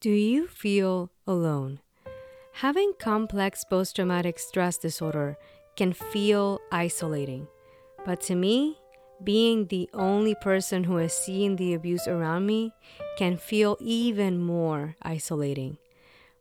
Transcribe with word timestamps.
Do 0.00 0.08
you 0.08 0.46
feel 0.46 1.10
alone? 1.26 1.80
Having 2.54 2.94
complex 2.98 3.64
post 3.64 3.96
traumatic 3.96 4.38
stress 4.38 4.78
disorder 4.78 5.36
can 5.76 5.92
feel 5.92 6.58
isolating. 6.72 7.46
But 8.06 8.22
to 8.22 8.34
me, 8.34 8.78
being 9.22 9.66
the 9.66 9.90
only 9.92 10.34
person 10.34 10.84
who 10.84 10.96
has 10.96 11.12
seen 11.12 11.56
the 11.56 11.74
abuse 11.74 12.08
around 12.08 12.46
me 12.46 12.72
can 13.18 13.36
feel 13.36 13.76
even 13.78 14.38
more 14.38 14.96
isolating. 15.02 15.76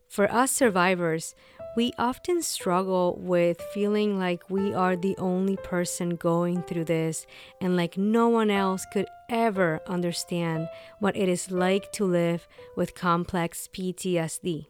For 0.08 0.32
us 0.32 0.52
survivors, 0.52 1.36
we 1.76 1.92
often 1.98 2.42
struggle 2.42 3.18
with 3.20 3.62
feeling 3.74 4.18
like 4.18 4.50
we 4.50 4.74
are 4.74 4.96
the 4.96 5.18
only 5.18 5.58
person 5.58 6.16
going 6.16 6.64
through 6.64 6.86
this 6.86 7.26
and 7.60 7.76
like 7.76 7.98
no 7.98 8.30
one 8.30 8.50
else 8.52 8.86
could 8.94 9.08
ever 9.30 9.82
understand 9.88 10.68
what 11.00 11.16
it 11.16 11.30
is 11.30 11.52
like 11.52 11.92
to 11.94 12.06
live 12.06 12.48
with 12.76 12.96
complex 12.96 13.70
PTSD. 13.72 14.68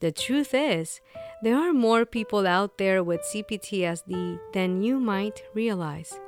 The 0.00 0.12
truth 0.12 0.54
is, 0.54 1.00
there 1.42 1.56
are 1.56 1.72
more 1.72 2.04
people 2.04 2.46
out 2.46 2.78
there 2.78 3.02
with 3.02 3.20
CPTSD 3.22 4.38
than 4.52 4.82
you 4.82 5.00
might 5.00 5.42
realize. 5.54 6.18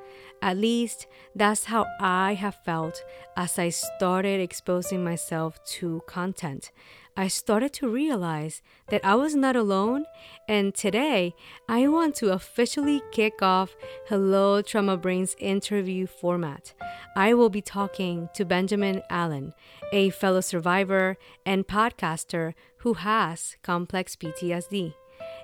At 0.43 0.57
least 0.57 1.07
that's 1.37 1.65
how 1.65 1.87
I 2.01 2.35
have 2.35 2.57
felt 2.65 3.05
as 3.37 3.59
I 3.59 3.69
started 3.69 4.41
exposing 4.41 5.05
myself 5.05 5.63
to 5.79 6.03
content. 6.07 6.73
I 7.17 7.29
started 7.29 7.73
to 7.75 7.89
realize 7.89 8.63
that 8.89 9.05
I 9.05 9.15
was 9.15 9.35
not 9.35 9.57
alone, 9.57 10.05
and 10.49 10.75
today 10.75 11.35
I 11.69 11.89
want 11.89 12.15
to 12.17 12.33
officially 12.33 13.03
kick 13.13 13.43
off 13.43 13.77
Hello 14.09 14.63
Trauma 14.63 14.97
Brain's 14.97 15.35
interview 15.39 16.07
format. 16.07 16.73
I 17.17 17.35
will 17.35 17.51
be 17.51 17.63
talking 17.63 18.29
to 18.35 18.45
Benjamin 18.45 19.03
Allen, 19.11 19.55
a 19.93 20.11
fellow 20.11 20.41
survivor 20.41 21.17
and 21.45 21.67
podcaster 21.67 22.55
who 22.79 22.95
has 22.95 23.57
complex 23.63 24.17
PTSD. 24.17 24.95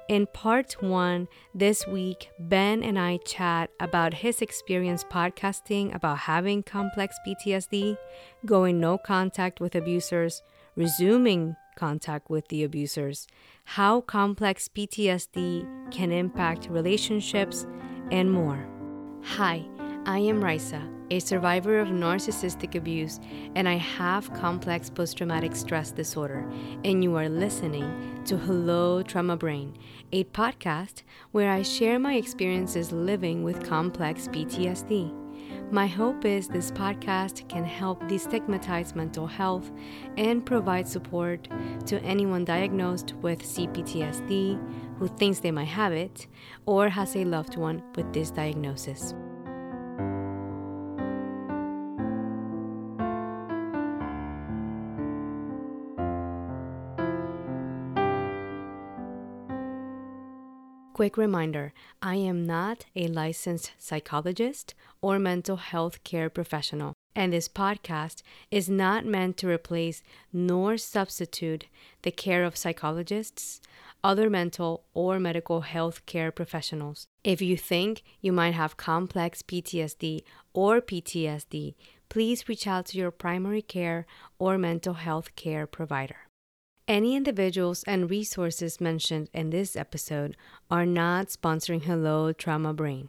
In 0.08 0.26
part 0.26 0.76
one, 0.80 1.26
this 1.52 1.86
week, 1.86 2.30
Ben 2.38 2.82
and 2.84 2.98
I 2.98 3.18
chat 3.18 3.70
about 3.80 4.14
his 4.14 4.40
experience 4.40 5.02
podcasting 5.02 5.92
about 5.94 6.18
having 6.18 6.62
complex 6.62 7.16
PTSD, 7.26 7.98
going 8.44 8.78
no 8.78 8.98
contact 8.98 9.60
with 9.60 9.74
abusers, 9.74 10.42
resuming 10.76 11.56
contact 11.76 12.30
with 12.30 12.48
the 12.48 12.64
abusers, 12.64 13.26
how 13.64 14.00
complex 14.00 14.68
PTSD 14.68 15.90
can 15.90 16.12
impact 16.12 16.68
relationships, 16.70 17.66
and 18.10 18.30
more. 18.30 18.66
Hi, 19.22 19.64
I 20.06 20.20
am 20.20 20.40
Raysa, 20.40 20.88
a 21.10 21.18
survivor 21.18 21.80
of 21.80 21.88
narcissistic 21.88 22.74
abuse, 22.76 23.18
and 23.56 23.68
I 23.68 23.74
have 23.74 24.32
complex 24.34 24.88
post 24.88 25.16
traumatic 25.16 25.56
stress 25.56 25.90
disorder. 25.90 26.48
And 26.84 27.02
you 27.02 27.16
are 27.16 27.28
listening 27.28 28.22
to 28.26 28.36
Hello 28.36 29.02
Trauma 29.02 29.36
Brain, 29.36 29.76
a 30.12 30.24
podcast 30.24 31.02
where 31.32 31.50
I 31.50 31.62
share 31.62 31.98
my 31.98 32.14
experiences 32.14 32.92
living 32.92 33.42
with 33.42 33.68
complex 33.68 34.28
PTSD. 34.28 35.25
My 35.70 35.88
hope 35.88 36.24
is 36.24 36.46
this 36.46 36.70
podcast 36.70 37.48
can 37.48 37.64
help 37.64 38.00
destigmatize 38.04 38.94
mental 38.94 39.26
health 39.26 39.72
and 40.16 40.46
provide 40.46 40.86
support 40.86 41.48
to 41.86 42.00
anyone 42.02 42.44
diagnosed 42.44 43.14
with 43.14 43.42
CPTSD 43.42 44.60
who 44.98 45.08
thinks 45.08 45.40
they 45.40 45.50
might 45.50 45.64
have 45.64 45.92
it 45.92 46.28
or 46.66 46.88
has 46.88 47.16
a 47.16 47.24
loved 47.24 47.56
one 47.56 47.82
with 47.96 48.12
this 48.12 48.30
diagnosis. 48.30 49.12
Quick 60.96 61.18
reminder 61.18 61.74
I 62.00 62.14
am 62.14 62.46
not 62.46 62.86
a 62.96 63.06
licensed 63.06 63.72
psychologist 63.76 64.74
or 65.02 65.18
mental 65.18 65.58
health 65.58 66.02
care 66.04 66.30
professional, 66.30 66.94
and 67.14 67.34
this 67.34 67.50
podcast 67.50 68.22
is 68.50 68.70
not 68.70 69.04
meant 69.04 69.36
to 69.36 69.46
replace 69.46 70.02
nor 70.32 70.78
substitute 70.78 71.66
the 72.00 72.10
care 72.10 72.44
of 72.44 72.56
psychologists, 72.56 73.60
other 74.02 74.30
mental 74.30 74.84
or 74.94 75.20
medical 75.20 75.60
health 75.60 76.06
care 76.06 76.32
professionals. 76.32 77.04
If 77.22 77.42
you 77.42 77.58
think 77.58 78.02
you 78.22 78.32
might 78.32 78.54
have 78.54 78.78
complex 78.78 79.42
PTSD 79.42 80.22
or 80.54 80.80
PTSD, 80.80 81.74
please 82.08 82.48
reach 82.48 82.66
out 82.66 82.86
to 82.86 82.96
your 82.96 83.10
primary 83.10 83.60
care 83.60 84.06
or 84.38 84.56
mental 84.56 84.94
health 84.94 85.36
care 85.36 85.66
provider. 85.66 86.25
Any 86.88 87.16
individuals 87.16 87.82
and 87.84 88.08
resources 88.08 88.80
mentioned 88.80 89.28
in 89.34 89.50
this 89.50 89.74
episode 89.74 90.36
are 90.70 90.86
not 90.86 91.26
sponsoring 91.28 91.82
Hello 91.82 92.32
Trauma 92.32 92.72
Brain. 92.72 93.08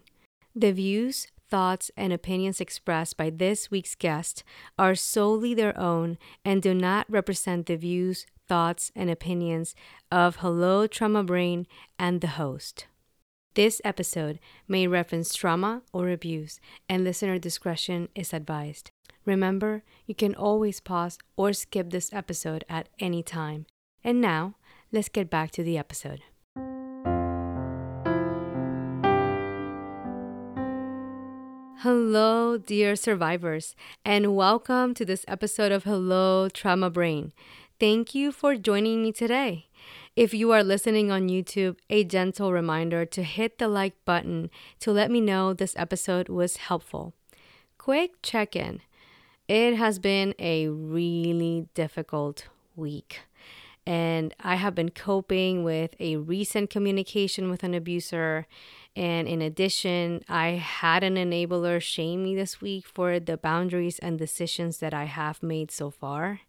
The 0.56 0.72
views, 0.72 1.28
thoughts, 1.48 1.92
and 1.96 2.12
opinions 2.12 2.60
expressed 2.60 3.18
by 3.18 3.30
this 3.30 3.70
week's 3.70 3.94
guest 3.94 4.44
are 4.80 4.96
solely 4.96 5.54
their 5.54 5.80
own 5.80 6.18
and 6.44 6.60
do 6.60 6.74
not 6.74 7.06
represent 7.08 7.68
the 7.68 7.76
views, 7.76 8.26
thoughts, 8.48 8.92
and 8.96 9.12
opinions 9.12 9.76
of 10.12 10.38
Hello 10.38 10.88
Trauma 10.88 11.24
Brain 11.24 11.68
and 12.00 12.22
the 12.22 12.34
host. 12.42 12.88
This 13.54 13.80
episode 13.86 14.40
may 14.68 14.88
reference 14.88 15.36
trauma 15.36 15.84
or 15.94 16.10
abuse, 16.10 16.60
and 16.90 17.04
listener 17.04 17.38
discretion 17.38 18.10
is 18.16 18.34
advised. 18.34 18.90
Remember, 19.28 19.84
you 20.06 20.16
can 20.16 20.34
always 20.34 20.80
pause 20.80 21.20
or 21.36 21.52
skip 21.52 21.90
this 21.90 22.14
episode 22.14 22.64
at 22.70 22.88
any 22.98 23.22
time. 23.22 23.66
And 24.02 24.22
now, 24.22 24.56
let's 24.90 25.10
get 25.10 25.30
back 25.30 25.52
to 25.52 25.64
the 25.64 25.78
episode. 25.78 26.22
Hello, 31.82 32.58
dear 32.58 32.96
survivors, 32.96 33.76
and 34.06 34.34
welcome 34.34 34.94
to 34.94 35.04
this 35.04 35.26
episode 35.28 35.74
of 35.74 35.84
Hello 35.84 36.48
Trauma 36.48 36.90
Brain. 36.90 37.34
Thank 37.82 38.16
you 38.16 38.32
for 38.32 38.56
joining 38.56 39.04
me 39.04 39.12
today. 39.12 39.68
If 40.16 40.34
you 40.34 40.54
are 40.54 40.64
listening 40.64 41.12
on 41.12 41.28
YouTube, 41.28 41.76
a 41.90 42.06
gentle 42.06 42.54
reminder 42.54 43.06
to 43.06 43.24
hit 43.24 43.58
the 43.58 43.68
like 43.68 43.94
button 44.06 44.50
to 44.80 44.94
let 44.94 45.12
me 45.12 45.20
know 45.20 45.52
this 45.52 45.76
episode 45.76 46.30
was 46.30 46.56
helpful. 46.56 47.14
Quick 47.78 48.22
check 48.24 48.56
in. 48.56 48.80
It 49.48 49.76
has 49.76 49.98
been 49.98 50.34
a 50.40 50.68
really 50.68 51.68
difficult 51.74 52.48
week. 52.76 53.22
And 53.86 54.34
I 54.42 54.56
have 54.56 54.76
been 54.76 54.90
coping 54.90 55.64
with 55.64 55.96
a 56.00 56.18
recent 56.18 56.70
communication 56.70 57.50
with 57.50 57.64
an 57.64 57.74
abuser. 57.74 58.46
And 58.98 59.28
in 59.28 59.42
addition, 59.42 60.24
I 60.28 60.50
had 60.50 61.04
an 61.04 61.16
enabler 61.16 61.82
shame 61.82 62.26
me 62.26 62.36
this 62.36 62.60
week 62.60 62.86
for 62.86 63.22
the 63.22 63.38
boundaries 63.38 64.00
and 64.00 64.20
decisions 64.20 64.80
that 64.80 64.94
I 64.94 65.06
have 65.06 65.42
made 65.42 65.72
so 65.72 65.90
far. 65.90 66.42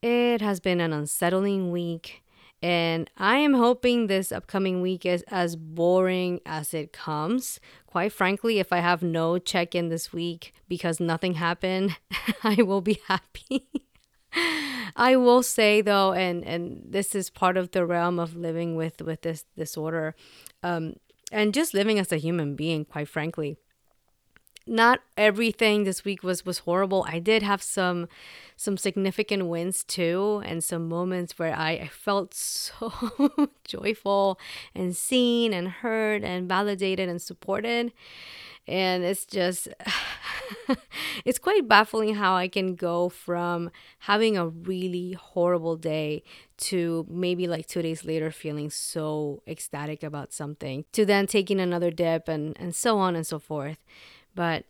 It 0.00 0.40
has 0.40 0.60
been 0.60 0.80
an 0.80 0.92
unsettling 0.92 1.72
week. 1.72 2.23
And 2.64 3.10
I 3.18 3.36
am 3.36 3.52
hoping 3.52 4.06
this 4.06 4.32
upcoming 4.32 4.80
week 4.80 5.04
is 5.04 5.22
as 5.28 5.54
boring 5.54 6.40
as 6.46 6.72
it 6.72 6.94
comes. 6.94 7.60
Quite 7.86 8.10
frankly, 8.10 8.58
if 8.58 8.72
I 8.72 8.78
have 8.78 9.02
no 9.02 9.36
check 9.36 9.74
in 9.74 9.90
this 9.90 10.14
week 10.14 10.54
because 10.66 10.98
nothing 10.98 11.34
happened, 11.34 11.98
I 12.42 12.62
will 12.62 12.80
be 12.80 13.02
happy. 13.06 13.68
I 14.96 15.14
will 15.16 15.42
say 15.42 15.82
though, 15.82 16.14
and 16.14 16.42
and 16.42 16.80
this 16.88 17.14
is 17.14 17.28
part 17.28 17.58
of 17.58 17.72
the 17.72 17.84
realm 17.84 18.18
of 18.18 18.34
living 18.34 18.76
with 18.76 19.02
with 19.02 19.20
this 19.20 19.44
disorder, 19.58 20.14
um, 20.62 20.94
and 21.30 21.52
just 21.52 21.74
living 21.74 21.98
as 21.98 22.12
a 22.12 22.16
human 22.16 22.56
being. 22.56 22.86
Quite 22.86 23.08
frankly, 23.08 23.58
not 24.66 25.00
everything 25.16 25.84
this 25.84 26.04
week 26.04 26.22
was 26.22 26.44
was 26.44 26.60
horrible. 26.60 27.04
I 27.08 27.18
did 27.18 27.42
have 27.42 27.62
some 27.62 28.08
some 28.56 28.76
significant 28.76 29.46
wins 29.46 29.84
too, 29.84 30.42
and 30.44 30.62
some 30.62 30.88
moments 30.88 31.38
where 31.38 31.54
I, 31.54 31.70
I 31.72 31.88
felt 31.88 32.34
so 32.34 33.50
joyful 33.64 34.38
and 34.74 34.96
seen 34.96 35.52
and 35.52 35.68
heard 35.68 36.24
and 36.24 36.48
validated 36.48 37.08
and 37.08 37.20
supported 37.20 37.92
and 38.66 39.04
it's 39.04 39.26
just 39.26 39.68
it's 41.24 41.38
quite 41.38 41.68
baffling 41.68 42.14
how 42.14 42.34
i 42.34 42.48
can 42.48 42.74
go 42.74 43.08
from 43.08 43.70
having 44.00 44.36
a 44.36 44.48
really 44.48 45.12
horrible 45.12 45.76
day 45.76 46.22
to 46.56 47.06
maybe 47.08 47.46
like 47.46 47.66
two 47.66 47.82
days 47.82 48.04
later 48.04 48.30
feeling 48.30 48.70
so 48.70 49.42
ecstatic 49.46 50.02
about 50.02 50.32
something 50.32 50.84
to 50.92 51.04
then 51.04 51.26
taking 51.26 51.60
another 51.60 51.90
dip 51.90 52.28
and 52.28 52.56
and 52.58 52.74
so 52.74 52.98
on 52.98 53.14
and 53.14 53.26
so 53.26 53.38
forth 53.38 53.78
but 54.34 54.64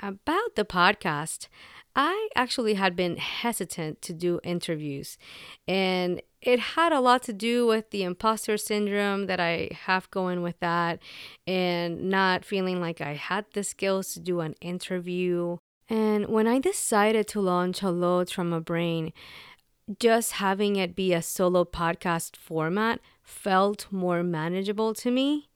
about 0.00 0.54
the 0.54 0.64
podcast 0.64 1.48
I 1.96 2.28
actually 2.36 2.74
had 2.74 2.94
been 2.94 3.16
hesitant 3.16 4.02
to 4.02 4.12
do 4.12 4.38
interviews, 4.44 5.18
and 5.66 6.22
it 6.40 6.60
had 6.60 6.92
a 6.92 7.00
lot 7.00 7.24
to 7.24 7.32
do 7.32 7.66
with 7.66 7.90
the 7.90 8.04
imposter 8.04 8.56
syndrome 8.56 9.26
that 9.26 9.40
I 9.40 9.70
have 9.86 10.08
going 10.12 10.42
with 10.42 10.60
that, 10.60 11.00
and 11.46 12.08
not 12.08 12.44
feeling 12.44 12.80
like 12.80 13.00
I 13.00 13.14
had 13.14 13.46
the 13.52 13.64
skills 13.64 14.12
to 14.12 14.20
do 14.20 14.40
an 14.40 14.54
interview. 14.60 15.56
And 15.88 16.28
when 16.28 16.46
I 16.46 16.60
decided 16.60 17.26
to 17.28 17.40
launch 17.40 17.80
Hello 17.80 18.22
Trauma 18.24 18.60
Brain, 18.60 19.12
just 19.98 20.32
having 20.32 20.76
it 20.76 20.94
be 20.94 21.12
a 21.12 21.22
solo 21.22 21.64
podcast 21.64 22.36
format 22.36 23.00
felt 23.24 23.86
more 23.90 24.22
manageable 24.22 24.94
to 24.94 25.10
me. 25.10 25.48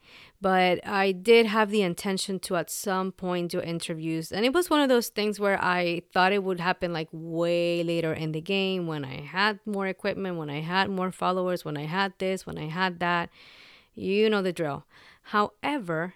But 0.42 0.84
I 0.84 1.12
did 1.12 1.46
have 1.46 1.70
the 1.70 1.82
intention 1.82 2.40
to 2.40 2.56
at 2.56 2.68
some 2.68 3.12
point 3.12 3.52
do 3.52 3.60
interviews. 3.60 4.32
And 4.32 4.44
it 4.44 4.52
was 4.52 4.68
one 4.68 4.80
of 4.80 4.88
those 4.88 5.06
things 5.06 5.38
where 5.38 5.62
I 5.62 6.02
thought 6.12 6.32
it 6.32 6.42
would 6.42 6.58
happen 6.58 6.92
like 6.92 7.08
way 7.12 7.84
later 7.84 8.12
in 8.12 8.32
the 8.32 8.40
game 8.40 8.88
when 8.88 9.04
I 9.04 9.20
had 9.20 9.60
more 9.64 9.86
equipment, 9.86 10.38
when 10.38 10.50
I 10.50 10.60
had 10.60 10.90
more 10.90 11.12
followers, 11.12 11.64
when 11.64 11.76
I 11.76 11.84
had 11.84 12.14
this, 12.18 12.44
when 12.44 12.58
I 12.58 12.66
had 12.66 12.98
that. 12.98 13.30
You 13.94 14.28
know 14.28 14.42
the 14.42 14.52
drill. 14.52 14.84
However, 15.22 16.14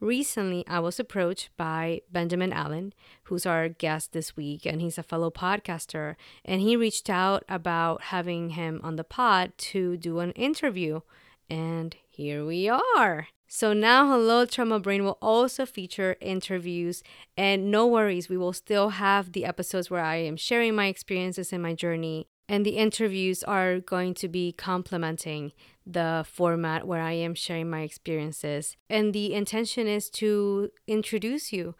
Recently, 0.00 0.66
I 0.66 0.80
was 0.80 1.00
approached 1.00 1.48
by 1.56 2.02
Benjamin 2.12 2.52
Allen, 2.52 2.92
who's 3.22 3.46
our 3.46 3.70
guest 3.70 4.12
this 4.12 4.36
week, 4.36 4.66
and 4.66 4.82
he's 4.82 4.98
a 4.98 5.02
fellow 5.02 5.30
podcaster. 5.30 6.16
And 6.44 6.60
he 6.60 6.76
reached 6.76 7.08
out 7.08 7.42
about 7.48 8.02
having 8.02 8.50
him 8.50 8.80
on 8.82 8.96
the 8.96 9.04
pod 9.04 9.56
to 9.72 9.96
do 9.96 10.18
an 10.18 10.32
interview. 10.32 11.00
And 11.48 11.96
here 12.10 12.44
we 12.44 12.68
are. 12.68 13.28
So 13.56 13.72
now 13.72 14.08
Hello 14.08 14.46
Trauma 14.46 14.80
Brain 14.80 15.04
will 15.04 15.16
also 15.22 15.64
feature 15.64 16.16
interviews 16.20 17.04
and 17.36 17.70
no 17.70 17.86
worries, 17.86 18.28
we 18.28 18.36
will 18.36 18.52
still 18.52 18.88
have 18.88 19.30
the 19.30 19.44
episodes 19.44 19.88
where 19.88 20.02
I 20.02 20.16
am 20.16 20.36
sharing 20.36 20.74
my 20.74 20.86
experiences 20.88 21.52
and 21.52 21.62
my 21.62 21.72
journey 21.72 22.26
and 22.48 22.66
the 22.66 22.76
interviews 22.78 23.44
are 23.44 23.78
going 23.78 24.14
to 24.14 24.26
be 24.26 24.50
complementing 24.50 25.52
the 25.86 26.26
format 26.28 26.84
where 26.84 27.00
I 27.00 27.12
am 27.12 27.36
sharing 27.36 27.70
my 27.70 27.82
experiences. 27.82 28.76
And 28.90 29.12
the 29.12 29.32
intention 29.32 29.86
is 29.86 30.10
to 30.10 30.70
introduce 30.88 31.52
you 31.52 31.76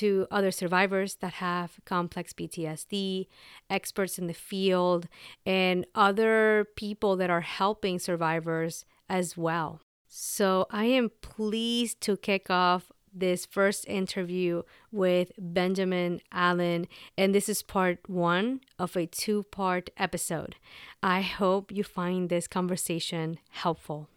to 0.00 0.26
other 0.30 0.50
survivors 0.50 1.14
that 1.22 1.34
have 1.34 1.80
complex 1.86 2.34
PTSD, 2.34 3.28
experts 3.70 4.18
in 4.18 4.26
the 4.26 4.34
field, 4.34 5.08
and 5.46 5.86
other 5.94 6.66
people 6.76 7.16
that 7.16 7.30
are 7.30 7.40
helping 7.40 7.98
survivors 7.98 8.84
as 9.08 9.38
well. 9.38 9.80
So 10.16 10.68
I 10.70 10.84
am 10.84 11.10
pleased 11.22 12.00
to 12.02 12.16
kick 12.16 12.48
off 12.48 12.92
this 13.12 13.44
first 13.44 13.84
interview 13.88 14.62
with 14.92 15.32
Benjamin 15.36 16.20
Allen, 16.30 16.86
and 17.18 17.34
this 17.34 17.48
is 17.48 17.64
part 17.64 17.98
one 18.08 18.60
of 18.78 18.96
a 18.96 19.06
two 19.06 19.42
part 19.50 19.90
episode. 19.96 20.54
I 21.02 21.22
hope 21.22 21.72
you 21.72 21.82
find 21.82 22.28
this 22.28 22.46
conversation 22.46 23.40
helpful. 23.50 24.08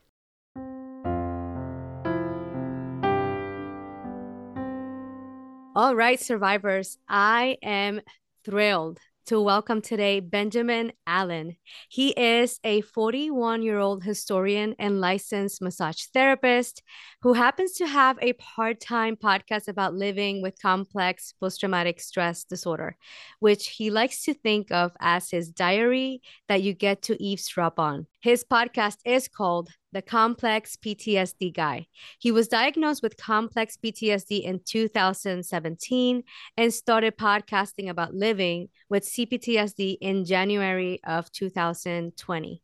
All 5.75 5.95
right, 5.95 6.19
survivors, 6.19 6.99
I 7.09 7.57
am 7.63 8.01
thrilled 8.45 8.99
to 9.27 9.41
welcome 9.41 9.81
today 9.81 10.21
Benjamin 10.21 10.93
Allen. 11.05 11.57
He 11.89 12.11
is 12.11 12.61
a 12.63 12.79
41 12.79 13.61
year 13.61 13.77
old 13.77 14.01
historian 14.01 14.73
and 14.79 15.01
licensed 15.01 15.61
massage 15.61 16.03
therapist 16.13 16.81
who 17.21 17.33
happens 17.33 17.73
to 17.73 17.87
have 17.87 18.17
a 18.21 18.31
part 18.33 18.79
time 18.79 19.17
podcast 19.17 19.67
about 19.67 19.93
living 19.93 20.41
with 20.41 20.61
complex 20.61 21.33
post 21.41 21.59
traumatic 21.59 21.99
stress 21.99 22.45
disorder, 22.45 22.95
which 23.41 23.67
he 23.67 23.89
likes 23.89 24.23
to 24.23 24.33
think 24.33 24.71
of 24.71 24.93
as 25.01 25.29
his 25.29 25.49
diary 25.49 26.21
that 26.47 26.61
you 26.63 26.73
get 26.73 27.01
to 27.01 27.21
eavesdrop 27.21 27.81
on. 27.81 28.07
His 28.21 28.45
podcast 28.45 28.99
is 29.03 29.27
called 29.27 29.69
the 29.91 30.01
complex 30.01 30.75
PTSD 30.75 31.53
guy. 31.53 31.87
He 32.19 32.31
was 32.31 32.47
diagnosed 32.47 33.01
with 33.01 33.17
complex 33.17 33.77
PTSD 33.77 34.43
in 34.43 34.59
2017 34.65 36.23
and 36.57 36.73
started 36.73 37.17
podcasting 37.17 37.89
about 37.89 38.13
living 38.13 38.69
with 38.89 39.03
CPTSD 39.03 39.97
in 40.01 40.25
January 40.25 40.99
of 41.05 41.31
2020. 41.31 42.61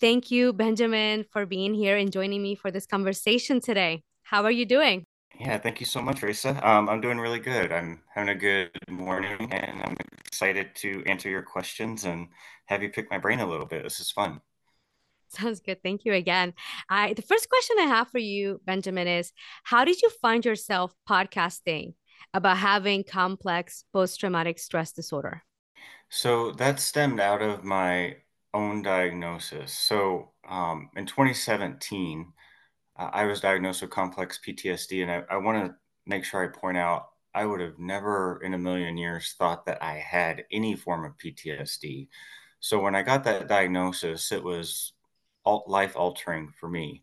Thank 0.00 0.30
you, 0.30 0.52
Benjamin, 0.52 1.24
for 1.30 1.46
being 1.46 1.74
here 1.74 1.96
and 1.96 2.12
joining 2.12 2.42
me 2.42 2.54
for 2.54 2.70
this 2.70 2.86
conversation 2.86 3.60
today. 3.60 4.02
How 4.22 4.44
are 4.44 4.50
you 4.50 4.66
doing? 4.66 5.06
Yeah, 5.38 5.58
thank 5.58 5.80
you 5.80 5.86
so 5.86 6.00
much, 6.00 6.20
Raysa. 6.22 6.64
Um, 6.64 6.88
I'm 6.88 7.00
doing 7.00 7.18
really 7.18 7.40
good. 7.40 7.70
I'm 7.70 8.02
having 8.14 8.30
a 8.30 8.34
good 8.34 8.70
morning 8.88 9.52
and 9.52 9.82
I'm 9.82 9.96
excited 10.26 10.74
to 10.76 11.02
answer 11.06 11.28
your 11.28 11.42
questions 11.42 12.04
and 12.04 12.28
have 12.66 12.82
you 12.82 12.88
pick 12.88 13.10
my 13.10 13.18
brain 13.18 13.40
a 13.40 13.46
little 13.46 13.66
bit. 13.66 13.82
This 13.82 14.00
is 14.00 14.10
fun. 14.10 14.40
Sounds 15.28 15.60
good. 15.60 15.82
Thank 15.82 16.04
you 16.04 16.12
again. 16.12 16.54
I 16.88 17.12
the 17.14 17.22
first 17.22 17.48
question 17.48 17.76
I 17.80 17.86
have 17.86 18.08
for 18.08 18.18
you, 18.18 18.60
Benjamin, 18.64 19.08
is 19.08 19.32
how 19.64 19.84
did 19.84 20.00
you 20.02 20.10
find 20.22 20.44
yourself 20.44 20.94
podcasting 21.08 21.94
about 22.32 22.58
having 22.58 23.04
complex 23.04 23.84
post-traumatic 23.92 24.58
stress 24.58 24.92
disorder? 24.92 25.42
So 26.08 26.52
that 26.52 26.80
stemmed 26.80 27.20
out 27.20 27.42
of 27.42 27.64
my 27.64 28.16
own 28.54 28.82
diagnosis. 28.82 29.72
So 29.72 30.32
um, 30.48 30.90
in 30.96 31.06
2017, 31.06 32.32
uh, 32.98 33.10
I 33.12 33.24
was 33.24 33.40
diagnosed 33.40 33.82
with 33.82 33.90
complex 33.90 34.40
PTSD, 34.46 35.02
and 35.02 35.10
I, 35.10 35.22
I 35.34 35.36
want 35.36 35.66
to 35.66 35.74
make 36.06 36.24
sure 36.24 36.42
I 36.42 36.56
point 36.56 36.78
out 36.78 37.08
I 37.34 37.44
would 37.44 37.60
have 37.60 37.78
never 37.78 38.40
in 38.42 38.54
a 38.54 38.58
million 38.58 38.96
years 38.96 39.34
thought 39.38 39.66
that 39.66 39.82
I 39.82 39.94
had 39.94 40.44
any 40.50 40.74
form 40.74 41.04
of 41.04 41.18
PTSD. 41.18 42.08
So 42.60 42.80
when 42.80 42.94
I 42.94 43.02
got 43.02 43.24
that 43.24 43.48
diagnosis, 43.48 44.32
it 44.32 44.42
was 44.42 44.94
life 45.66 45.96
altering 45.96 46.52
for 46.58 46.68
me. 46.68 47.02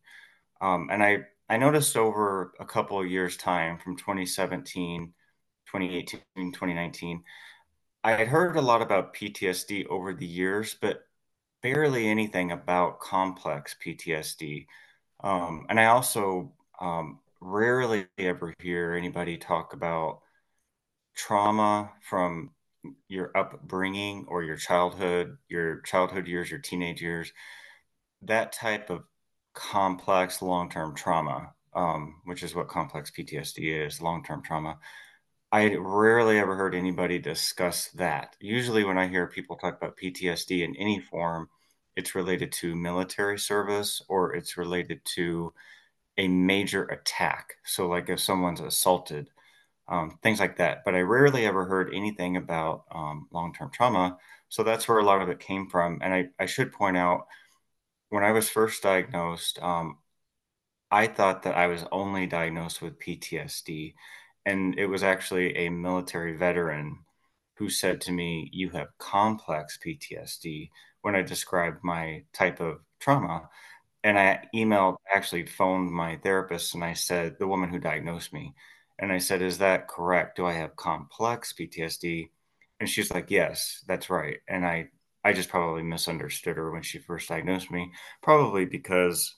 Um, 0.62 0.90
and 0.92 1.04
I, 1.04 1.20
I 1.50 1.58
noticed 1.58 1.98
over 1.98 2.54
a 2.60 2.66
couple 2.66 3.00
of 3.00 3.10
years' 3.10 3.38
time 3.38 3.78
from 3.78 3.98
2017, 3.98 5.14
2018, 5.68 6.22
2019, 6.36 7.24
I 8.04 8.12
had 8.12 8.28
heard 8.28 8.56
a 8.56 8.62
lot 8.62 8.82
about 8.82 9.14
PTSD 9.14 9.88
over 9.88 10.14
the 10.14 10.26
years, 10.26 10.76
but 10.80 11.06
barely 11.62 12.08
anything 12.08 12.52
about 12.52 13.00
complex 13.00 13.76
PTSD. 13.84 14.68
Um, 15.24 15.66
and 15.70 15.80
I 15.80 15.86
also 15.86 16.52
um, 16.82 17.20
rarely 17.40 18.08
ever 18.18 18.54
hear 18.60 18.94
anybody 18.94 19.38
talk 19.38 19.74
about 19.74 20.20
trauma 21.16 21.92
from 22.02 22.52
your 23.08 23.32
upbringing 23.36 24.26
or 24.28 24.44
your 24.44 24.58
childhood, 24.58 25.38
your 25.48 25.82
childhood 25.82 26.28
years, 26.28 26.50
your 26.52 26.60
teenage 26.60 27.02
years 27.02 27.32
that 28.26 28.52
type 28.52 28.90
of 28.90 29.04
complex 29.54 30.42
long-term 30.42 30.96
trauma, 30.96 31.54
um, 31.74 32.22
which 32.26 32.44
is 32.44 32.56
what 32.56 32.68
complex 32.68 33.12
PTSD 33.12 33.86
is, 33.86 34.02
long-term 34.02 34.44
trauma. 34.44 34.78
I 35.52 35.76
rarely 35.76 36.40
ever 36.40 36.56
heard 36.56 36.74
anybody 36.74 37.20
discuss 37.20 37.90
that. 37.90 38.36
Usually, 38.40 38.84
when 38.84 38.98
I 38.98 39.08
hear 39.08 39.28
people 39.28 39.56
talk 39.56 39.78
about 39.78 39.98
PTSD 39.98 40.64
in 40.64 40.76
any 40.78 41.00
form, 41.00 41.48
it's 41.96 42.16
related 42.16 42.52
to 42.54 42.76
military 42.76 43.38
service 43.38 44.02
or 44.10 44.34
it's 44.34 44.58
related 44.58 45.02
to 45.16 45.54
a 46.18 46.28
major 46.28 46.86
attack. 46.86 47.54
So, 47.66 47.88
like 47.88 48.10
if 48.10 48.20
someone's 48.20 48.62
assaulted, 48.62 49.30
um, 49.88 50.18
things 50.24 50.40
like 50.40 50.58
that. 50.58 50.84
But 50.86 50.96
I 50.96 51.02
rarely 51.02 51.46
ever 51.46 51.66
heard 51.66 51.94
anything 51.94 52.38
about 52.38 52.86
um, 52.92 53.28
long 53.32 53.54
term 53.54 53.70
trauma. 53.72 54.18
So, 54.50 54.64
that's 54.64 54.88
where 54.88 55.00
a 55.00 55.06
lot 55.06 55.22
of 55.22 55.30
it 55.30 55.40
came 55.40 55.70
from. 55.70 56.00
And 56.02 56.14
I, 56.14 56.30
I 56.40 56.48
should 56.48 56.72
point 56.72 56.98
out 56.98 57.28
when 58.14 58.24
I 58.24 58.32
was 58.32 58.48
first 58.48 58.84
diagnosed, 58.84 59.58
um, 59.64 59.98
I 60.92 61.08
thought 61.08 61.42
that 61.44 61.58
I 61.58 61.66
was 61.66 61.84
only 61.92 62.28
diagnosed 62.28 62.80
with 62.80 63.00
PTSD. 63.00 63.96
And 64.46 64.78
it 64.78 64.86
was 64.86 65.02
actually 65.02 65.58
a 65.58 65.70
military 65.70 66.38
veteran 66.38 67.00
who 67.58 67.70
said 67.70 68.02
to 68.02 68.12
me, 68.12 68.52
You 68.54 68.70
have 68.70 68.96
complex 69.00 69.80
PTSD 69.84 70.70
when 71.02 71.16
I 71.16 71.24
described 71.24 71.84
my 71.84 72.24
type 72.34 72.60
of 72.60 72.82
trauma. 73.00 73.50
And 74.04 74.20
I 74.20 74.44
emailed, 74.54 74.98
actually 75.12 75.48
phoned 75.48 75.92
my 75.92 76.18
therapist, 76.18 76.76
and 76.76 76.84
I 76.84 76.94
said, 76.94 77.38
The 77.40 77.48
woman 77.48 77.72
who 77.72 77.80
diagnosed 77.80 78.32
me. 78.32 78.54
And 79.00 79.12
I 79.12 79.18
said, 79.18 79.42
Is 79.42 79.58
that 79.58 79.88
correct? 79.88 80.38
Do 80.38 80.46
I 80.46 80.54
have 80.54 80.76
complex 80.76 81.52
PTSD? 81.60 82.30
And 82.80 82.88
she's 82.88 83.10
like, 83.10 83.32
Yes, 83.32 83.84
that's 83.88 84.12
right. 84.12 84.38
And 84.48 84.68
I 84.68 84.90
I 85.24 85.34
just 85.34 85.50
probably 85.50 85.84
misunderstood 85.84 86.58
her 86.58 86.72
when 86.72 86.84
she 86.84 87.00
first 87.00 87.30
diagnosed 87.30 87.72
me, 87.72 87.92
probably 88.22 88.66
because 88.66 89.36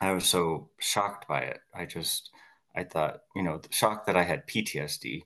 I 0.00 0.12
was 0.12 0.26
so 0.26 0.70
shocked 0.78 1.28
by 1.28 1.40
it. 1.40 1.60
I 1.74 1.86
just, 1.86 2.30
I 2.74 2.84
thought, 2.84 3.20
you 3.34 3.42
know, 3.42 3.60
shocked 3.70 4.06
that 4.06 4.16
I 4.16 4.24
had 4.24 4.46
PTSD. 4.46 5.22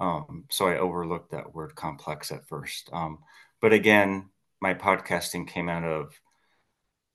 Um, 0.00 0.44
so 0.50 0.66
I 0.68 0.78
overlooked 0.78 1.32
that 1.32 1.54
word 1.54 1.74
complex 1.74 2.30
at 2.30 2.48
first. 2.48 2.90
Um, 2.92 3.18
but 3.60 3.72
again, 3.72 4.30
my 4.60 4.74
podcasting 4.74 5.46
came 5.46 5.68
out 5.68 5.84
of, 5.84 6.14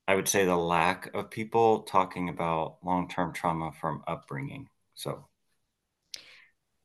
I 0.07 0.15
would 0.15 0.27
say, 0.27 0.45
the 0.45 0.57
lack 0.57 1.13
of 1.13 1.29
people 1.31 1.83
talking 1.83 2.29
about 2.29 2.77
long 2.83 3.07
term 3.07 3.33
trauma 3.33 3.71
from 3.71 4.03
upbringing. 4.07 4.69
So 4.93 5.25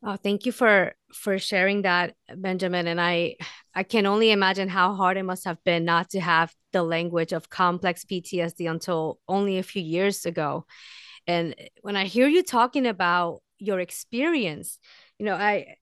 Oh, 0.07 0.17
thank 0.17 0.45
you 0.45 0.53
for 0.53 0.95
for 1.15 1.39
sharing 1.39 1.83
that, 1.83 2.15
Benjamin. 2.37 2.87
And 2.87 3.01
I 3.01 3.37
I 3.75 3.85
can 3.85 4.05
only 4.07 4.31
imagine 4.33 4.69
how 4.69 4.95
hard 4.95 5.17
it 5.17 5.23
must 5.23 5.45
have 5.47 5.63
been 5.65 5.85
not 5.85 6.11
to 6.11 6.21
have 6.21 6.55
the 6.73 6.83
language 6.83 7.33
of 7.33 7.49
complex 7.49 8.05
PTSD 8.05 8.71
until 8.71 9.19
only 9.29 9.57
a 9.59 9.63
few 9.63 9.83
years 9.83 10.27
ago. 10.27 10.67
And 11.27 11.55
when 11.83 11.97
I 11.97 12.05
hear 12.07 12.29
you 12.29 12.43
talking 12.43 12.87
about 12.87 13.43
your 13.59 13.81
experience, 13.81 14.79
you 15.19 15.27
know, 15.27 15.35
I 15.37 15.77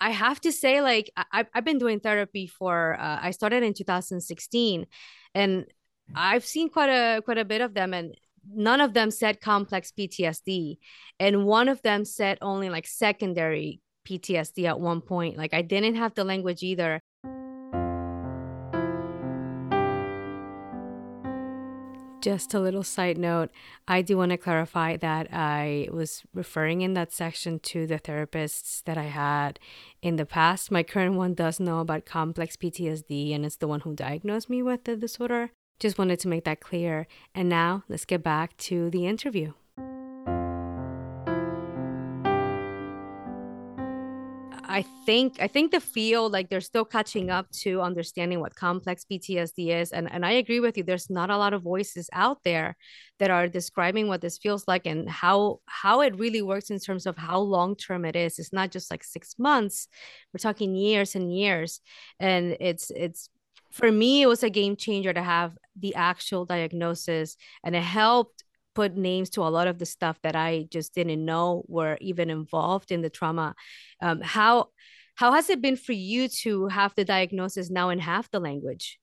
I 0.00 0.10
have 0.10 0.40
to 0.42 0.52
say, 0.52 0.80
like, 0.82 1.10
I, 1.16 1.46
I've 1.54 1.64
been 1.64 1.78
doing 1.78 2.00
therapy 2.00 2.46
for, 2.46 2.98
uh, 3.00 3.18
I 3.22 3.32
started 3.32 3.62
in 3.64 3.74
2016 3.74 4.86
and 5.34 5.66
I've 6.14 6.44
seen 6.44 6.70
quite 6.70 6.88
a, 6.90 7.22
quite 7.22 7.38
a 7.38 7.44
bit 7.44 7.60
of 7.60 7.74
them 7.74 7.94
and 7.94 8.14
none 8.54 8.80
of 8.80 8.94
them 8.94 9.10
said 9.10 9.40
complex 9.40 9.92
PTSD. 9.96 10.78
And 11.18 11.44
one 11.44 11.68
of 11.68 11.82
them 11.82 12.04
said 12.04 12.38
only 12.40 12.70
like 12.70 12.86
secondary 12.86 13.80
PTSD 14.08 14.64
at 14.64 14.80
one 14.80 15.00
point. 15.00 15.36
Like, 15.36 15.54
I 15.54 15.62
didn't 15.62 15.96
have 15.96 16.14
the 16.14 16.24
language 16.24 16.62
either. 16.62 17.00
Just 22.20 22.52
a 22.52 22.58
little 22.58 22.82
side 22.82 23.16
note, 23.16 23.50
I 23.86 24.02
do 24.02 24.16
want 24.16 24.32
to 24.32 24.36
clarify 24.36 24.96
that 24.96 25.28
I 25.32 25.88
was 25.92 26.24
referring 26.34 26.80
in 26.80 26.94
that 26.94 27.12
section 27.12 27.60
to 27.60 27.86
the 27.86 28.00
therapists 28.00 28.82
that 28.84 28.98
I 28.98 29.04
had 29.04 29.60
in 30.02 30.16
the 30.16 30.26
past. 30.26 30.72
My 30.72 30.82
current 30.82 31.14
one 31.14 31.34
does 31.34 31.60
know 31.60 31.78
about 31.78 32.06
complex 32.06 32.56
PTSD 32.56 33.34
and 33.34 33.46
it's 33.46 33.56
the 33.56 33.68
one 33.68 33.80
who 33.80 33.94
diagnosed 33.94 34.50
me 34.50 34.62
with 34.62 34.82
the 34.82 34.96
disorder. 34.96 35.52
Just 35.80 35.98
wanted 35.98 36.18
to 36.20 36.28
make 36.28 36.44
that 36.44 36.60
clear. 36.60 37.06
And 37.34 37.48
now 37.48 37.84
let's 37.88 38.04
get 38.04 38.22
back 38.22 38.56
to 38.58 38.90
the 38.90 39.06
interview. 39.06 39.52
I 44.70 44.84
think 45.06 45.40
I 45.40 45.48
think 45.48 45.72
the 45.72 45.80
field 45.80 46.32
like 46.32 46.50
they're 46.50 46.60
still 46.60 46.84
catching 46.84 47.30
up 47.30 47.50
to 47.62 47.80
understanding 47.80 48.38
what 48.38 48.54
complex 48.54 49.04
PTSD 49.10 49.70
is. 49.70 49.92
And 49.92 50.12
and 50.12 50.26
I 50.26 50.32
agree 50.32 50.60
with 50.60 50.76
you. 50.76 50.84
There's 50.84 51.08
not 51.08 51.30
a 51.30 51.38
lot 51.38 51.54
of 51.54 51.62
voices 51.62 52.10
out 52.12 52.44
there 52.44 52.76
that 53.18 53.30
are 53.30 53.48
describing 53.48 54.08
what 54.08 54.20
this 54.20 54.36
feels 54.36 54.68
like 54.68 54.86
and 54.86 55.08
how 55.08 55.60
how 55.66 56.02
it 56.02 56.18
really 56.18 56.42
works 56.42 56.70
in 56.70 56.78
terms 56.78 57.06
of 57.06 57.16
how 57.16 57.40
long 57.40 57.76
term 57.76 58.04
it 58.04 58.14
is. 58.14 58.38
It's 58.38 58.52
not 58.52 58.70
just 58.70 58.90
like 58.90 59.02
6 59.04 59.34
months. 59.38 59.88
We're 60.32 60.38
talking 60.38 60.76
years 60.76 61.14
and 61.14 61.34
years. 61.34 61.80
And 62.20 62.56
it's 62.60 62.90
it's 62.90 63.30
for 63.70 63.90
me 63.90 64.22
it 64.22 64.26
was 64.26 64.42
a 64.42 64.50
game 64.50 64.76
changer 64.76 65.12
to 65.12 65.22
have 65.22 65.56
the 65.78 65.94
actual 65.94 66.44
diagnosis 66.44 67.36
and 67.64 67.76
it 67.76 67.82
helped 67.82 68.44
put 68.74 68.96
names 68.96 69.30
to 69.30 69.42
a 69.42 69.50
lot 69.50 69.66
of 69.66 69.78
the 69.78 69.86
stuff 69.86 70.18
that 70.22 70.36
I 70.36 70.68
just 70.70 70.94
didn't 70.94 71.24
know 71.24 71.64
were 71.66 71.98
even 72.00 72.30
involved 72.30 72.92
in 72.92 73.02
the 73.02 73.10
trauma. 73.10 73.54
Um, 74.00 74.20
how 74.20 74.68
how 75.16 75.32
has 75.32 75.50
it 75.50 75.60
been 75.60 75.76
for 75.76 75.92
you 75.92 76.28
to 76.42 76.68
have 76.68 76.94
the 76.94 77.04
diagnosis 77.04 77.70
now 77.70 77.88
and 77.88 78.00
have 78.00 78.28
the 78.30 78.38
language? 78.38 79.00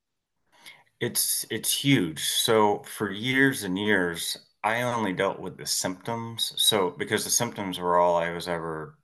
It's 1.02 1.46
it's 1.52 1.84
huge. 1.84 2.24
So 2.24 2.84
for 2.84 3.12
years 3.12 3.64
and 3.64 3.78
years, 3.78 4.38
I 4.64 4.82
only 4.84 5.14
dealt 5.14 5.40
with 5.40 5.58
the 5.58 5.66
symptoms. 5.66 6.54
So 6.56 6.92
because 6.92 7.24
the 7.24 7.30
symptoms 7.30 7.80
were 7.80 7.98
all 8.00 8.16
I 8.16 8.32
was 8.32 8.48
ever 8.48 8.98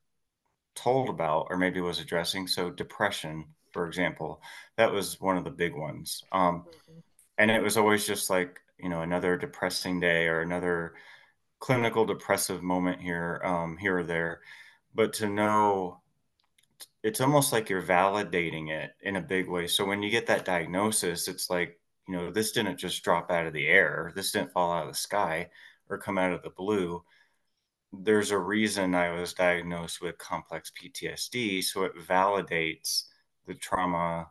told 0.76 1.10
about 1.10 1.48
or 1.50 1.58
maybe 1.58 1.82
was 1.82 2.00
addressing. 2.00 2.48
So 2.48 2.70
depression, 2.70 3.46
for 3.72 3.88
example, 3.88 4.42
that 4.78 4.92
was 4.92 5.20
one 5.20 5.38
of 5.38 5.44
the 5.44 5.52
big 5.52 5.76
ones. 5.76 6.24
Um, 6.32 6.66
and 7.38 7.50
it 7.50 7.64
was 7.64 7.78
always 7.78 8.06
just 8.06 8.30
like 8.30 8.60
you 8.78 8.90
know 8.90 9.02
another 9.02 9.38
depressing 9.38 10.00
day 10.00 10.28
or 10.28 10.42
another 10.42 10.94
clinical 11.60 12.06
depressive 12.06 12.64
moment 12.64 13.02
here 13.02 13.42
um, 13.44 13.78
here 13.78 14.00
or 14.00 14.04
there. 14.04 14.42
But 14.94 15.14
to 15.14 15.30
know 15.30 16.02
it's 17.04 17.22
almost 17.22 17.52
like 17.52 17.70
you're 17.70 17.82
validating 17.82 18.70
it 18.70 18.92
in 19.02 19.16
a 19.16 19.22
big 19.22 19.50
way. 19.50 19.68
So 19.68 19.86
when 19.86 20.04
you 20.04 20.10
get 20.10 20.28
that 20.28 20.46
diagnosis 20.46 21.28
it's 21.28 21.50
like 21.50 21.80
you 22.08 22.16
know 22.16 22.32
this 22.32 22.52
didn't 22.52 22.78
just 22.78 23.04
drop 23.04 23.32
out 23.32 23.48
of 23.48 23.54
the 23.54 23.68
air 23.68 24.12
this 24.16 24.32
didn't 24.32 24.52
fall 24.52 24.72
out 24.72 24.88
of 24.88 24.94
the 24.94 24.98
sky 24.98 25.50
or 25.90 25.98
come 25.98 26.18
out 26.18 26.34
of 26.34 26.44
the 26.44 26.50
blue. 26.50 27.04
There's 27.94 28.32
a 28.32 28.38
reason 28.38 28.96
i 28.96 29.12
was 29.12 29.34
diagnosed 29.34 30.02
with 30.02 30.18
complex 30.18 30.72
ptsd 30.72 31.64
so 31.64 31.84
it 31.84 31.98
validates 31.98 33.04
the 33.48 33.54
trauma 33.56 34.28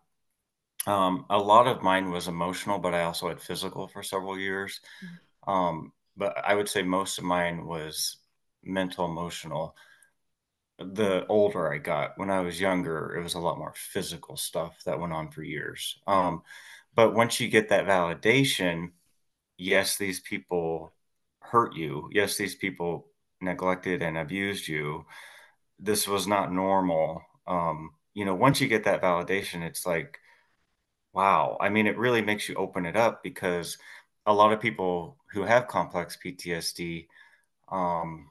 um, 0.86 1.26
a 1.28 1.38
lot 1.38 1.66
of 1.66 1.82
mine 1.82 2.10
was 2.10 2.28
emotional, 2.28 2.78
but 2.78 2.94
I 2.94 3.02
also 3.02 3.28
had 3.28 3.40
physical 3.40 3.86
for 3.88 4.02
several 4.02 4.38
years. 4.38 4.80
Mm-hmm. 5.04 5.50
Um, 5.50 5.92
but 6.16 6.36
I 6.44 6.54
would 6.54 6.68
say 6.68 6.82
most 6.82 7.18
of 7.18 7.24
mine 7.24 7.66
was 7.66 8.16
mental, 8.62 9.06
emotional. 9.06 9.76
The 10.78 11.26
older 11.26 11.72
I 11.72 11.78
got, 11.78 12.16
when 12.16 12.30
I 12.30 12.40
was 12.40 12.60
younger, 12.60 13.14
it 13.14 13.22
was 13.22 13.34
a 13.34 13.38
lot 13.40 13.58
more 13.58 13.74
physical 13.76 14.36
stuff 14.36 14.82
that 14.86 14.98
went 14.98 15.12
on 15.12 15.30
for 15.30 15.42
years. 15.42 15.98
Um, 16.06 16.42
but 16.94 17.14
once 17.14 17.38
you 17.40 17.48
get 17.48 17.68
that 17.68 17.86
validation, 17.86 18.92
yes, 19.58 19.98
these 19.98 20.20
people 20.20 20.92
hurt 21.40 21.74
you. 21.74 22.08
Yes, 22.12 22.36
these 22.36 22.54
people 22.54 23.08
neglected 23.42 24.02
and 24.02 24.16
abused 24.16 24.66
you. 24.66 25.04
This 25.78 26.08
was 26.08 26.26
not 26.26 26.52
normal. 26.52 27.22
Um, 27.46 27.90
you 28.14 28.24
know, 28.24 28.34
once 28.34 28.60
you 28.60 28.68
get 28.68 28.84
that 28.84 29.02
validation, 29.02 29.62
it's 29.62 29.86
like, 29.86 30.18
Wow. 31.12 31.56
I 31.60 31.68
mean, 31.70 31.86
it 31.86 31.98
really 31.98 32.22
makes 32.22 32.48
you 32.48 32.54
open 32.54 32.86
it 32.86 32.96
up 32.96 33.22
because 33.22 33.78
a 34.26 34.32
lot 34.34 34.52
of 34.52 34.60
people 34.60 35.16
who 35.32 35.42
have 35.42 35.66
complex 35.68 36.16
PTSD, 36.24 37.08
um, 37.70 38.30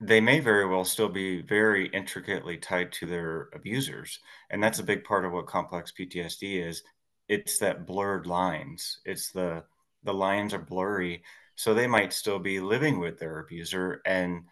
they 0.00 0.20
may 0.20 0.40
very 0.40 0.66
well 0.66 0.84
still 0.84 1.08
be 1.08 1.42
very 1.42 1.88
intricately 1.88 2.56
tied 2.58 2.92
to 2.92 3.06
their 3.06 3.48
abusers. 3.54 4.20
And 4.50 4.62
that's 4.62 4.78
a 4.78 4.82
big 4.84 5.04
part 5.04 5.24
of 5.24 5.32
what 5.32 5.46
complex 5.46 5.92
PTSD 5.98 6.66
is. 6.66 6.82
It's 7.28 7.58
that 7.58 7.86
blurred 7.86 8.26
lines. 8.26 9.00
It's 9.04 9.30
the 9.30 9.64
the 10.02 10.12
lines 10.14 10.52
are 10.52 10.58
blurry. 10.58 11.22
So 11.56 11.72
they 11.72 11.86
might 11.86 12.12
still 12.12 12.38
be 12.38 12.60
living 12.60 12.98
with 12.98 13.18
their 13.18 13.40
abuser 13.40 14.02
and 14.04 14.44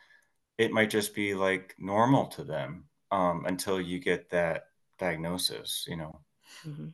it 0.59 0.73
might 0.73 0.91
just 0.91 1.15
be 1.15 1.35
like 1.35 1.75
normal 1.79 2.27
to 2.29 2.45
them 2.45 2.85
um, 3.13 3.45
until 3.47 3.81
you 3.81 4.01
get 4.01 4.31
that 4.31 4.65
diagnosis, 4.99 5.85
you 5.87 5.97
know. 5.97 6.19
Mm-hmm. 6.67 6.89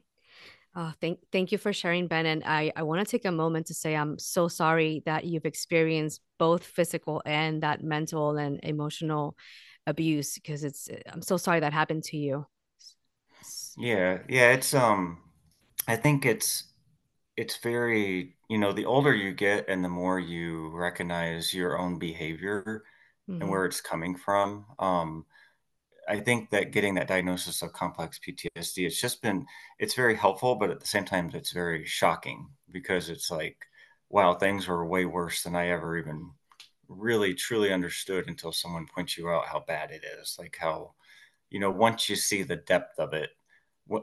Oh, 0.77 0.93
thank 1.01 1.19
thank 1.33 1.51
you 1.51 1.59
for 1.59 1.73
sharing, 1.73 2.09
Ben. 2.09 2.27
And 2.27 2.43
I, 2.45 2.73
I 2.77 2.83
want 2.83 3.01
to 3.05 3.11
take 3.11 3.25
a 3.25 3.33
moment 3.33 3.67
to 3.67 3.75
say 3.75 3.97
I'm 3.97 4.19
so 4.19 4.49
sorry 4.49 5.03
that 5.07 5.25
you've 5.25 5.47
experienced 5.47 6.21
both 6.39 6.63
physical 6.63 7.23
and 7.25 7.63
that 7.63 7.83
mental 7.83 8.37
and 8.37 8.61
emotional 8.63 9.37
abuse 9.87 10.35
because 10.35 10.65
it's 10.65 10.89
I'm 11.11 11.23
so 11.23 11.37
sorry 11.37 11.61
that 11.61 11.73
happened 11.73 12.05
to 12.05 12.17
you. 12.17 12.47
Yeah, 13.77 14.19
yeah, 14.29 14.53
it's 14.53 14.75
um 14.75 15.19
I 15.87 15.97
think 15.97 16.27
it's 16.27 16.65
it's 17.37 17.57
very, 17.57 18.37
you 18.49 18.59
know, 18.59 18.73
the 18.73 18.85
older 18.85 19.15
you 19.15 19.33
get 19.33 19.69
and 19.69 19.85
the 19.85 19.89
more 19.89 20.19
you 20.19 20.71
recognize 20.71 21.55
your 21.55 21.79
own 21.79 21.99
behavior 21.99 22.85
mm-hmm. 23.29 23.41
and 23.41 23.51
where 23.51 23.65
it's 23.65 23.81
coming 23.81 24.17
from, 24.17 24.67
um 24.79 25.25
I 26.09 26.21
think 26.21 26.51
that 26.51 26.73
getting 26.73 26.95
that 26.95 27.09
diagnosis 27.09 27.63
of 27.63 27.73
complex 27.73 28.19
PTSD, 28.19 28.87
it's 28.87 29.01
just 29.01 29.23
been, 29.23 29.47
it's 29.79 29.95
very 29.95 30.15
helpful, 30.17 30.55
but 30.55 30.71
at 30.71 30.81
the 30.81 30.87
same 30.87 31.05
time, 31.05 31.31
it's 31.35 31.53
very 31.53 31.85
shocking 31.85 32.49
because 32.71 33.11
it's 33.11 33.31
like, 33.31 33.57
wow, 34.09 34.35
things 34.35 34.67
were 34.67 34.87
way 34.87 35.05
worse 35.05 35.43
than 35.43 35.55
I 35.55 35.69
ever 35.69 35.99
even 35.99 36.31
really 36.89 37.35
truly 37.35 37.73
understood 37.73 38.27
until 38.29 38.53
someone 38.53 38.87
points 38.87 39.19
you 39.19 39.29
out 39.29 39.47
how 39.47 39.61
bad 39.61 39.91
it 39.91 40.03
is. 40.21 40.37
Like 40.39 40.57
how, 40.59 40.95
you 41.51 41.61
know, 41.61 41.71
once 41.71 42.09
you 42.09 42.17
see 42.17 42.43
the 42.43 42.57
depth 42.57 42.99
of 42.99 43.13
it, 43.13 43.31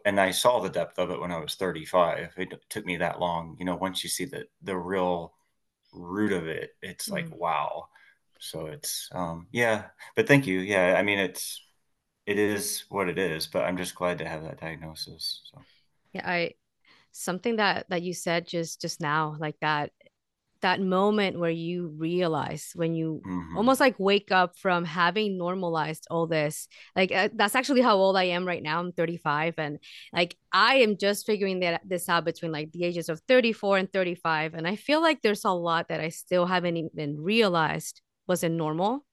and 0.06 0.20
I 0.20 0.32
saw 0.32 0.60
the 0.60 0.70
depth 0.70 0.98
of 0.98 1.12
it 1.12 1.20
when 1.20 1.32
I 1.32 1.40
was 1.40 1.56
35. 1.56 2.34
It 2.38 2.54
took 2.70 2.86
me 2.86 2.98
that 2.98 3.20
long. 3.20 3.56
You 3.60 3.66
know, 3.66 3.76
once 3.76 4.04
you 4.04 4.10
see 4.10 4.26
the 4.26 4.46
the 4.64 4.76
real 4.76 5.34
root 5.94 6.32
of 6.32 6.48
it, 6.48 6.72
it's 6.82 7.10
mm. 7.10 7.14
like 7.14 7.36
wow. 7.36 7.88
So 8.40 8.66
it's 8.66 9.10
um 9.12 9.48
yeah, 9.52 9.86
but 10.16 10.28
thank 10.28 10.48
you. 10.48 10.60
Yeah, 10.60 10.96
I 10.98 11.04
mean 11.04 11.20
it's 11.20 11.62
it 12.26 12.40
is 12.40 12.86
what 12.90 13.10
it 13.10 13.18
is, 13.18 13.48
but 13.48 13.66
I'm 13.66 13.78
just 13.78 13.96
glad 13.96 14.18
to 14.20 14.28
have 14.28 14.44
that 14.44 14.60
diagnosis. 14.60 15.42
So 15.52 15.62
yeah, 16.14 16.28
I 16.30 16.52
something 17.12 17.58
that 17.58 17.86
that 17.90 18.02
you 18.02 18.14
said 18.14 18.48
just 18.48 18.82
just 18.82 19.00
now, 19.00 19.36
like 19.40 19.56
that 19.62 19.92
that 20.66 20.82
moment 20.82 21.40
where 21.40 21.52
you 21.52 21.94
realize 21.98 22.72
when 22.74 22.96
you 22.96 23.22
mm-hmm. 23.24 23.56
almost 23.56 23.80
like 23.80 23.96
wake 24.00 24.32
up 24.32 24.58
from 24.58 24.84
having 24.84 25.38
normalized 25.38 26.08
all 26.10 26.26
this 26.26 26.68
like 26.96 27.12
uh, 27.12 27.30
that's 27.36 27.54
actually 27.54 27.82
how 27.82 27.96
old 27.96 28.18
i 28.18 28.24
am 28.24 28.48
right 28.48 28.64
now 28.64 28.80
i'm 28.80 28.92
35 28.92 29.54
and 29.60 29.78
like 30.12 30.36
i 30.52 30.78
am 30.78 30.98
just 30.98 31.26
figuring 31.26 31.60
that 31.60 31.82
this 31.86 32.10
out 32.10 32.26
between 32.26 32.52
like 32.52 32.72
the 32.72 32.84
ages 32.84 33.10
of 33.10 33.22
34 33.28 33.78
and 33.78 33.94
35 33.94 34.56
and 34.56 34.68
i 34.68 34.76
feel 34.76 35.04
like 35.04 35.22
there's 35.22 35.46
a 35.46 35.52
lot 35.52 35.90
that 35.90 36.00
i 36.00 36.10
still 36.10 36.48
haven't 36.48 36.78
even 36.78 37.22
realized 37.22 38.02
wasn't 38.28 38.56
normal 38.56 39.06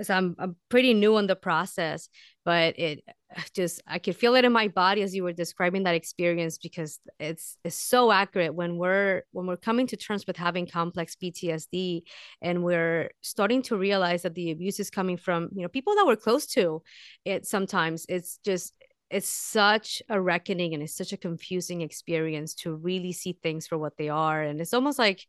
because 0.00 0.08
I'm, 0.08 0.34
I'm 0.38 0.56
pretty 0.70 0.94
new 0.94 1.16
on 1.16 1.26
the 1.26 1.36
process 1.36 2.08
but 2.46 2.78
it 2.78 3.04
just 3.54 3.82
i 3.86 3.98
could 3.98 4.16
feel 4.16 4.34
it 4.34 4.46
in 4.46 4.52
my 4.52 4.68
body 4.68 5.02
as 5.02 5.14
you 5.14 5.22
were 5.22 5.32
describing 5.32 5.82
that 5.82 5.94
experience 5.94 6.56
because 6.56 6.98
it's 7.18 7.58
it's 7.64 7.76
so 7.76 8.10
accurate. 8.10 8.54
When 8.54 8.78
we're 8.78 9.24
when 9.32 9.46
we're 9.46 9.58
coming 9.58 9.86
to 9.88 9.96
terms 9.96 10.26
with 10.26 10.38
having 10.38 10.66
complex 10.66 11.16
ptsd 11.22 12.02
and 12.40 12.64
we're 12.64 13.10
starting 13.20 13.60
to 13.64 13.76
realize 13.76 14.22
that 14.22 14.34
the 14.34 14.50
abuse 14.50 14.80
is 14.80 14.88
coming 14.88 15.18
from 15.18 15.50
you 15.54 15.62
know 15.62 15.68
people 15.68 15.94
that 15.96 16.06
we're 16.06 16.16
close 16.16 16.46
to 16.46 16.82
it 17.26 17.46
sometimes 17.46 18.06
it's 18.08 18.38
just 18.38 18.72
it's 19.10 19.28
such 19.28 20.02
a 20.08 20.20
reckoning 20.20 20.72
and 20.72 20.82
it's 20.82 20.96
such 20.96 21.12
a 21.12 21.16
confusing 21.16 21.80
experience 21.82 22.54
to 22.54 22.72
really 22.72 23.12
see 23.12 23.36
things 23.42 23.66
for 23.66 23.76
what 23.76 23.96
they 23.96 24.08
are. 24.08 24.40
And 24.40 24.60
it's 24.60 24.72
almost 24.72 25.00
like 25.00 25.26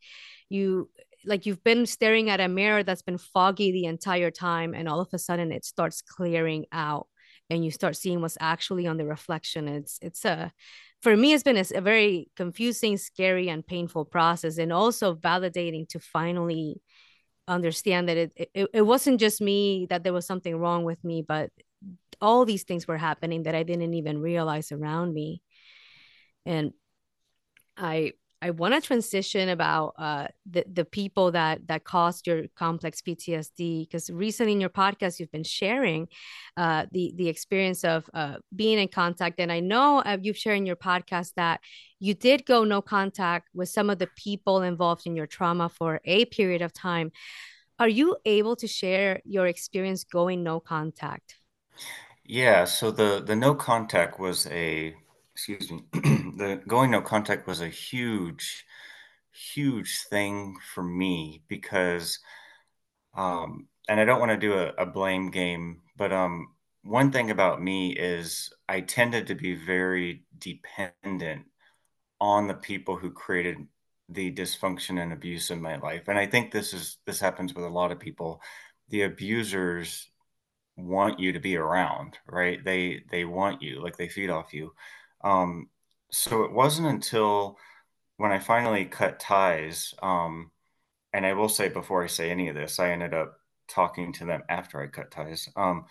you 0.50 0.88
like 1.26 1.46
you've 1.46 1.64
been 1.64 1.86
staring 1.86 2.30
at 2.30 2.40
a 2.40 2.48
mirror 2.48 2.84
that's 2.84 3.02
been 3.02 3.18
foggy 3.18 3.72
the 3.72 3.86
entire 3.86 4.32
time 4.32 4.74
and 4.74 4.88
all 4.88 5.00
of 5.00 5.10
a 5.14 5.20
sudden 5.20 5.52
it 5.52 5.66
starts 5.66 6.02
clearing 6.02 6.66
out 6.72 7.08
and 7.50 7.66
you 7.66 7.72
start 7.72 7.96
seeing 7.96 8.22
what's 8.22 8.38
actually 8.40 8.88
on 8.88 8.98
the 8.98 9.06
reflection. 9.06 9.68
It's 9.68 10.00
it's 10.02 10.26
a 10.26 10.52
for 11.02 11.16
me 11.16 11.34
it's 11.34 11.44
been 11.44 11.58
a, 11.58 11.66
a 11.76 11.82
very 11.82 12.30
confusing 12.36 12.98
scary 12.98 13.50
and 13.50 13.66
painful 13.66 14.06
process 14.06 14.58
and 14.58 14.72
also 14.72 15.16
validating 15.16 15.88
to 15.90 16.00
finally 16.00 16.82
understand 17.48 18.08
that 18.08 18.18
it, 18.18 18.32
it 18.54 18.70
it 18.74 18.82
wasn't 18.84 19.20
just 19.20 19.42
me 19.42 19.88
that 19.90 20.04
there 20.04 20.14
was 20.14 20.26
something 20.26 20.56
wrong 20.56 20.84
with 20.84 21.04
me 21.04 21.24
but 21.28 21.50
all 22.22 22.46
these 22.46 22.64
things 22.64 22.88
were 22.88 22.98
happening 22.98 23.44
that 23.44 23.56
I 23.56 23.64
didn't 23.64 23.96
even 23.96 24.22
realize 24.22 24.72
around 24.72 25.14
me. 25.14 25.42
And 26.46 26.74
I 27.76 28.14
I 28.42 28.50
want 28.50 28.74
to 28.74 28.82
transition 28.82 29.50
about 29.50 29.94
uh, 29.98 30.28
the 30.50 30.66
the 30.72 30.86
people 30.86 31.32
that 31.32 31.68
that 31.68 31.84
caused 31.84 32.26
your 32.26 32.48
complex 32.56 33.02
PTSD 33.02 33.88
because 33.88 34.10
recently 34.10 34.54
in 34.54 34.62
your 34.62 34.72
podcast 34.72 35.20
you've 35.20 35.32
been 35.32 35.44
sharing 35.44 36.08
uh, 36.58 36.88
the 36.92 37.14
the 37.16 37.30
experience 37.30 37.84
of 37.84 38.10
uh, 38.14 38.38
being 38.56 38.80
in 38.80 38.88
contact, 38.88 39.40
and 39.40 39.52
I 39.52 39.60
know 39.60 40.00
uh, 40.00 40.18
you've 40.22 40.38
shared 40.38 40.58
in 40.58 40.66
your 40.66 40.76
podcast 40.76 41.34
that 41.36 41.60
you 42.00 42.16
did 42.16 42.46
go 42.46 42.64
no 42.64 42.82
contact 42.82 43.50
with 43.54 43.70
some 43.70 43.92
of 43.92 44.00
the 44.00 44.10
people 44.16 44.64
involved 44.64 45.06
in 45.06 45.16
your 45.16 45.28
trauma 45.28 45.70
for 45.70 46.02
a 46.06 46.26
period 46.26 46.64
of 46.64 46.74
time. 46.74 47.12
Are 47.78 47.90
you 47.90 48.18
able 48.26 48.56
to 48.58 48.68
share 48.68 49.22
your 49.24 49.48
experience 49.48 50.04
going 50.04 50.44
no 50.44 50.60
contact? 50.60 51.36
Yeah, 52.26 52.66
so 52.66 52.90
the 52.90 53.22
the 53.24 53.36
no 53.36 53.54
contact 53.54 54.20
was 54.20 54.48
a 54.48 54.96
excuse 55.50 55.72
me, 55.72 55.84
the 55.94 56.62
going 56.68 56.92
no 56.92 57.02
contact 57.02 57.48
was 57.48 57.62
a 57.62 57.68
huge, 57.68 58.64
huge 59.32 60.04
thing 60.10 60.56
for 60.74 60.84
me 60.84 61.42
because, 61.48 62.20
um, 63.16 63.68
and 63.90 64.00
I 64.00 64.06
don't 64.06 64.20
want 64.20 64.32
to 64.32 64.38
do 64.38 64.54
a, 64.54 64.68
a 64.78 64.86
blame 64.86 65.32
game, 65.32 65.82
but 65.98 66.12
um, 66.14 66.50
one 66.84 67.12
thing 67.12 67.32
about 67.32 67.62
me 67.62 67.96
is 67.96 68.54
I 68.70 68.82
tended 68.82 69.28
to 69.28 69.36
be 69.36 69.56
very 69.56 70.24
dependent 70.38 71.46
on 72.20 72.48
the 72.48 72.54
people 72.54 72.96
who 72.98 73.10
created 73.10 73.58
the 74.10 74.32
dysfunction 74.32 75.02
and 75.02 75.12
abuse 75.12 75.50
in 75.50 75.60
my 75.60 75.78
life. 75.78 76.08
And 76.08 76.20
I 76.20 76.28
think 76.28 76.52
this 76.52 76.72
is 76.72 76.98
this 77.08 77.20
happens 77.20 77.56
with 77.56 77.66
a 77.66 77.70
lot 77.70 77.92
of 77.92 78.00
people. 78.00 78.42
The 78.90 79.04
abusers 79.04 80.08
want 80.78 81.20
you 81.20 81.32
to 81.34 81.40
be 81.40 81.58
around, 81.58 82.20
right? 82.28 82.64
They 82.64 83.04
they 83.10 83.26
want 83.26 83.64
you, 83.64 83.82
like 83.82 83.98
they 83.98 84.08
feed 84.08 84.30
off 84.30 84.54
you. 84.54 84.74
Um, 85.24 85.70
so 86.12 86.44
it 86.44 86.52
wasn't 86.52 86.88
until 86.88 87.58
when 88.18 88.32
I 88.32 88.40
finally 88.40 88.86
cut 88.86 89.20
ties, 89.20 89.94
um, 90.02 90.52
and 91.14 91.26
I 91.26 91.34
will 91.34 91.50
say 91.50 91.70
before 91.70 92.04
I 92.04 92.08
say 92.08 92.30
any 92.30 92.50
of 92.50 92.56
this, 92.56 92.80
I 92.80 92.92
ended 92.92 93.14
up 93.14 93.38
talking 93.68 94.14
to 94.14 94.26
them 94.26 94.44
after 94.50 94.82
I 94.82 94.88
cut 94.88 95.12
ties. 95.12 95.48
Um, 95.56 95.86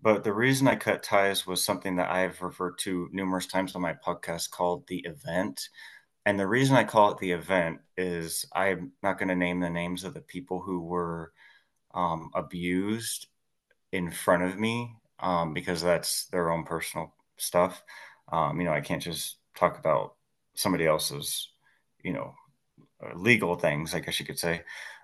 but 0.00 0.24
the 0.24 0.32
reason 0.32 0.68
I 0.68 0.76
cut 0.76 1.02
ties 1.02 1.46
was 1.46 1.64
something 1.64 1.96
that 1.96 2.10
I've 2.10 2.40
referred 2.42 2.78
to 2.80 3.08
numerous 3.12 3.46
times 3.46 3.74
on 3.74 3.82
my 3.82 3.94
podcast 3.94 4.50
called 4.50 4.86
the 4.86 4.98
event. 4.98 5.68
And 6.26 6.38
the 6.38 6.46
reason 6.46 6.76
I 6.76 6.84
call 6.84 7.10
it 7.12 7.18
the 7.18 7.32
event 7.32 7.80
is 7.96 8.46
I'm 8.54 8.92
not 9.02 9.18
going 9.18 9.28
to 9.28 9.36
name 9.36 9.60
the 9.60 9.70
names 9.70 10.04
of 10.04 10.14
the 10.14 10.20
people 10.20 10.60
who 10.60 10.80
were 10.80 11.32
um, 11.94 12.30
abused 12.34 13.26
in 13.92 14.10
front 14.10 14.42
of 14.42 14.58
me 14.58 14.94
um, 15.20 15.54
because 15.54 15.82
that's 15.82 16.26
their 16.26 16.50
own 16.50 16.64
personal 16.64 17.14
stuff. 17.36 17.82
Um, 18.32 18.60
you 18.60 18.66
know, 18.66 18.72
I 18.72 18.80
can't 18.80 19.02
just 19.02 19.38
talk 19.56 19.78
about 19.78 20.14
somebody 20.54 20.86
else's, 20.86 21.50
you 22.02 22.12
know, 22.12 22.34
uh, 23.04 23.14
legal 23.16 23.56
things, 23.56 23.94
I 23.94 24.00
guess 24.00 24.18
you 24.20 24.26
could 24.26 24.38
say. 24.38 24.62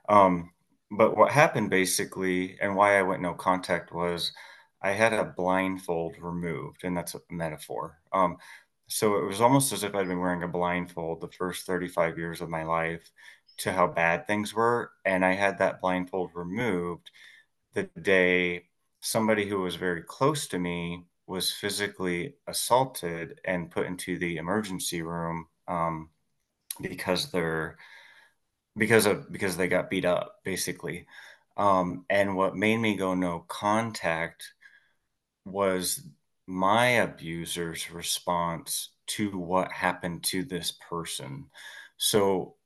Um, 0.09 0.51
but 0.91 1.17
what 1.17 1.31
happened 1.31 1.71
basically, 1.71 2.59
and 2.61 2.75
why 2.77 2.99
I 2.99 3.03
went 3.03 3.23
no 3.23 3.35
contact 3.35 3.93
was 3.93 4.33
I 4.83 4.93
had 4.93 5.13
a 5.13 5.25
blindfold 5.25 6.17
removed, 6.21 6.85
and 6.85 6.97
that's 6.97 7.15
a 7.15 7.21
metaphor. 7.31 7.99
Um, 8.13 8.39
so 8.89 9.19
it 9.19 9.25
was 9.27 9.41
almost 9.41 9.73
as 9.73 9.85
if 9.85 9.95
I'd 9.95 10.09
been 10.09 10.19
wearing 10.21 10.43
a 10.43 10.49
blindfold 10.49 11.21
the 11.21 11.29
first 11.29 11.67
35 11.67 12.19
years 12.19 12.41
of 12.41 12.49
my 12.49 12.65
life 12.65 13.11
to 13.59 13.73
how 13.73 13.87
bad 13.87 14.27
things 14.27 14.55
were. 14.55 14.91
And 15.05 15.25
I 15.25 15.35
had 15.35 15.59
that 15.59 15.81
blindfold 15.81 16.31
removed 16.35 17.11
the 17.75 17.85
day 18.03 18.67
somebody 19.01 19.47
who 19.49 19.61
was 19.61 19.77
very 19.77 20.03
close 20.03 20.49
to 20.49 20.59
me 20.59 21.05
was 21.31 21.53
physically 21.53 22.35
assaulted 22.49 23.41
and 23.45 23.71
put 23.71 23.87
into 23.87 24.19
the 24.19 24.37
emergency 24.37 25.01
room 25.01 25.47
um, 25.69 26.11
because 26.81 27.31
they're 27.31 27.79
because 28.77 29.07
of 29.07 29.31
because 29.31 29.57
they 29.57 29.69
got 29.69 29.89
beat 29.89 30.05
up 30.05 30.41
basically 30.45 31.07
um, 31.57 32.05
and 32.11 32.35
what 32.35 32.57
made 32.57 32.79
me 32.79 32.97
go 32.97 33.15
no 33.15 33.45
contact 33.47 34.43
was 35.45 36.03
my 36.49 36.87
abuser's 36.87 37.93
response 37.93 38.91
to 39.07 39.39
what 39.39 39.71
happened 39.71 40.25
to 40.25 40.43
this 40.43 40.73
person 40.89 41.47
so 41.97 42.57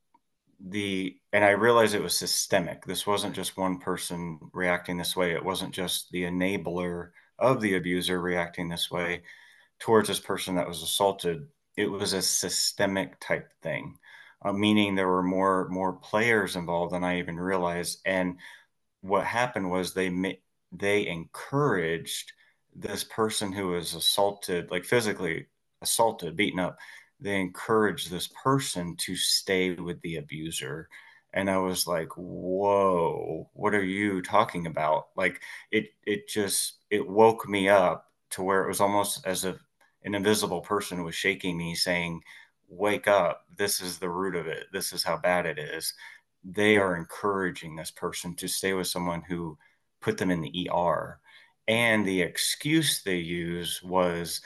the 0.66 1.18
and 1.35 1.44
I 1.44 1.50
realized 1.50 1.94
it 1.94 2.03
was 2.03 2.16
systemic. 2.16 2.87
This 2.87 3.07
wasn't 3.07 3.35
just 3.35 3.59
one 3.59 3.79
person 3.79 4.38
reacting 4.53 4.96
this 4.96 5.14
way. 5.14 5.33
It 5.33 5.44
wasn't 5.44 5.74
just 5.74 6.11
the 6.11 6.22
enabler 6.22 7.11
of 7.38 7.61
the 7.61 7.75
abuser 7.77 8.20
reacting 8.20 8.68
this 8.68 8.90
way 8.90 9.23
towards 9.79 10.09
this 10.09 10.20
person 10.20 10.55
that 10.57 10.68
was 10.68 10.83
assaulted. 10.83 11.49
It 11.77 11.87
was 11.90 12.12
a 12.12 12.23
systemic 12.23 13.18
type 13.20 13.51
thing, 13.62 13.99
uh, 14.42 14.53
meaning 14.53 14.94
there 14.94 15.09
were 15.09 15.23
more 15.23 15.68
more 15.68 15.94
players 15.94 16.57
involved 16.57 16.92
than 16.92 17.05
I 17.05 17.18
even 17.18 17.38
realized. 17.38 18.01
And 18.05 18.38
what 19.03 19.25
happened 19.25 19.70
was 19.70 19.92
they 19.92 20.38
they 20.73 21.07
encouraged 21.07 22.33
this 22.75 23.05
person 23.05 23.53
who 23.53 23.68
was 23.68 23.94
assaulted, 23.94 24.70
like 24.70 24.85
physically 24.85 25.47
assaulted, 25.83 26.37
beaten 26.37 26.61
up 26.61 26.79
they 27.20 27.40
encouraged 27.40 28.11
this 28.11 28.29
person 28.42 28.97
to 28.97 29.16
stay 29.16 29.73
with 29.75 30.01
the 30.03 30.16
abuser 30.16 30.88
and 31.35 31.51
i 31.51 31.59
was 31.59 31.87
like 31.87 32.09
whoa 32.16 33.35
what 33.64 33.75
are 33.75 33.85
you 33.85 34.20
talking 34.20 34.66
about? 34.66 35.09
Like 35.16 35.40
it 35.70 35.87
it 36.05 36.29
just 36.29 36.79
it 36.90 37.09
woke 37.09 37.49
me 37.49 37.68
up 37.68 38.11
to 38.31 38.42
where 38.42 38.62
it 38.64 38.68
was 38.68 38.81
almost 38.81 39.27
as 39.27 39.44
if 39.44 39.57
an 40.05 40.14
invisible 40.14 40.61
person 40.61 41.03
was 41.03 41.14
shaking 41.14 41.57
me 41.57 41.75
saying 41.75 42.20
wake 42.68 43.09
up. 43.09 43.47
This 43.57 43.81
is 43.81 43.99
the 43.99 44.11
root 44.11 44.35
of 44.35 44.47
it. 44.47 44.66
This 44.73 44.92
is 44.92 45.03
how 45.03 45.16
bad 45.16 45.47
it 45.47 45.59
is. 45.59 45.94
They 46.44 46.77
are 46.77 46.97
encouraging 46.97 47.77
this 47.77 47.90
person 47.90 48.35
to 48.37 48.49
stay 48.49 48.75
with 48.75 48.87
someone 48.87 49.23
who 49.23 49.57
put 50.01 50.18
them 50.18 50.31
in 50.31 50.42
the 50.42 50.70
er 50.75 51.20
and 51.66 52.05
the 52.05 52.20
excuse 52.20 53.03
they 53.03 53.16
use 53.16 53.83
was 53.83 54.42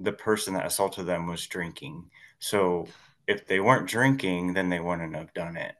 the 0.00 0.12
person 0.12 0.54
that 0.54 0.66
assaulted 0.66 1.06
them 1.06 1.26
was 1.26 1.46
drinking. 1.46 2.10
So 2.38 2.88
if 3.26 3.46
they 3.46 3.60
weren't 3.60 3.88
drinking, 3.88 4.52
then 4.52 4.68
they 4.68 4.80
wouldn't 4.80 5.14
have 5.14 5.32
done 5.32 5.56
it. 5.56 5.74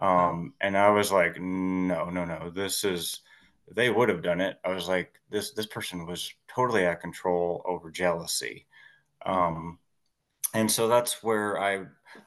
Um, 0.00 0.54
and 0.60 0.76
I 0.76 0.90
was 0.90 1.10
like, 1.10 1.40
no, 1.40 2.10
no, 2.10 2.24
no, 2.24 2.50
this 2.50 2.84
is, 2.84 3.20
they 3.74 3.90
would 3.90 4.08
have 4.08 4.22
done 4.22 4.40
it. 4.40 4.58
I 4.64 4.70
was 4.70 4.88
like, 4.88 5.14
this, 5.30 5.52
this 5.52 5.66
person 5.66 6.06
was 6.06 6.32
totally 6.46 6.86
out 6.86 6.94
of 6.94 7.00
control 7.00 7.62
over 7.66 7.90
jealousy. 7.90 8.66
Um, 9.26 9.78
and 10.54 10.70
so 10.70 10.88
that's 10.88 11.22
where 11.22 11.60
I, 11.60 11.86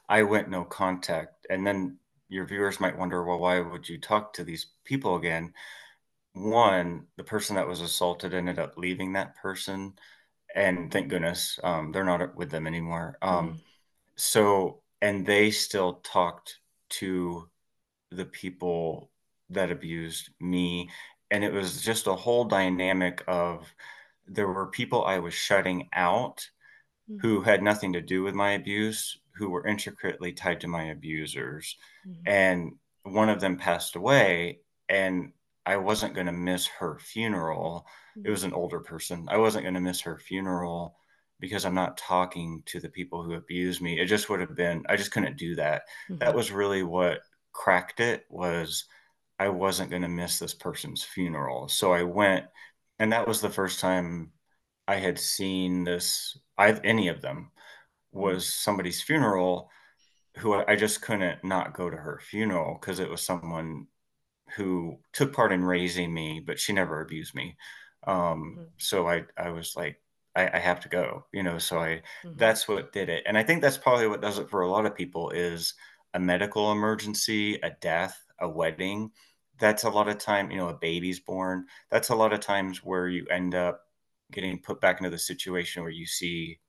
I 0.10 0.24
went 0.24 0.50
no 0.50 0.64
contact. 0.64 1.48
And 1.50 1.66
then 1.66 1.98
your 2.30 2.46
viewers 2.46 2.80
might 2.80 2.98
wonder, 2.98 3.24
well, 3.24 3.40
why 3.40 3.60
would 3.60 3.88
you 3.88 4.00
talk 4.00 4.34
to 4.34 4.44
these 4.44 4.68
people 4.84 5.16
again? 5.16 5.54
One, 6.34 7.08
the 7.18 7.24
person 7.24 7.56
that 7.56 7.68
was 7.68 7.82
assaulted 7.82 8.34
ended 8.34 8.60
up 8.60 8.78
leaving 8.78 9.14
that 9.14 9.36
person 9.36 9.94
and 10.56 10.92
thank 10.92 11.08
goodness 11.08 11.60
um, 11.64 11.92
they're 11.92 12.04
not 12.04 12.36
with 12.36 12.52
them 12.52 12.68
anymore. 12.68 13.18
Um, 13.22 13.50
mm. 13.50 13.58
So, 14.16 14.82
and 15.02 15.26
they 15.26 15.52
still 15.52 16.02
talked 16.04 16.60
to 16.90 17.48
the 18.12 18.26
people 18.26 19.12
that 19.50 19.72
abused 19.72 20.30
me, 20.40 20.90
and 21.30 21.44
it 21.44 21.54
was 21.54 21.82
just 21.82 22.08
a 22.08 22.16
whole 22.16 22.46
dynamic 22.46 23.24
of 23.28 23.74
there 24.28 24.48
were 24.48 24.68
people 24.68 25.04
I 25.04 25.20
was 25.20 25.34
shutting 25.34 25.90
out 25.94 26.48
mm. 27.10 27.20
who 27.22 27.42
had 27.42 27.64
nothing 27.64 27.94
to 27.94 28.02
do 28.02 28.24
with 28.24 28.34
my 28.34 28.52
abuse, 28.52 29.20
who 29.36 29.50
were 29.50 29.68
intricately 29.68 30.34
tied 30.34 30.62
to 30.62 30.68
my 30.68 30.86
abusers, 30.86 31.78
mm. 32.08 32.16
and 32.26 32.74
one 33.04 33.30
of 33.30 33.42
them 33.42 33.58
passed 33.58 33.96
away, 33.96 34.60
and 34.90 35.32
I 35.66 35.78
wasn't 35.78 36.16
going 36.16 36.28
to 36.28 36.32
miss 36.32 36.68
her 36.68 37.00
funeral. 37.00 37.86
Mm-hmm. 38.18 38.28
It 38.28 38.32
was 38.32 38.44
an 38.44 38.54
older 38.54 38.80
person. 38.80 39.28
I 39.30 39.38
wasn't 39.38 39.64
going 39.64 39.76
to 39.76 39.80
miss 39.80 40.02
her 40.02 40.18
funeral 40.18 40.96
because 41.40 41.66
I'm 41.66 41.76
not 41.76 41.98
talking 41.98 42.62
to 42.68 42.80
the 42.80 42.90
people 42.90 43.24
who 43.24 43.34
abused 43.34 43.82
me. 43.82 44.00
It 44.00 44.06
just 44.06 44.30
would 44.30 44.40
have 44.40 44.56
been 44.56 44.84
I 44.90 44.96
just 44.96 45.12
couldn't 45.12 45.38
do 45.38 45.56
that. 45.56 45.84
Mm-hmm. 46.10 46.18
That 46.18 46.36
was 46.36 46.52
really 46.52 46.84
what 46.84 47.22
cracked 47.54 48.00
it 48.00 48.26
was 48.30 48.86
I 49.40 49.50
wasn't 49.50 49.90
going 49.90 50.04
to 50.04 50.08
miss 50.08 50.40
this 50.40 50.54
person's 50.54 51.04
funeral. 51.04 51.68
So 51.68 51.94
I 51.94 52.04
went 52.04 52.46
and 53.00 53.12
that 53.14 53.28
was 53.28 53.42
the 53.42 53.50
first 53.50 53.80
time 53.80 54.32
I 54.88 54.96
had 54.98 55.20
seen 55.20 55.84
this 55.84 56.38
I've 56.58 56.82
any 56.84 57.08
of 57.10 57.22
them 57.22 57.52
was 58.14 58.46
mm-hmm. 58.46 58.52
somebody's 58.52 59.02
funeral 59.02 59.70
who 60.38 60.54
I 60.54 60.76
just 60.76 61.02
couldn't 61.02 61.44
not 61.44 61.74
go 61.74 61.90
to 61.90 61.98
her 61.98 62.20
funeral 62.24 62.78
because 62.80 63.00
it 63.00 63.10
was 63.10 63.22
someone 63.26 63.88
who 64.56 65.00
took 65.14 65.34
part 65.34 65.52
in 65.52 65.64
raising 65.64 66.14
me, 66.14 66.42
but 66.46 66.60
she 66.60 66.74
never 66.74 67.02
abused 67.02 67.36
me. 67.36 67.58
Um, 68.08 68.60
Mm-hmm. 68.60 68.68
so 68.78 69.08
I 69.08 69.26
I 69.38 69.50
was 69.52 69.76
like, 69.76 70.02
I, 70.36 70.50
I 70.56 70.60
have 70.60 70.80
to 70.82 70.90
go, 70.90 71.26
you 71.34 71.44
know. 71.44 71.58
So 71.58 71.80
I 71.80 72.02
Mm-hmm. 72.24 72.38
that's 72.38 72.68
what 72.68 72.92
did 72.94 73.10
it, 73.10 73.24
and 73.28 73.38
I 73.38 73.44
think 73.44 73.62
that's 73.62 73.78
probably 73.78 74.08
what 74.08 74.22
does 74.22 74.40
it 74.40 74.50
for 74.50 74.62
a 74.62 74.70
lot 74.70 74.86
of 74.86 74.96
people 74.96 75.30
is 75.32 75.74
a 76.14 76.20
medical 76.20 76.72
emergency, 76.72 77.56
a 77.56 77.72
death, 77.82 78.18
a 78.40 78.48
wedding. 78.48 79.12
That's 79.60 79.84
a 79.84 79.90
lot 79.90 80.08
of 80.08 80.18
time, 80.18 80.52
you 80.52 80.58
know, 80.58 80.70
a 80.70 80.74
baby's 80.74 81.20
born. 81.20 81.66
That's 81.90 82.10
a 82.10 82.16
lot 82.16 82.34
of 82.34 82.40
times 82.40 82.84
where 82.84 83.08
you 83.08 83.26
end 83.30 83.56
up 83.56 83.82
getting 84.32 84.60
put 84.60 84.82
back 84.82 85.00
into 85.00 85.10
the 85.10 85.20
situation 85.20 85.84
where 85.84 85.92
you 85.92 86.06
see 86.06 86.60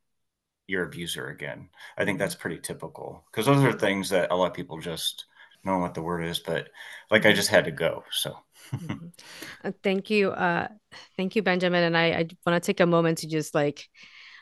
your 0.66 0.84
abuser 0.84 1.28
again. 1.28 1.68
I 1.96 2.04
think 2.04 2.18
that's 2.18 2.34
pretty 2.34 2.58
typical 2.58 3.24
because 3.30 3.46
those 3.46 3.64
are 3.64 3.72
things 3.72 4.10
that 4.10 4.30
a 4.30 4.36
lot 4.36 4.50
of 4.50 4.54
people 4.54 4.78
just 4.78 5.26
know 5.64 5.78
what 5.78 5.94
the 5.94 6.02
word 6.02 6.24
is, 6.24 6.38
but 6.40 6.68
like 7.10 7.24
I 7.24 7.32
just 7.32 7.48
had 7.48 7.64
to 7.64 7.70
go. 7.70 8.04
So 8.10 8.36
Mm-hmm. 8.74 9.06
Uh, 9.64 9.72
thank 9.82 10.10
you. 10.10 10.30
Uh, 10.30 10.68
thank 11.16 11.36
you, 11.36 11.42
Benjamin. 11.42 11.84
And 11.84 11.96
I, 11.96 12.04
I 12.06 12.28
want 12.46 12.60
to 12.62 12.66
take 12.66 12.80
a 12.80 12.86
moment 12.86 13.18
to 13.18 13.28
just 13.28 13.54
like 13.54 13.88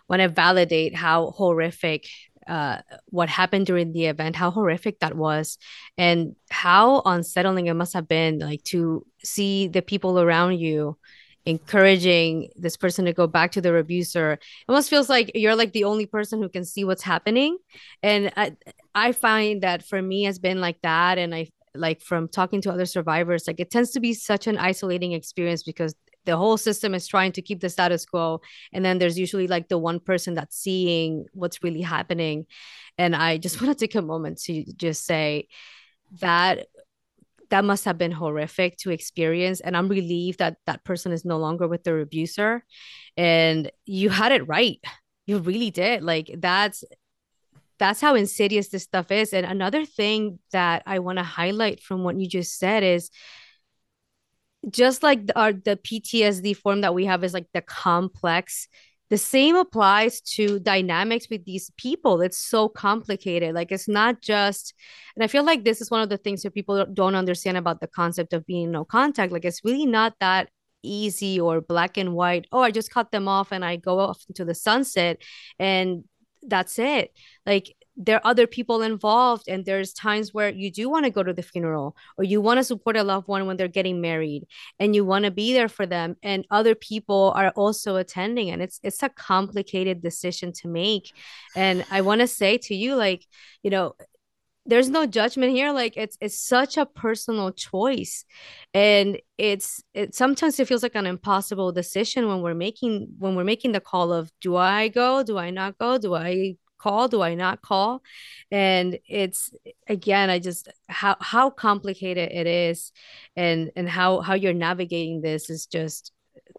want 0.08 0.20
to 0.22 0.28
validate 0.28 0.94
how 0.94 1.30
horrific 1.30 2.06
uh, 2.46 2.78
what 3.06 3.28
happened 3.28 3.66
during 3.66 3.92
the 3.92 4.06
event, 4.06 4.36
how 4.36 4.50
horrific 4.50 5.00
that 5.00 5.16
was, 5.16 5.58
and 5.98 6.36
how 6.50 7.02
unsettling 7.04 7.66
it 7.66 7.74
must 7.74 7.92
have 7.94 8.08
been 8.08 8.38
like 8.38 8.62
to 8.64 9.06
see 9.22 9.68
the 9.68 9.82
people 9.82 10.18
around 10.20 10.58
you 10.58 10.96
encouraging 11.46 12.50
this 12.56 12.76
person 12.76 13.06
to 13.06 13.12
go 13.12 13.26
back 13.26 13.52
to 13.52 13.60
their 13.60 13.78
abuser. 13.78 14.32
It 14.32 14.40
almost 14.68 14.90
feels 14.90 15.08
like 15.08 15.32
you're 15.34 15.56
like 15.56 15.72
the 15.72 15.84
only 15.84 16.06
person 16.06 16.40
who 16.40 16.48
can 16.48 16.64
see 16.64 16.84
what's 16.84 17.02
happening. 17.02 17.56
And 18.02 18.32
I, 18.36 18.52
I 18.94 19.12
find 19.12 19.62
that 19.62 19.84
for 19.86 20.00
me 20.00 20.24
has 20.24 20.38
been 20.38 20.60
like 20.60 20.80
that. 20.82 21.18
And 21.18 21.34
I 21.34 21.48
like 21.74 22.02
from 22.02 22.28
talking 22.28 22.60
to 22.62 22.72
other 22.72 22.86
survivors, 22.86 23.46
like 23.46 23.60
it 23.60 23.70
tends 23.70 23.90
to 23.92 24.00
be 24.00 24.12
such 24.12 24.46
an 24.46 24.58
isolating 24.58 25.12
experience 25.12 25.62
because 25.62 25.94
the 26.30 26.36
whole 26.36 26.56
system 26.56 26.94
is 26.94 27.08
trying 27.08 27.32
to 27.32 27.42
keep 27.42 27.60
the 27.60 27.68
status 27.68 28.06
quo 28.06 28.40
and 28.72 28.84
then 28.84 28.98
there's 28.98 29.18
usually 29.18 29.48
like 29.48 29.68
the 29.68 29.76
one 29.76 29.98
person 29.98 30.34
that's 30.34 30.56
seeing 30.56 31.26
what's 31.32 31.64
really 31.64 31.82
happening. 31.82 32.46
And 32.98 33.16
i 33.16 33.36
just 33.36 33.56
want 33.60 33.76
to 33.76 33.86
take 33.86 33.96
a 33.96 34.02
moment 34.02 34.40
to 34.42 34.64
just 34.76 35.04
say 35.04 35.48
that 36.20 36.68
that 37.50 37.64
must 37.64 37.84
have 37.84 37.98
been 37.98 38.12
horrific 38.12 38.76
to 38.76 38.92
experience 38.92 39.58
and 39.58 39.76
i'm 39.76 39.88
relieved 39.88 40.38
that 40.38 40.56
that 40.66 40.84
person 40.84 41.10
is 41.10 41.24
no 41.24 41.36
longer 41.36 41.66
with 41.66 41.82
their 41.82 41.98
abuser. 41.98 42.64
And 43.16 43.72
you 43.86 44.08
had 44.08 44.30
it 44.30 44.46
right. 44.46 44.78
You 45.26 45.38
really 45.38 45.72
did. 45.72 46.04
Like 46.04 46.30
that's 46.38 46.84
that's 47.80 48.00
how 48.00 48.14
insidious 48.14 48.68
this 48.68 48.84
stuff 48.84 49.10
is. 49.10 49.32
And 49.32 49.44
another 49.44 49.84
thing 49.84 50.38
that 50.52 50.84
i 50.86 51.00
want 51.00 51.18
to 51.18 51.24
highlight 51.40 51.82
from 51.82 52.04
what 52.04 52.16
you 52.20 52.28
just 52.28 52.56
said 52.56 52.84
is 52.84 53.10
just 54.68 55.02
like 55.02 55.26
the, 55.26 55.38
our 55.38 55.52
the 55.52 55.76
PTSD 55.76 56.56
form 56.56 56.82
that 56.82 56.94
we 56.94 57.06
have 57.06 57.24
is 57.24 57.34
like 57.34 57.46
the 57.54 57.62
complex 57.62 58.68
the 59.10 59.18
same 59.18 59.56
applies 59.56 60.20
to 60.20 60.60
dynamics 60.60 61.26
with 61.28 61.44
these 61.44 61.72
people. 61.76 62.20
It's 62.20 62.38
so 62.38 62.68
complicated. 62.68 63.56
Like 63.56 63.72
it's 63.72 63.88
not 63.88 64.22
just 64.22 64.72
and 65.16 65.24
i 65.24 65.26
feel 65.26 65.44
like 65.44 65.64
this 65.64 65.80
is 65.80 65.90
one 65.90 66.00
of 66.00 66.08
the 66.08 66.16
things 66.16 66.42
that 66.42 66.54
people 66.54 66.86
don't 66.94 67.16
understand 67.16 67.56
about 67.56 67.80
the 67.80 67.88
concept 67.88 68.32
of 68.32 68.46
being 68.46 68.70
no 68.70 68.84
contact. 68.84 69.32
Like 69.32 69.44
it's 69.44 69.64
really 69.64 69.86
not 69.86 70.14
that 70.20 70.48
easy 70.82 71.38
or 71.38 71.60
black 71.60 71.98
and 71.98 72.14
white 72.14 72.46
oh 72.52 72.60
i 72.62 72.70
just 72.70 72.90
cut 72.90 73.12
them 73.12 73.28
off 73.28 73.52
and 73.52 73.62
i 73.62 73.76
go 73.76 73.98
off 73.98 74.24
into 74.30 74.46
the 74.46 74.54
sunset 74.54 75.20
and 75.58 76.04
that's 76.42 76.78
it. 76.78 77.12
Like 77.44 77.74
there 78.00 78.16
are 78.16 78.26
other 78.26 78.46
people 78.46 78.80
involved 78.80 79.46
and 79.46 79.64
there's 79.64 79.92
times 79.92 80.32
where 80.32 80.48
you 80.48 80.70
do 80.70 80.88
want 80.88 81.04
to 81.04 81.10
go 81.10 81.22
to 81.22 81.34
the 81.34 81.42
funeral 81.42 81.94
or 82.16 82.24
you 82.24 82.40
want 82.40 82.58
to 82.58 82.64
support 82.64 82.96
a 82.96 83.04
loved 83.04 83.28
one 83.28 83.46
when 83.46 83.58
they're 83.58 83.68
getting 83.68 84.00
married 84.00 84.46
and 84.78 84.94
you 84.94 85.04
want 85.04 85.26
to 85.26 85.30
be 85.30 85.52
there 85.52 85.68
for 85.68 85.84
them 85.84 86.16
and 86.22 86.46
other 86.50 86.74
people 86.74 87.32
are 87.36 87.50
also 87.50 87.96
attending 87.96 88.50
and 88.50 88.62
it's 88.62 88.80
it's 88.82 89.02
a 89.02 89.10
complicated 89.10 90.02
decision 90.02 90.52
to 90.52 90.68
make. 90.68 91.12
And 91.54 91.84
i 91.90 92.00
want 92.00 92.20
to 92.22 92.26
say 92.26 92.58
to 92.58 92.74
you 92.74 92.94
like 92.94 93.26
you 93.62 93.70
know 93.70 93.94
there's 94.66 94.88
no 94.88 95.06
judgment 95.06 95.52
here 95.52 95.72
like 95.72 95.96
it's 95.96 96.16
it's 96.20 96.38
such 96.38 96.76
a 96.76 96.86
personal 96.86 97.50
choice 97.50 98.24
and 98.72 99.18
it's 99.38 99.82
it 99.94 100.14
sometimes 100.14 100.60
it 100.60 100.68
feels 100.68 100.82
like 100.82 100.94
an 100.94 101.06
impossible 101.06 101.72
decision 101.72 102.28
when 102.28 102.40
we're 102.40 102.54
making 102.54 103.08
when 103.18 103.34
we're 103.34 103.44
making 103.44 103.72
the 103.72 103.80
call 103.80 104.12
of 104.12 104.30
do 104.40 104.56
i 104.56 104.88
go? 104.88 105.22
Do 105.22 105.38
i 105.38 105.50
not 105.50 105.76
go? 105.78 105.98
Do 105.98 106.14
i 106.14 106.56
call 106.80 107.08
do 107.08 107.20
i 107.20 107.34
not 107.34 107.62
call 107.62 108.02
and 108.50 108.98
it's 109.08 109.52
again 109.88 110.30
i 110.30 110.38
just 110.38 110.68
how 110.88 111.16
how 111.20 111.50
complicated 111.50 112.30
it 112.32 112.46
is 112.46 112.92
and 113.36 113.70
and 113.76 113.88
how 113.88 114.20
how 114.20 114.34
you're 114.34 114.52
navigating 114.52 115.20
this 115.20 115.50
is 115.50 115.66
just 115.66 116.12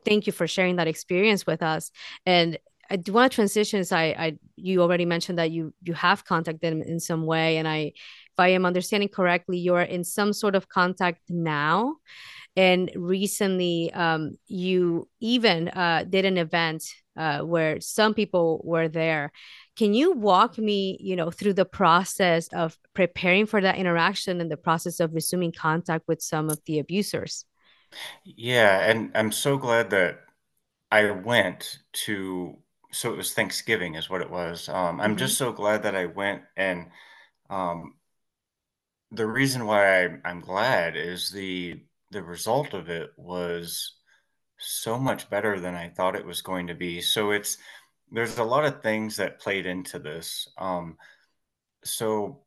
thank 0.05 0.27
you 0.27 0.34
for 0.34 0.47
sharing 0.47 0.75
that 0.77 0.88
experience 0.88 1.45
with 1.45 1.62
us 1.62 1.91
and 2.25 2.57
I 2.91 2.97
do 2.97 3.13
want 3.13 3.31
to 3.31 3.34
transition. 3.34 3.86
So 3.86 3.95
I, 3.95 4.15
I, 4.17 4.38
you 4.57 4.81
already 4.81 5.05
mentioned 5.05 5.39
that 5.39 5.49
you 5.49 5.73
you 5.81 5.93
have 5.93 6.25
contacted 6.25 6.62
them 6.62 6.81
in 6.81 6.99
some 6.99 7.25
way, 7.25 7.55
and 7.55 7.65
I, 7.65 7.77
if 7.77 8.38
I 8.38 8.49
am 8.49 8.65
understanding 8.65 9.07
correctly, 9.07 9.57
you 9.60 9.75
are 9.75 9.81
in 9.81 10.03
some 10.03 10.34
sort 10.34 10.55
of 10.55 10.67
contact 10.67 11.21
now. 11.29 11.95
And 12.57 12.91
recently, 12.95 13.93
um, 13.93 14.38
you 14.47 15.07
even 15.21 15.69
uh, 15.69 16.03
did 16.07 16.25
an 16.25 16.38
event 16.38 16.84
uh, 17.17 17.39
where 17.41 17.80
some 17.82 18.13
people 18.13 18.62
were 18.63 18.88
there. 18.88 19.32
Can 19.76 19.93
you 19.93 20.13
walk 20.13 20.58
me, 20.58 20.97
you 21.02 21.15
know, 21.15 21.32
through 21.32 21.54
the 21.54 21.65
process 21.65 22.47
of 22.50 22.78
preparing 22.93 23.45
for 23.45 23.62
that 23.62 23.78
interaction 23.78 24.41
and 24.41 24.52
the 24.52 24.58
process 24.58 25.00
of 25.00 25.13
resuming 25.13 25.52
contact 25.52 26.08
with 26.08 26.21
some 26.21 26.50
of 26.50 26.60
the 26.65 26.80
abusers? 26.80 27.45
yeah, 28.24 28.82
and 28.89 29.12
I'm 29.15 29.32
so 29.32 29.58
glad 29.58 29.89
that 29.91 30.21
I 30.91 31.12
went 31.12 31.80
to 32.06 32.58
so 32.93 33.13
it 33.13 33.17
was 33.17 33.34
Thanksgiving 33.34 33.95
is 33.95 34.10
what 34.10 34.21
it 34.21 34.32
was. 34.32 34.69
Um, 34.69 35.02
I'm 35.02 35.15
Mm-hmm. 35.15 35.17
just 35.17 35.38
so 35.38 35.52
glad 35.54 35.84
that 35.84 35.95
I 35.95 36.06
went 36.08 36.43
and 36.58 36.88
um, 37.50 37.95
the 39.12 39.28
reason 39.28 39.65
why 39.65 40.06
I, 40.06 40.17
I'm 40.26 40.41
glad 40.41 40.95
is 40.95 41.32
the 41.32 41.82
the 42.12 42.24
result 42.24 42.74
of 42.74 42.89
it 42.89 43.12
was 43.17 43.95
so 44.62 44.97
much 45.00 45.30
better 45.30 45.60
than 45.60 45.76
I 45.76 45.89
thought 45.89 46.15
it 46.15 46.26
was 46.26 46.41
going 46.41 46.67
to 46.67 46.76
be. 46.76 47.02
So 47.02 47.32
it's 47.32 47.58
there's 48.12 48.38
a 48.38 48.43
lot 48.43 48.65
of 48.65 48.82
things 48.84 49.17
that 49.17 49.39
played 49.39 49.65
into 49.65 50.00
this. 50.00 50.47
Um, 50.58 50.97
so 51.84 52.41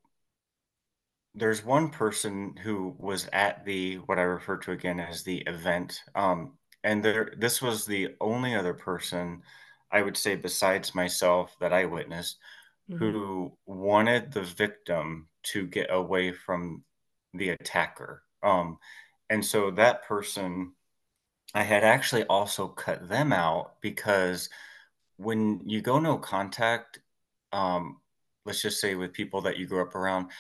there's 1.35 1.65
one 1.65 1.91
person 1.91 2.55
who 2.63 2.95
was 2.99 3.29
at 3.33 3.65
the 3.65 3.97
what 4.07 4.19
I 4.19 4.23
refer 4.23 4.57
to 4.59 4.73
again 4.73 5.01
as 5.01 5.23
the 5.23 5.39
event. 5.47 6.01
Um, 6.15 6.53
and 6.85 7.05
there 7.05 7.33
this 7.39 7.61
was 7.61 7.85
the 7.87 8.15
only 8.21 8.55
other 8.55 8.75
person 8.75 9.43
I 9.91 10.03
would 10.03 10.17
say 10.17 10.37
besides 10.37 10.95
myself 10.95 11.57
that 11.61 11.73
I 11.73 11.87
witnessed 11.87 12.39
Mm-hmm. 12.91 13.11
who 13.11 13.53
wanted 13.67 14.33
the 14.33 14.43
victim 14.43 15.29
to 15.45 15.67
get 15.67 15.93
away 15.93 16.33
from 16.33 16.85
the 17.35 17.51
attacker. 17.51 18.23
Um, 18.43 18.79
and 19.31 19.45
so 19.45 19.71
that 19.73 20.05
person 20.05 20.73
I 21.55 21.63
had 21.63 21.85
actually 21.85 22.25
also 22.25 22.67
cut 22.69 23.09
them 23.09 23.33
out 23.33 23.81
because 23.81 24.51
when 25.17 25.61
you 25.65 25.81
go 25.81 26.01
no 26.01 26.19
contact, 26.19 26.99
um, 27.53 27.99
let's 28.45 28.61
just 28.61 28.81
say 28.81 28.97
with 28.97 29.13
people 29.13 29.43
that 29.43 29.57
you 29.57 29.67
grew 29.67 29.83
up 29.83 29.95
around, 29.95 30.31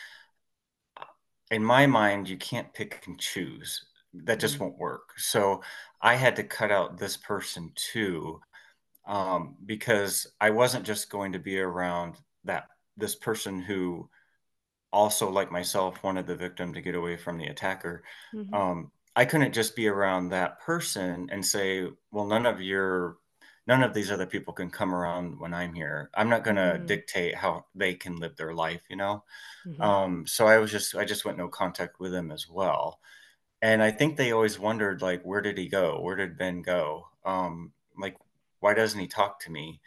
in 1.50 1.62
my 1.62 1.86
mind, 1.86 2.28
you 2.28 2.36
can't 2.36 2.72
pick 2.74 3.02
and 3.06 3.18
choose. 3.18 3.86
That 4.12 4.40
just 4.40 4.58
won't 4.58 4.78
work. 4.78 5.10
So 5.16 5.62
I 6.00 6.16
had 6.16 6.36
to 6.36 6.42
cut 6.42 6.72
out 6.72 6.98
this 6.98 7.16
person 7.16 7.72
too, 7.74 8.40
um, 9.06 9.56
because 9.64 10.26
I 10.40 10.50
wasn't 10.50 10.84
just 10.84 11.10
going 11.10 11.32
to 11.32 11.38
be 11.38 11.60
around 11.60 12.16
that 12.44 12.66
this 12.96 13.14
person 13.14 13.60
who 13.60 14.08
also, 14.92 15.30
like 15.30 15.50
myself, 15.50 16.02
wanted 16.02 16.26
the 16.26 16.36
victim 16.36 16.72
to 16.74 16.80
get 16.80 16.94
away 16.94 17.16
from 17.16 17.38
the 17.38 17.46
attacker. 17.46 18.04
Mm-hmm. 18.34 18.54
Um, 18.54 18.90
I 19.16 19.24
couldn't 19.24 19.54
just 19.54 19.76
be 19.76 19.88
around 19.88 20.30
that 20.30 20.60
person 20.60 21.28
and 21.30 21.44
say, 21.44 21.88
well, 22.10 22.26
none 22.26 22.46
of 22.46 22.60
your 22.60 23.16
none 23.66 23.82
of 23.82 23.94
these 23.94 24.10
other 24.10 24.26
people 24.26 24.52
can 24.52 24.70
come 24.70 24.94
around 24.94 25.40
when 25.40 25.54
I'm 25.54 25.72
here. 25.74 26.10
I'm 26.14 26.28
not 26.28 26.44
going 26.44 26.56
to 26.56 26.80
Mm-hmm. 26.80 26.86
dictate 26.86 27.34
how 27.34 27.64
they 27.74 27.94
can 27.94 28.16
live 28.16 28.36
their 28.36 28.52
life, 28.54 28.82
you 28.90 28.96
know? 28.96 29.24
Mm-hmm. 29.66 29.82
Um, 29.82 30.26
so 30.26 30.46
I 30.46 30.58
was 30.58 30.70
just 30.70 30.94
I 30.96 31.04
just 31.04 31.24
went 31.24 31.38
no 31.38 31.48
contact 31.48 31.98
with 32.00 32.12
him 32.14 32.30
as 32.30 32.48
well. 32.48 33.00
And 33.62 33.82
I 33.82 33.90
think 33.90 34.16
they 34.16 34.32
always 34.32 34.58
wondered 34.58 35.00
like 35.02 35.22
where 35.24 35.40
did 35.40 35.58
he 35.58 35.68
go? 35.68 36.00
Where 36.00 36.16
did 36.16 36.38
Ben 36.38 36.62
go? 36.62 37.08
Um, 37.24 37.72
like 37.98 38.16
why 38.60 38.74
doesn't 38.74 39.00
he 39.00 39.06
talk 39.06 39.40
to 39.40 39.50
me? 39.50 39.80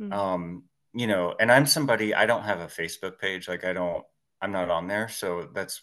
Mm-hmm. 0.00 0.12
Um, 0.12 0.64
you 0.92 1.06
know, 1.06 1.34
and 1.40 1.50
I'm 1.50 1.66
somebody 1.66 2.14
I 2.14 2.26
don't 2.26 2.44
have 2.44 2.60
a 2.60 2.66
Facebook 2.66 3.18
page. 3.18 3.48
Like 3.48 3.64
I 3.64 3.72
don't 3.72 4.04
I'm 4.40 4.52
not 4.52 4.70
on 4.70 4.86
there. 4.88 5.08
So 5.08 5.48
that's 5.52 5.82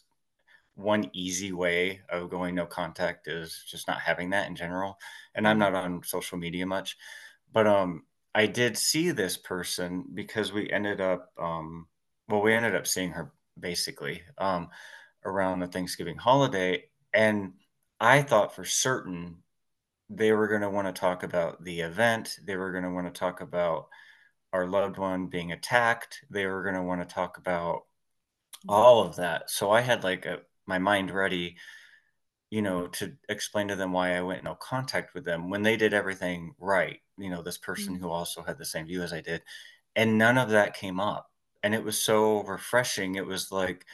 one 0.75 1.10
easy 1.13 1.51
way 1.51 2.01
of 2.10 2.29
going 2.29 2.55
no 2.55 2.65
contact 2.65 3.27
is 3.27 3.63
just 3.69 3.88
not 3.88 3.99
having 3.99 4.31
that 4.31 4.47
in 4.47 4.55
general. 4.55 4.97
And 5.36 5.47
I'm 5.47 5.60
Mm-hmm. 5.60 5.60
not 5.60 5.75
on 5.75 6.03
social 6.03 6.38
media 6.38 6.65
much. 6.65 6.97
But 7.51 7.67
um 7.67 8.05
I 8.34 8.45
did 8.47 8.77
see 8.77 9.12
this 9.12 9.38
person 9.38 10.05
because 10.13 10.53
we 10.53 10.69
ended 10.71 11.01
up 11.01 11.31
um 11.38 11.88
well 12.29 12.41
we 12.41 12.53
ended 12.53 12.75
up 12.75 12.88
seeing 12.88 13.12
her 13.12 13.34
basically 13.60 14.23
um 14.38 14.69
around 15.25 15.60
the 15.60 15.67
Thanksgiving 15.67 16.17
holiday 16.17 16.86
and 17.13 17.53
I 17.99 18.21
thought 18.23 18.55
for 18.55 18.65
certain 18.65 19.43
they 20.10 20.31
were 20.34 20.47
going 20.47 20.62
to 20.62 20.69
want 20.69 20.88
to 20.93 20.99
talk 20.99 21.23
about 21.23 21.63
the 21.63 21.81
event. 21.81 22.38
They 22.43 22.55
were 22.57 22.71
going 22.71 22.84
to 22.84 22.91
want 22.91 23.07
to 23.13 23.17
talk 23.19 23.41
about 23.41 23.88
our 24.53 24.67
loved 24.67 24.97
one 24.97 25.27
being 25.27 25.51
attacked. 25.51 26.25
They 26.29 26.45
were 26.47 26.63
going 26.63 26.75
to 26.75 26.84
want 26.84 27.07
to 27.07 27.13
talk 27.13 27.38
about 27.38 27.84
all 28.67 29.01
of 29.05 29.17
that. 29.17 29.49
So 29.49 29.71
I 29.71 29.81
had 29.81 30.03
like 30.03 30.25
a, 30.25 30.39
my 30.71 30.79
mind 30.79 31.12
ready, 31.12 31.57
you 32.49 32.62
know, 32.62 32.88
to 32.88 33.13
explain 33.29 33.67
to 33.69 33.75
them 33.75 33.91
why 33.93 34.15
I 34.17 34.21
went 34.21 34.43
no 34.43 34.55
contact 34.55 35.13
with 35.13 35.25
them 35.25 35.49
when 35.49 35.63
they 35.63 35.77
did 35.77 35.93
everything 35.93 36.53
right. 36.60 36.99
You 37.17 37.29
know, 37.29 37.41
this 37.43 37.57
person 37.57 37.95
Mm. 37.95 37.99
who 37.99 38.10
also 38.10 38.43
had 38.43 38.57
the 38.57 38.65
same 38.65 38.86
view 38.88 39.01
as 39.03 39.13
I 39.13 39.21
did, 39.21 39.41
and 39.95 40.17
none 40.17 40.38
of 40.38 40.49
that 40.49 40.75
came 40.75 40.99
up. 40.99 41.31
And 41.63 41.75
it 41.75 41.84
was 41.84 42.01
so 42.01 42.43
refreshing. 42.43 43.15
It 43.15 43.25
was 43.25 43.51
like 43.51 43.86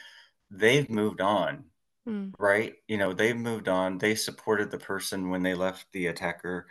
they've 0.50 0.88
moved 0.90 1.20
on, 1.20 1.64
Mm. 2.06 2.34
right? 2.38 2.74
You 2.88 2.98
know, 2.98 3.12
they've 3.12 3.36
moved 3.36 3.68
on. 3.68 3.98
They 3.98 4.14
supported 4.14 4.70
the 4.70 4.78
person 4.78 5.30
when 5.30 5.42
they 5.42 5.54
left 5.54 5.86
the 5.92 6.06
attacker 6.08 6.68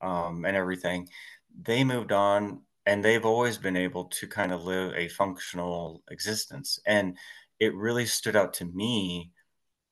um, 0.00 0.44
and 0.46 0.56
everything. 0.56 1.08
They 1.62 1.84
moved 1.84 2.12
on 2.12 2.62
and 2.86 3.04
they've 3.04 3.24
always 3.26 3.58
been 3.58 3.76
able 3.76 4.06
to 4.06 4.26
kind 4.26 4.52
of 4.52 4.64
live 4.64 4.94
a 4.94 5.08
functional 5.08 6.02
existence. 6.10 6.78
And 6.86 7.18
it 7.58 7.74
really 7.74 8.06
stood 8.06 8.36
out 8.36 8.54
to 8.54 8.64
me. 8.64 9.32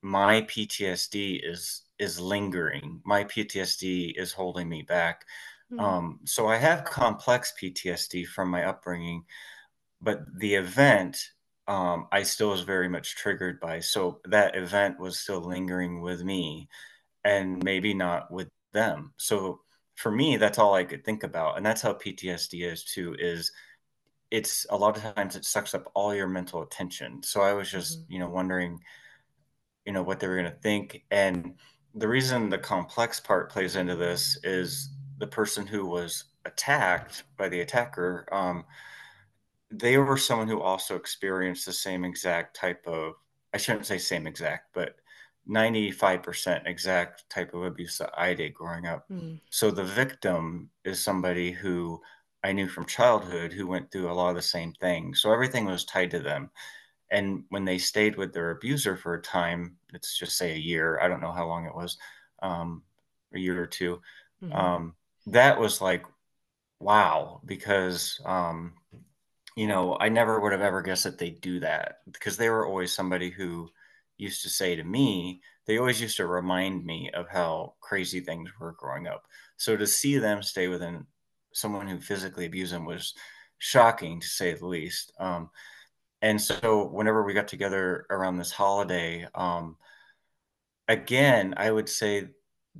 My 0.02 0.42
PTSD 0.42 1.40
is 1.42 1.82
is 1.98 2.20
lingering. 2.20 3.00
My 3.04 3.24
PTSD 3.24 4.14
is 4.16 4.32
holding 4.32 4.68
me 4.68 4.82
back. 4.82 5.24
Mm. 5.72 5.80
Um, 5.80 6.20
so 6.24 6.46
I 6.46 6.56
have 6.56 6.84
complex 6.84 7.52
PTSD 7.60 8.26
from 8.26 8.50
my 8.50 8.64
upbringing, 8.64 9.24
but 10.00 10.20
the 10.38 10.54
event 10.54 11.30
um, 11.66 12.06
I 12.10 12.22
still 12.22 12.50
was 12.50 12.62
very 12.62 12.88
much 12.88 13.14
triggered 13.16 13.60
by. 13.60 13.80
So 13.80 14.20
that 14.24 14.56
event 14.56 14.98
was 14.98 15.18
still 15.18 15.40
lingering 15.40 16.00
with 16.00 16.24
me 16.24 16.68
and 17.24 17.62
maybe 17.62 17.92
not 17.92 18.30
with 18.30 18.48
them. 18.72 19.12
So 19.18 19.60
for 19.96 20.10
me, 20.10 20.38
that's 20.38 20.58
all 20.58 20.74
I 20.74 20.84
could 20.84 21.04
think 21.04 21.24
about. 21.24 21.58
And 21.58 21.66
that's 21.66 21.82
how 21.82 21.92
PTSD 21.92 22.64
is 22.72 22.84
too, 22.84 23.14
is 23.18 23.52
it's 24.30 24.66
a 24.70 24.76
lot 24.76 24.96
of 24.96 25.14
times 25.14 25.36
it 25.36 25.44
sucks 25.44 25.74
up 25.74 25.90
all 25.94 26.14
your 26.14 26.26
mental 26.26 26.62
attention. 26.62 27.22
So 27.22 27.42
I 27.42 27.52
was 27.52 27.70
just, 27.70 28.00
Mhm. 28.00 28.04
you 28.08 28.18
know, 28.20 28.30
wondering, 28.30 28.80
you 29.88 29.94
know, 29.94 30.02
what 30.02 30.20
they 30.20 30.28
were 30.28 30.36
going 30.36 30.44
to 30.44 30.58
think. 30.58 31.02
And 31.10 31.54
the 31.94 32.06
reason 32.06 32.50
the 32.50 32.58
complex 32.58 33.18
part 33.20 33.50
plays 33.50 33.74
into 33.74 33.96
this 33.96 34.38
is 34.44 34.90
the 35.16 35.26
person 35.26 35.66
who 35.66 35.86
was 35.86 36.24
attacked 36.44 37.24
by 37.38 37.48
the 37.48 37.62
attacker. 37.62 38.28
Um, 38.30 38.66
they 39.70 39.96
were 39.96 40.18
someone 40.18 40.46
who 40.46 40.60
also 40.60 40.94
experienced 40.94 41.64
the 41.64 41.72
same 41.72 42.04
exact 42.04 42.54
type 42.54 42.86
of 42.86 43.14
I 43.54 43.56
shouldn't 43.56 43.86
say 43.86 43.96
same 43.96 44.26
exact, 44.26 44.74
but 44.74 44.96
95% 45.48 46.66
exact 46.66 47.24
type 47.30 47.54
of 47.54 47.62
abuse 47.62 47.96
that 47.96 48.10
I 48.14 48.34
did 48.34 48.52
growing 48.52 48.86
up. 48.86 49.08
Mm. 49.10 49.40
So 49.48 49.70
the 49.70 49.84
victim 49.84 50.68
is 50.84 51.02
somebody 51.02 51.50
who 51.50 51.98
I 52.44 52.52
knew 52.52 52.68
from 52.68 52.84
childhood 52.84 53.54
who 53.54 53.66
went 53.66 53.90
through 53.90 54.10
a 54.10 54.12
lot 54.12 54.28
of 54.28 54.36
the 54.36 54.42
same 54.42 54.74
things. 54.82 55.22
So 55.22 55.32
everything 55.32 55.64
was 55.64 55.86
tied 55.86 56.10
to 56.10 56.20
them. 56.20 56.50
And 57.10 57.44
when 57.48 57.64
they 57.64 57.78
stayed 57.78 58.16
with 58.16 58.32
their 58.34 58.50
abuser 58.50 58.96
for 58.96 59.14
a 59.14 59.22
time, 59.22 59.78
let's 59.92 60.18
just 60.18 60.36
say 60.36 60.52
a 60.52 60.56
year, 60.58 61.00
I 61.00 61.08
don't 61.08 61.20
know 61.22 61.32
how 61.32 61.46
long 61.46 61.66
it 61.66 61.74
was, 61.74 61.96
um, 62.42 62.82
a 63.34 63.38
year 63.38 63.62
or 63.62 63.66
2, 63.66 64.00
Mhm. 64.40 64.52
um, 64.52 64.96
that 65.26 65.58
was 65.58 65.80
like, 65.80 66.04
wow, 66.80 67.40
because 67.44 68.20
um, 68.24 68.74
you 69.56 69.66
know, 69.66 69.96
I 69.98 70.08
never 70.08 70.40
would 70.40 70.52
have 70.52 70.60
ever 70.60 70.82
guessed 70.82 71.04
that 71.04 71.18
they'd 71.18 71.40
do 71.40 71.60
that 71.60 71.98
because 72.12 72.36
they 72.36 72.48
were 72.48 72.66
always 72.66 72.92
somebody 72.94 73.30
who 73.30 73.70
used 74.16 74.42
to 74.42 74.50
say 74.50 74.76
to 74.76 74.84
me, 74.84 75.42
they 75.66 75.78
always 75.78 76.00
used 76.00 76.16
to 76.18 76.26
remind 76.26 76.84
me 76.84 77.10
of 77.12 77.28
how 77.28 77.74
crazy 77.80 78.20
things 78.20 78.50
were 78.60 78.72
growing 78.72 79.06
up. 79.06 79.26
So 79.56 79.76
to 79.76 79.86
see 79.86 80.18
them 80.18 80.42
stay 80.42 80.68
within 80.68 81.06
someone 81.52 81.88
who 81.88 82.00
physically 82.00 82.46
abused 82.46 82.72
them 82.72 82.84
was 82.84 83.14
shocking 83.58 84.20
to 84.20 84.26
say 84.26 84.54
the 84.54 84.66
least. 84.66 85.12
And 86.20 86.40
so 86.40 86.86
whenever 86.86 87.22
we 87.22 87.32
got 87.34 87.48
together 87.48 88.06
around 88.10 88.38
this 88.38 88.50
holiday, 88.50 89.26
um, 89.34 89.76
again, 90.88 91.54
I 91.56 91.70
would 91.70 91.88
say 91.88 92.28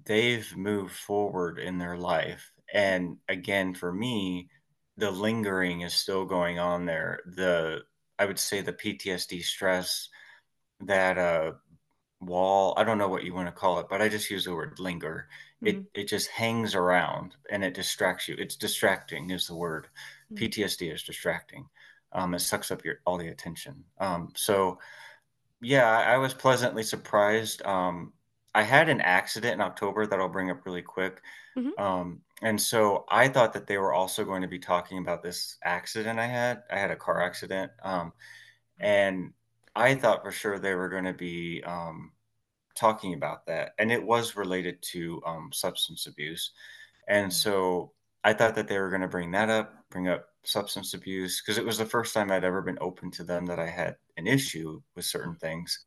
they've 0.05 0.57
moved 0.57 0.95
forward 0.95 1.59
in 1.59 1.79
their 1.79 1.97
life. 1.97 2.51
And 2.73 3.19
again, 3.29 3.75
for 3.75 3.93
me, 3.93 4.49
the 4.97 5.11
lingering 5.11 5.83
is 5.83 5.95
still 5.95 6.25
going 6.25 6.59
on 6.59 6.85
there. 6.87 7.21
The 7.27 7.83
I 8.19 8.27
would 8.27 8.39
say 8.39 8.61
the 8.61 8.73
PTSD 8.73 9.43
stress, 9.43 10.09
that 10.81 11.19
uh 11.19 11.53
wall, 12.21 12.75
I 12.77 12.85
don't 12.85 12.99
know 12.99 13.09
what 13.09 13.25
you 13.25 13.35
want 13.35 13.47
to 13.49 13.53
call 13.53 13.79
it, 13.79 13.87
but 13.89 14.03
I 14.03 14.09
just 14.09 14.31
use 14.31 14.45
the 14.45 14.55
word 14.55 14.79
linger. 14.81 15.29
It 15.63 15.77
Mm. 15.77 15.87
it 15.95 16.05
just 16.09 16.29
hangs 16.29 16.75
around 16.75 17.37
and 17.51 17.65
it 17.65 17.75
distracts 17.75 18.29
you. 18.29 18.37
It's 18.39 18.57
distracting 18.57 19.31
is 19.31 19.47
the 19.47 19.55
word. 19.57 19.89
Mm. 20.33 20.39
PTSD 20.39 20.93
is 20.93 21.03
distracting. 21.05 21.69
Um, 22.13 22.35
it 22.35 22.41
sucks 22.41 22.71
up 22.71 22.85
your 22.85 22.97
all 23.07 23.19
the 23.19 23.29
attention. 23.29 23.85
Um, 23.99 24.33
so 24.37 24.79
yeah, 25.61 25.87
I 25.91 26.15
I 26.15 26.19
was 26.19 26.35
pleasantly 26.35 26.83
surprised. 26.83 27.63
Um, 27.63 28.15
I 28.55 28.63
had 28.63 28.89
an 28.89 29.01
accident 29.01 29.55
in 29.55 29.61
October 29.61 30.07
that 30.07 30.19
I'll 30.21 30.29
bring 30.29 30.51
up 30.51 30.65
really 30.67 30.83
quick. 30.83 31.23
Mhm. 31.57 31.73
Um, 31.79 32.23
and 32.43 32.61
so 32.61 33.05
I 33.11 33.29
thought 33.29 33.53
that 33.55 33.67
they 33.67 33.79
were 33.79 33.95
also 33.95 34.25
going 34.25 34.43
to 34.43 34.49
be 34.49 34.59
talking 34.61 34.99
about 34.99 35.23
this 35.23 35.59
accident 35.65 36.19
I 36.21 36.27
had. 36.27 36.65
I 36.71 36.79
had 36.79 36.91
a 36.91 36.97
car 36.97 37.23
accident. 37.23 37.73
Um, 37.83 38.13
and 38.81 39.33
I 39.77 39.95
thought 39.95 40.23
for 40.25 40.33
sure 40.33 40.59
they 40.59 40.75
were 40.75 40.89
going 40.89 41.05
to 41.05 41.13
be 41.15 41.63
um, 41.65 42.13
talking 42.77 43.15
about 43.15 43.47
that. 43.47 43.73
And 43.79 43.93
it 43.93 44.03
was 44.05 44.37
related 44.37 44.83
to 44.93 45.23
um, 45.27 45.51
substance 45.53 46.07
abuse. 46.07 46.53
And 47.09 47.33
Mm. 47.33 47.33
so 47.33 47.95
I 48.25 48.35
thought 48.35 48.55
that 48.57 48.69
they 48.69 48.79
were 48.79 48.91
going 48.91 49.03
to 49.03 49.09
bring 49.09 49.33
that 49.33 49.51
up, 49.51 49.78
bring 49.91 50.09
up 50.09 50.27
substance 50.45 50.95
abuse, 50.95 51.41
because 51.41 51.59
it 51.59 51.65
was 51.67 51.79
the 51.79 51.85
first 51.85 52.15
time 52.15 52.31
I'd 52.31 52.45
ever 52.45 52.63
been 52.63 52.79
open 52.81 53.11
to 53.13 53.25
them 53.25 53.47
that 53.47 53.59
I 53.59 53.67
had 53.69 53.97
an 54.17 54.27
issue 54.27 54.81
with 54.95 55.05
certain 55.05 55.37
things. 55.37 55.85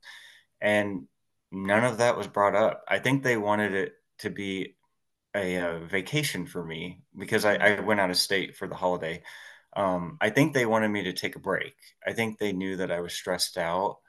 And 0.62 1.08
none 1.52 1.84
of 1.84 1.98
that 2.00 2.18
was 2.18 2.28
brought 2.28 2.56
up. 2.56 2.84
I 2.88 3.00
think 3.00 3.24
they 3.24 3.38
wanted 3.38 3.74
it 3.74 3.94
to 4.20 4.30
be 4.30 4.76
a, 5.36 5.58
uh 5.58 5.80
vacation 5.80 6.46
for 6.46 6.64
me 6.64 7.04
because 7.18 7.46
I. 7.46 7.56
I 7.56 7.80
went 7.80 8.00
out 8.02 8.10
of 8.10 8.18
state 8.18 8.56
for 8.58 8.68
the 8.68 8.76
holiday. 8.76 9.24
Um, 9.76 10.18
I 10.20 10.30
think 10.30 10.54
they 10.54 10.66
wanted 10.66 10.90
me 10.90 11.04
to 11.04 11.14
take 11.14 11.38
a 11.38 11.40
break. 11.40 11.76
I 12.06 12.12
think 12.14 12.38
they 12.38 12.52
knew 12.52 12.76
that 12.78 12.92
I 12.92 13.00
was 13.00 13.14
stressed 13.14 13.58
out. 13.58 14.00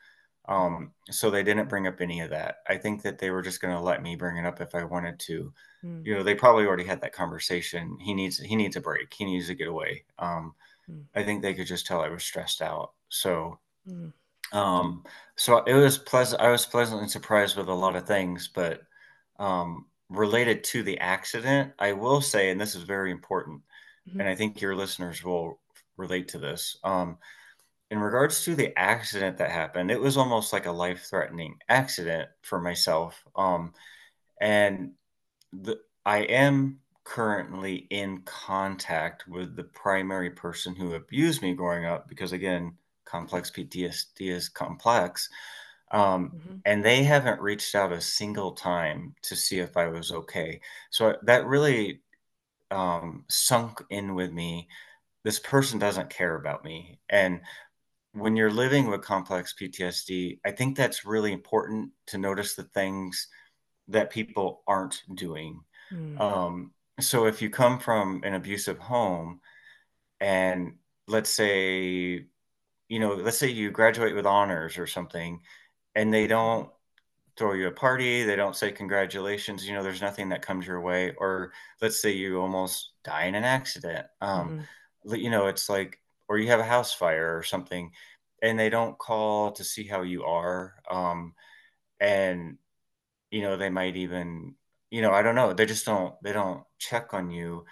Um, 0.47 0.93
so 1.11 1.31
they 1.31 1.43
didn't 1.43 1.69
bring 1.69 1.87
up 1.87 2.01
any 2.01 2.21
of 2.21 2.31
that. 2.31 2.59
I 2.69 2.77
think 2.77 3.03
that 3.03 3.19
they 3.19 3.31
were 3.31 3.43
just 3.43 3.61
going 3.61 3.75
to 3.75 3.81
let 3.81 4.03
me 4.03 4.17
bring 4.17 4.37
it 4.37 4.47
up 4.47 4.61
if 4.61 4.75
I 4.75 4.85
wanted 4.85 5.19
to 5.21 5.53
Mm. 5.85 6.07
you 6.07 6.15
know, 6.15 6.23
they 6.23 6.35
probably 6.35 6.65
already 6.65 6.85
had 6.85 7.01
that 7.01 7.13
conversation. 7.13 7.99
He 8.01 8.15
needs 8.15 8.39
he 8.39 8.57
needs 8.57 8.77
a 8.77 8.81
break. 8.81 9.13
He 9.15 9.25
needs 9.25 9.49
to 9.49 9.55
get 9.55 9.69
away. 9.69 10.05
Um, 10.19 10.55
Mm. 10.89 11.09
I 11.15 11.25
think 11.25 11.43
they 11.43 11.55
could 11.55 11.67
just 11.67 11.87
tell 11.87 12.01
I 12.03 12.09
was 12.09 12.25
stressed 12.25 12.63
out. 12.63 12.95
So, 13.09 13.61
Mm. 13.87 14.13
um, 14.53 15.05
so 15.37 15.63
it 15.65 15.75
was 15.75 15.99
pleasant. 15.99 16.43
I 16.43 16.51
was 16.51 16.67
pleasantly 16.67 17.09
surprised 17.09 17.57
with 17.57 17.69
a 17.69 17.75
lot 17.75 17.97
of 17.97 18.07
things, 18.07 18.49
but 18.49 18.83
um, 19.39 19.87
related 20.09 20.63
to 20.65 20.83
the 20.83 20.99
accident, 20.99 21.73
I 21.79 21.93
will 21.93 22.21
say, 22.21 22.51
and 22.51 22.61
this 22.61 22.75
is 22.75 22.83
very 22.83 23.11
important, 23.11 23.63
Mhm. 24.07 24.19
and 24.21 24.29
I 24.29 24.35
think 24.35 24.61
your 24.61 24.77
listeners 24.77 25.25
will 25.25 25.61
relate 25.97 26.29
to 26.29 26.39
this. 26.39 26.77
Um, 26.85 27.19
in 27.93 28.01
regards 28.01 28.45
to 28.47 28.57
the 28.57 28.77
accident 28.79 29.39
that 29.39 29.53
happened, 29.53 29.93
it 29.93 30.01
was 30.01 30.19
almost 30.19 30.53
like 30.55 30.67
a 30.67 30.73
life-threatening 30.73 31.59
accident 31.71 32.31
for 32.43 32.61
myself. 32.61 33.25
Um, 33.37 33.75
and 34.41 34.95
the 35.53 35.81
I 36.07 36.21
am 36.21 36.81
currently 37.05 37.77
in 37.91 38.23
contact 38.23 39.29
with 39.29 39.57
the 39.57 39.65
primary 39.65 40.31
person 40.31 40.77
who 40.77 40.95
abused 40.95 41.43
me 41.43 41.55
growing 41.55 41.87
up 41.87 42.09
because 42.09 42.33
again, 42.33 42.79
complex 43.05 43.51
PTSD 43.51 44.31
is 44.31 44.49
complex. 44.49 45.29
Um, 45.93 46.35
Mhm. 46.35 46.63
and 46.65 46.85
they 46.85 47.05
haven't 47.05 47.41
reached 47.41 47.75
out 47.75 47.93
a 47.93 48.01
single 48.01 48.53
time 48.53 49.17
to 49.23 49.37
see 49.37 49.61
if 49.61 49.77
I 49.77 49.89
was 49.89 50.13
okay. 50.13 50.61
So 50.91 51.17
that 51.25 51.47
really 51.47 52.03
um, 52.71 53.25
sunk 53.29 53.83
in 53.91 54.15
with 54.15 54.33
me. 54.33 54.69
This 55.25 55.41
person 55.41 55.79
doesn't 55.81 56.11
care 56.11 56.37
about 56.37 56.65
me. 56.65 57.01
And 57.11 57.43
when 58.13 58.37
you're 58.37 58.51
living 58.51 58.89
with 58.89 59.03
complex 59.03 59.55
PTSD, 59.55 60.41
I 60.45 60.51
think 60.53 60.77
that's 60.77 61.05
really 61.05 61.33
important 61.33 61.93
to 62.09 62.19
notice 62.19 62.55
the 62.55 62.65
things 62.65 63.29
that 63.89 64.11
people 64.11 64.63
aren't 64.67 65.03
doing 65.15 65.65
Mm. 65.93 66.21
um, 66.21 66.73
so 67.01 67.27
if 67.27 67.43
you 67.43 67.51
come 67.51 67.79
from 67.79 68.23
an 68.25 68.35
abusive 68.35 68.79
home 68.79 69.41
and 70.21 70.79
let's 71.09 71.31
say, 71.31 72.27
you 72.89 72.99
know, 73.01 73.15
let's 73.15 73.39
say 73.39 73.49
you 73.49 73.71
graduate 73.71 74.15
with 74.15 74.27
honors 74.27 74.79
or 74.79 74.87
something 74.87 75.41
and 75.95 76.13
they 76.15 76.27
don't 76.27 76.71
throw 77.37 77.55
you 77.55 77.69
a 77.69 77.73
party, 77.73 78.25
they 78.25 78.37
don't 78.37 78.57
say 78.57 78.73
congratulations, 78.73 79.67
you 79.67 79.75
know, 79.75 79.83
there's 79.83 80.03
nothing 80.03 80.31
that 80.31 80.43
comes 80.43 80.67
your 80.67 80.81
way. 80.83 81.15
Or 81.17 81.53
let's 81.81 82.01
say 82.01 82.13
you 82.13 82.41
almost 82.41 82.93
die 83.05 83.27
in 83.27 83.35
an 83.37 83.45
accident. 83.45 84.07
Um, 84.21 84.57
li- 85.05 85.21
you 85.21 85.31
know, 85.31 85.47
it's 85.49 85.69
like, 85.71 86.01
or 86.33 86.39
you 86.39 86.49
have 86.49 86.61
a 86.61 86.65
house 86.65 86.93
fire 86.95 87.37
or 87.37 87.43
something 87.43 87.93
and 88.43 88.59
they 88.59 88.71
don't 88.71 88.99
call 88.99 89.53
to 89.53 89.65
see 89.65 89.87
how 89.87 90.03
you 90.03 90.25
are. 90.25 90.75
Um, 90.91 91.35
and 92.01 92.59
you 93.31 93.43
know, 93.43 93.57
they 93.57 93.71
might 93.71 93.97
even, 93.97 94.55
you 94.91 95.03
know, 95.03 95.13
I 95.13 95.23
don't 95.23 95.35
know. 95.35 95.53
They 95.55 95.67
just 95.67 95.87
don't 95.87 96.15
they 96.23 96.33
don't 96.33 96.65
check 96.79 97.15
on 97.15 97.31
you. 97.31 97.65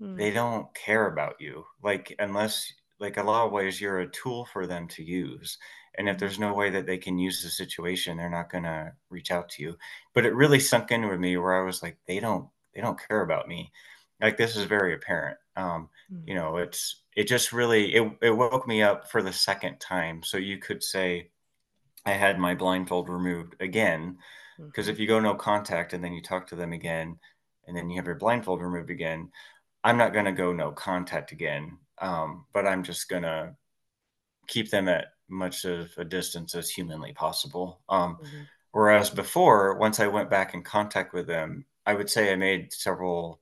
Mm, 0.00 0.18
They 0.18 0.30
don't 0.32 0.74
care 0.74 1.06
about 1.08 1.40
you. 1.40 1.64
Like 1.82 2.14
unless 2.18 2.72
like 3.00 3.16
a 3.16 3.22
lot 3.22 3.46
of 3.46 3.52
ways 3.52 3.80
you're 3.80 4.00
a 4.00 4.10
tool 4.10 4.46
for 4.46 4.66
them 4.66 4.88
to 4.88 5.04
use. 5.04 5.58
And 5.98 6.08
if 6.08 6.18
mhm, 6.18 6.18
there's 6.18 6.38
no 6.38 6.54
way 6.54 6.70
that 6.70 6.86
they 6.86 6.98
can 6.98 7.18
use 7.18 7.42
the 7.42 7.50
situation, 7.50 8.16
they're 8.16 8.30
not 8.30 8.50
gonna 8.50 8.94
reach 9.10 9.30
out 9.32 9.48
to 9.50 9.62
you. 9.62 9.78
But 10.14 10.26
it 10.26 10.34
really 10.34 10.60
sunk 10.60 10.90
in 10.92 11.08
with 11.08 11.20
me 11.20 11.36
where 11.38 11.54
I 11.54 11.64
was 11.66 11.82
like, 11.82 11.98
they 12.06 12.20
don't 12.20 12.50
they 12.74 12.80
don't 12.82 13.00
care 13.08 13.22
about 13.22 13.48
me. 13.48 13.72
Like 14.20 14.36
this 14.36 14.56
is 14.56 14.64
very 14.64 14.94
apparent. 14.94 15.38
Um, 15.56 15.90
mm, 16.10 16.24
you 16.26 16.34
know, 16.34 16.56
it's 16.58 17.03
it 17.16 17.24
just 17.28 17.52
really 17.52 17.94
it 17.94 18.12
it 18.22 18.30
woke 18.30 18.66
me 18.66 18.82
up 18.82 19.10
for 19.10 19.22
the 19.22 19.32
second 19.32 19.78
time. 19.80 20.22
So 20.22 20.36
you 20.38 20.58
could 20.58 20.82
say 20.82 21.30
I 22.06 22.12
had 22.12 22.38
my 22.38 22.54
blindfold 22.54 23.08
removed 23.08 23.56
again 23.60 24.18
because 24.72 24.88
if 24.88 24.98
you 24.98 25.06
go 25.06 25.20
no 25.20 25.34
contact 25.34 25.92
and 25.92 26.04
then 26.04 26.12
you 26.14 26.22
talk 26.22 26.48
to 26.48 26.56
them 26.56 26.72
again 26.72 27.18
and 27.66 27.76
then 27.76 27.90
you 27.90 27.96
have 27.96 28.06
your 28.06 28.16
blindfold 28.16 28.62
removed 28.62 28.90
again, 28.90 29.30
I'm 29.84 29.98
not 29.98 30.12
going 30.14 30.26
to 30.26 30.32
go 30.32 30.52
no 30.52 30.72
contact 30.72 31.32
again. 31.32 31.78
Um, 32.00 32.46
but 32.54 32.66
I'm 32.66 32.82
just 32.84 33.08
going 33.08 33.24
to 33.24 33.56
keep 34.48 34.70
them 34.70 34.88
at 34.88 35.06
much 35.28 35.64
of 35.64 35.92
a 35.96 36.04
distance 36.04 36.54
as 36.54 36.70
humanly 36.70 37.12
possible. 37.12 37.80
Um, 37.88 38.18
mhm, 38.22 38.48
whereas 38.72 39.10
before, 39.10 39.76
once 39.78 40.00
I 40.00 40.06
went 40.08 40.30
back 40.30 40.54
in 40.54 40.62
contact 40.62 41.14
with 41.14 41.26
them, 41.26 41.66
I 41.86 41.94
would 41.94 42.10
say 42.10 42.32
I 42.32 42.36
made 42.36 42.72
several. 42.72 43.40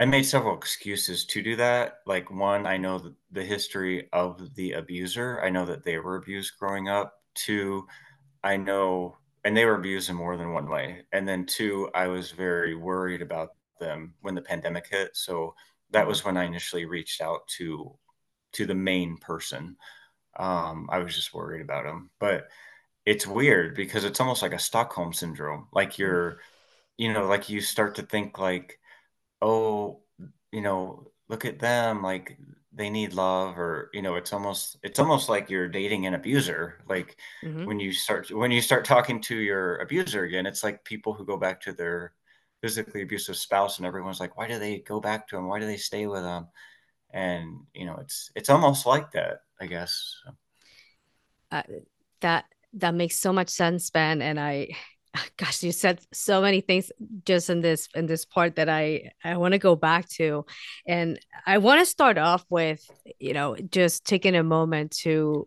I 0.00 0.04
made 0.04 0.24
several 0.24 0.56
excuses 0.56 1.24
to 1.26 1.42
do 1.42 1.56
that. 1.56 1.98
Like 2.06 2.30
one, 2.30 2.66
I 2.66 2.76
know 2.76 2.98
the, 2.98 3.14
the 3.32 3.44
history 3.44 4.08
of 4.12 4.54
the 4.54 4.72
abuser. 4.72 5.40
I 5.42 5.50
know 5.50 5.66
that 5.66 5.84
they 5.84 5.98
were 5.98 6.16
abused 6.16 6.58
growing 6.58 6.88
up. 6.88 7.14
Two, 7.34 7.86
I 8.44 8.56
know, 8.56 9.16
and 9.44 9.56
they 9.56 9.64
were 9.64 9.74
abused 9.74 10.08
in 10.08 10.16
more 10.16 10.36
than 10.36 10.52
one 10.52 10.68
way. 10.68 11.02
And 11.12 11.26
then 11.26 11.46
two, 11.46 11.90
I 11.94 12.06
was 12.06 12.30
very 12.30 12.76
worried 12.76 13.22
about 13.22 13.50
them 13.80 14.14
when 14.20 14.34
the 14.34 14.42
pandemic 14.42 14.86
hit. 14.88 15.16
So 15.16 15.54
that 15.90 16.04
mhm. 16.04 16.08
was 16.08 16.24
when 16.24 16.36
I 16.36 16.44
initially 16.44 16.84
reached 16.84 17.20
out 17.20 17.46
to 17.58 17.96
to 18.52 18.66
the 18.66 18.74
main 18.74 19.16
person. 19.18 19.76
Um, 20.36 20.88
I 20.90 20.98
was 20.98 21.14
just 21.14 21.34
worried 21.34 21.60
about 21.60 21.86
him. 21.86 22.10
But 22.20 22.48
it's 23.04 23.26
weird 23.26 23.74
because 23.74 24.04
it's 24.04 24.20
almost 24.20 24.42
like 24.42 24.54
a 24.54 24.58
Stockholm 24.58 25.12
syndrome. 25.12 25.68
Like 25.72 25.94
mm. 25.94 25.98
you're, 25.98 26.40
you 26.96 27.12
know, 27.12 27.26
like 27.26 27.48
you 27.48 27.60
start 27.60 27.96
to 27.96 28.02
think 28.02 28.38
like, 28.38 28.78
oh, 29.42 30.00
you 30.52 30.60
know, 30.60 31.10
look 31.28 31.44
at 31.44 31.58
them, 31.60 32.02
like 32.02 32.38
they 32.72 32.90
need 32.90 33.12
love, 33.14 33.58
or 33.58 33.90
you 33.92 34.02
know, 34.02 34.16
it's 34.16 34.32
almost 34.32 34.78
it's 34.82 34.98
almost 34.98 35.28
like 35.28 35.50
you're 35.50 35.68
dating 35.68 36.06
an 36.06 36.14
abuser. 36.14 36.82
Like 36.88 37.16
Mhm. 37.42 37.68
when 37.68 37.80
you 37.80 37.92
start 37.92 38.30
when 38.30 38.50
you 38.50 38.60
start 38.62 38.84
talking 38.84 39.20
to 39.22 39.36
your 39.36 39.76
abuser 39.78 40.24
again, 40.24 40.46
it's 40.46 40.64
like 40.64 40.84
people 40.84 41.14
who 41.14 41.24
go 41.26 41.36
back 41.36 41.60
to 41.62 41.72
their 41.72 42.12
physically 42.62 43.02
abusive 43.02 43.36
spouse, 43.36 43.78
and 43.78 43.86
everyone's 43.86 44.20
like, 44.20 44.36
why 44.36 44.48
do 44.48 44.58
they 44.58 44.78
go 44.80 45.00
back 45.00 45.28
to 45.28 45.36
him? 45.36 45.48
Why 45.48 45.60
do 45.60 45.66
they 45.66 45.76
stay 45.76 46.06
with 46.06 46.22
him? 46.24 46.46
And 47.12 47.60
you 47.74 47.86
know, 47.86 47.96
it's 48.00 48.30
it's 48.36 48.50
almost 48.50 48.86
like 48.86 49.12
that, 49.12 49.42
I 49.60 49.66
guess. 49.66 50.14
Uh, 51.50 51.62
that 52.20 52.44
that 52.74 52.94
makes 52.94 53.16
so 53.16 53.32
much 53.32 53.48
sense, 53.48 53.90
Ben. 53.90 54.20
And 54.22 54.38
I, 54.38 54.68
gosh, 55.36 55.62
you 55.62 55.72
said 55.72 56.00
so 56.12 56.42
many 56.42 56.60
things 56.60 56.92
just 57.24 57.50
in 57.50 57.60
this 57.60 57.88
in 57.94 58.06
this 58.06 58.24
part 58.24 58.56
that 58.56 58.68
I 58.68 59.10
I 59.24 59.36
want 59.36 59.52
to 59.52 59.58
go 59.58 59.76
back 59.76 60.08
to, 60.10 60.44
and 60.86 61.18
I 61.46 61.58
want 61.58 61.80
to 61.80 61.86
start 61.86 62.18
off 62.18 62.44
with 62.50 62.84
you 63.18 63.32
know 63.32 63.56
just 63.56 64.04
taking 64.04 64.36
a 64.36 64.42
moment 64.42 64.92
to 65.02 65.46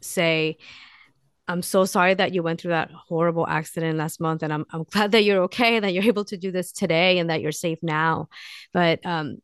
say 0.00 0.58
I'm 1.48 1.62
so 1.62 1.84
sorry 1.84 2.14
that 2.14 2.32
you 2.32 2.42
went 2.42 2.60
through 2.60 2.70
that 2.70 2.90
horrible 2.90 3.46
accident 3.46 3.98
last 3.98 4.20
month, 4.20 4.42
and 4.42 4.52
I'm 4.52 4.66
I'm 4.70 4.84
glad 4.84 5.12
that 5.12 5.24
you're 5.24 5.42
okay, 5.44 5.76
and 5.76 5.84
that 5.84 5.92
you're 5.92 6.04
able 6.14 6.24
to 6.26 6.36
do 6.36 6.50
this 6.50 6.72
today, 6.72 7.18
and 7.18 7.30
that 7.30 7.40
you're 7.40 7.52
safe 7.52 7.78
now. 7.82 8.28
But 8.72 9.04
um, 9.04 9.38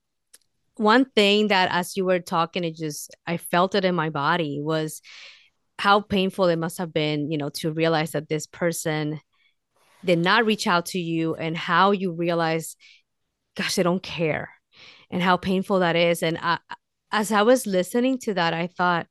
one 0.76 1.04
thing 1.04 1.48
that 1.48 1.70
as 1.72 1.96
you 1.96 2.04
were 2.04 2.20
talking, 2.20 2.64
it 2.64 2.76
just 2.76 3.14
I 3.26 3.36
felt 3.36 3.74
it 3.74 3.84
in 3.84 3.94
my 3.94 4.10
body 4.10 4.60
was 4.60 5.00
how 5.78 6.00
painful 6.00 6.46
it 6.46 6.58
must 6.58 6.78
have 6.78 6.92
been, 6.92 7.30
you 7.30 7.38
know, 7.38 7.48
to 7.48 7.72
realize 7.72 8.12
that 8.12 8.28
this 8.28 8.46
person 8.46 9.20
did 10.04 10.18
not 10.18 10.46
reach 10.46 10.66
out 10.66 10.86
to 10.86 10.98
you 10.98 11.34
and 11.34 11.56
how 11.56 11.90
you 11.90 12.12
realize, 12.12 12.76
gosh, 13.56 13.76
they 13.76 13.82
don't 13.82 14.02
care 14.02 14.50
and 15.10 15.22
how 15.22 15.36
painful 15.36 15.80
that 15.80 15.96
is. 15.96 16.22
And 16.22 16.38
I, 16.40 16.58
as 17.10 17.30
I 17.30 17.42
was 17.42 17.66
listening 17.66 18.18
to 18.18 18.34
that, 18.34 18.54
I 18.54 18.66
thought, 18.66 19.06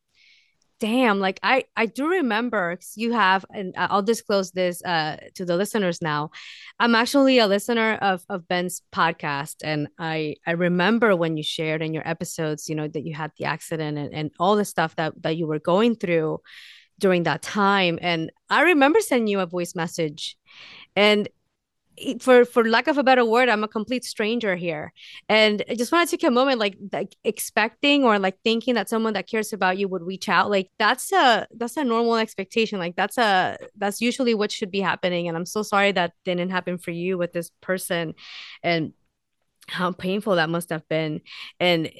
damn 0.82 1.20
like 1.20 1.40
i 1.44 1.64
i 1.78 1.86
do 1.86 2.08
remember 2.08 2.78
you 2.96 3.14
have 3.14 3.46
and 3.54 3.76
i'll 3.78 4.02
disclose 4.02 4.50
this 4.52 4.84
uh 4.84 5.16
to 5.36 5.46
the 5.46 5.56
listeners 5.56 6.02
now 6.02 6.32
i'm 6.80 6.96
actually 6.96 7.38
a 7.38 7.46
listener 7.46 8.00
of 8.02 8.26
of 8.30 8.48
ben's 8.48 8.82
podcast 8.92 9.58
and 9.64 9.88
i 10.00 10.36
i 10.48 10.54
remember 10.54 11.16
when 11.16 11.38
you 11.38 11.44
shared 11.44 11.84
in 11.84 11.94
your 11.94 12.08
episodes 12.08 12.68
you 12.68 12.74
know 12.74 12.88
that 12.88 13.06
you 13.06 13.14
had 13.14 13.32
the 13.38 13.46
accident 13.46 13.96
and, 13.96 14.12
and 14.12 14.32
all 14.40 14.56
the 14.56 14.66
stuff 14.66 14.96
that 14.96 15.14
that 15.22 15.38
you 15.38 15.46
were 15.46 15.60
going 15.60 15.96
through 15.96 16.40
during 16.98 17.24
that 17.24 17.44
time 17.44 18.00
and 18.02 18.32
i 18.50 18.64
remember 18.64 19.00
sending 19.02 19.28
you 19.28 19.40
a 19.40 19.46
voice 19.46 19.76
message 19.76 20.36
and 20.96 21.28
for 22.20 22.46
for 22.46 22.68
lack 22.68 22.88
of 22.88 22.98
a 22.98 23.04
better 23.04 23.24
word 23.24 23.48
i'm 23.48 23.64
a 23.64 23.68
complete 23.68 24.04
stranger 24.04 24.56
here. 24.56 24.92
And 25.30 25.64
i 25.70 25.76
just 25.76 25.92
want 25.92 26.10
to 26.10 26.18
take 26.18 26.28
a 26.28 26.32
moment 26.32 26.60
like 26.60 26.78
like 26.92 27.16
expecting 27.24 28.04
or 28.04 28.18
like 28.18 28.38
thinking 28.44 28.76
that 28.76 28.90
someone 28.90 29.14
that 29.14 29.28
cares 29.28 29.54
about 29.54 29.78
you 29.78 29.88
would 29.88 30.02
reach 30.02 30.28
out 30.30 30.50
like 30.50 30.70
that's 30.80 31.12
a 31.12 31.48
that's 31.56 31.78
a 31.78 31.84
normal 31.84 32.16
expectation. 32.16 32.80
Like 32.80 32.96
that's 32.96 33.18
a 33.18 33.58
that's 33.76 34.02
usually 34.02 34.34
what 34.34 34.52
should 34.52 34.72
be 34.72 34.82
happening. 34.82 35.28
And 35.28 35.38
i'm 35.38 35.46
so 35.46 35.62
sorry 35.64 35.92
that 35.92 36.14
didn't 36.26 36.50
happen 36.50 36.78
for 36.78 36.92
you 36.92 37.18
with 37.18 37.34
this 37.34 37.52
person 37.62 38.16
and 38.64 38.94
how 39.68 39.92
painful 39.92 40.36
that 40.36 40.50
must 40.50 40.70
have 40.70 40.88
been. 40.90 41.22
And 41.60 41.92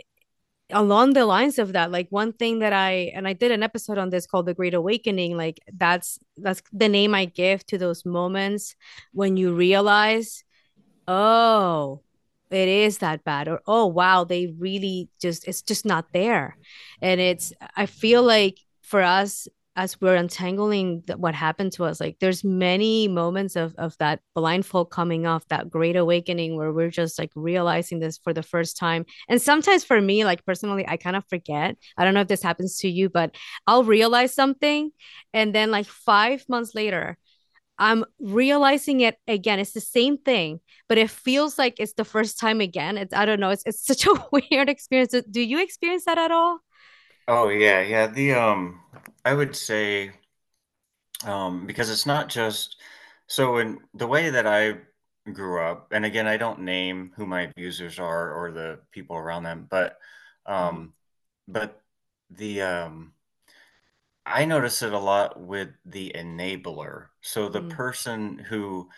along 0.72 1.14
the 1.14 1.26
lines 1.26 1.60
of 1.60 1.74
that 1.74 1.92
like 1.92 2.08
one 2.10 2.34
thing 2.34 2.60
that 2.60 2.74
i 2.74 3.12
and 3.14 3.28
i 3.28 3.34
did 3.34 3.52
an 3.52 3.64
episode 3.64 3.98
on 3.98 4.10
this 4.10 4.26
called 4.26 4.46
the 4.46 4.54
great 4.54 4.74
awakening 4.74 5.36
like 5.38 5.60
that's 5.74 6.20
that's 6.38 6.62
the 6.72 6.90
name 6.90 7.14
i 7.14 7.26
give 7.26 7.66
to 7.66 7.78
those 7.78 8.06
moments 8.06 8.76
when 9.14 9.38
you 9.38 9.54
realize 9.54 10.44
oh 11.08 12.02
it 12.52 12.68
is 12.68 12.98
that 13.00 13.24
bad 13.24 13.48
or 13.48 13.62
oh 13.66 13.86
wow 13.86 14.24
they 14.24 14.48
really 14.48 15.10
just 15.22 15.48
it's 15.48 15.62
just 15.62 15.86
not 15.86 16.12
there. 16.14 16.58
And 17.02 17.20
it's 17.22 17.54
i 17.76 17.86
feel 17.86 18.24
like 18.24 18.58
for 18.82 19.02
us 19.02 19.48
as 19.82 20.00
we're 20.00 20.14
untangling 20.14 21.04
what 21.18 21.34
happened 21.34 21.72
to 21.72 21.84
us 21.84 22.00
like 22.00 22.16
there's 22.20 22.44
many 22.44 23.08
moments 23.08 23.56
of 23.56 23.74
of 23.80 23.98
that 23.98 24.20
blindfold 24.36 24.92
coming 24.92 25.26
off 25.26 25.48
that 25.48 25.72
great 25.72 25.96
awakening 25.96 26.56
where 26.56 26.72
we're 26.72 26.92
just 26.92 27.18
like 27.18 27.32
realizing 27.36 28.00
this 28.00 28.20
for 28.20 28.32
the 28.32 28.44
first 28.44 28.78
time 28.78 29.04
and 29.28 29.42
sometimes 29.42 29.84
for 29.84 30.00
me 30.00 30.24
like 30.24 30.46
personally 30.46 30.86
i 30.88 30.98
kind 30.98 31.16
of 31.16 31.26
forget 31.28 31.76
i 31.98 32.04
don't 32.04 32.14
know 32.14 32.22
if 32.22 32.28
this 32.28 32.44
happens 32.44 32.78
to 32.78 32.88
you 32.88 33.10
but 33.10 33.36
i'll 33.66 33.84
realize 33.84 34.36
something 34.36 34.92
and 35.34 35.56
then 35.56 35.72
like 35.72 35.88
5 35.88 36.46
months 36.48 36.76
later 36.76 37.18
I'm 37.80 38.06
realizing 38.20 39.02
it 39.02 39.16
again. 39.28 39.58
It's 39.58 39.72
the 39.72 39.82
same 39.82 40.20
thing, 40.20 40.60
but 40.88 41.00
it 41.00 41.10
feels 41.10 41.58
like 41.58 41.80
it's 41.80 41.94
the 41.94 42.06
first 42.06 42.40
time 42.40 42.62
again. 42.62 42.96
It's 42.96 43.12
I 43.12 43.26
don't 43.26 43.40
know. 43.40 43.50
It's 43.50 43.64
it's 43.66 43.84
such 43.84 44.06
a 44.06 44.14
weird 44.32 44.70
experience. 44.70 45.16
Do 45.32 45.42
you 45.42 45.60
experience 45.60 46.06
that 46.06 46.20
at 46.20 46.30
all? 46.30 46.60
Oh 47.28 47.50
yeah, 47.50 47.82
yeah. 47.82 48.08
The 48.08 48.34
um, 48.34 48.82
I 49.26 49.34
would 49.34 49.56
say 49.56 50.12
um, 51.26 51.66
because 51.68 51.90
it's 51.90 52.06
not 52.06 52.30
just 52.30 52.78
so 53.28 53.58
in 53.58 53.80
the 53.94 54.08
way 54.08 54.30
that 54.30 54.48
I 54.48 54.78
grew 55.32 55.62
up, 55.62 55.90
and 55.92 56.06
again, 56.06 56.28
I 56.28 56.38
don't 56.38 56.62
name 56.62 57.12
who 57.16 57.26
my 57.26 57.42
abusers 57.44 58.00
are 58.00 58.34
or 58.34 58.52
the 58.52 58.80
people 58.92 59.16
around 59.18 59.44
them, 59.44 59.68
but 59.70 59.98
um, 60.46 60.94
but 61.48 61.82
the 62.32 62.62
um, 62.62 63.14
I 64.26 64.46
notice 64.46 64.82
it 64.82 64.94
a 64.94 65.00
lot 65.00 65.40
with 65.40 65.70
the 65.86 66.12
enabler. 66.16 67.08
So 67.22 67.50
the 67.50 67.62
mm, 67.62 67.70
person 67.70 68.38
who, 68.38 68.90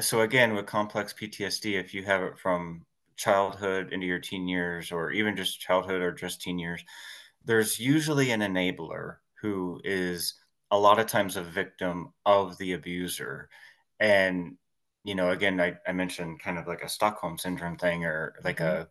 so 0.00 0.22
again, 0.22 0.54
with 0.54 0.66
complex 0.66 1.12
PTSD, 1.14 1.74
if 1.78 1.94
you 1.94 2.04
have 2.04 2.22
it 2.22 2.38
from 2.38 2.86
childhood 3.16 3.92
into 3.92 4.06
your 4.06 4.18
teen 4.20 4.48
years, 4.48 4.92
or 4.92 5.12
even 5.12 5.36
just 5.36 5.60
childhood 5.60 6.02
or 6.02 6.12
just 6.12 6.42
teen 6.42 6.58
years, 6.58 6.84
there's 7.44 7.80
usually 7.80 8.30
an 8.30 8.40
enabler 8.40 9.16
who 9.40 9.80
is 9.84 10.34
a 10.70 10.78
lot 10.78 10.98
of 10.98 11.06
times 11.06 11.36
a 11.36 11.42
victim 11.42 12.12
of 12.26 12.56
the 12.58 12.72
abuser. 12.72 13.48
And, 13.98 14.56
you 15.04 15.14
know, 15.14 15.30
again, 15.30 15.60
I, 15.60 15.76
I 15.86 15.92
mentioned 15.92 16.40
kind 16.40 16.58
of 16.58 16.66
like 16.66 16.82
a 16.82 16.88
Stockholm 16.88 17.38
syndrome 17.38 17.76
thing 17.76 18.04
or 18.04 18.34
like 18.44 18.60
a, 18.60 18.88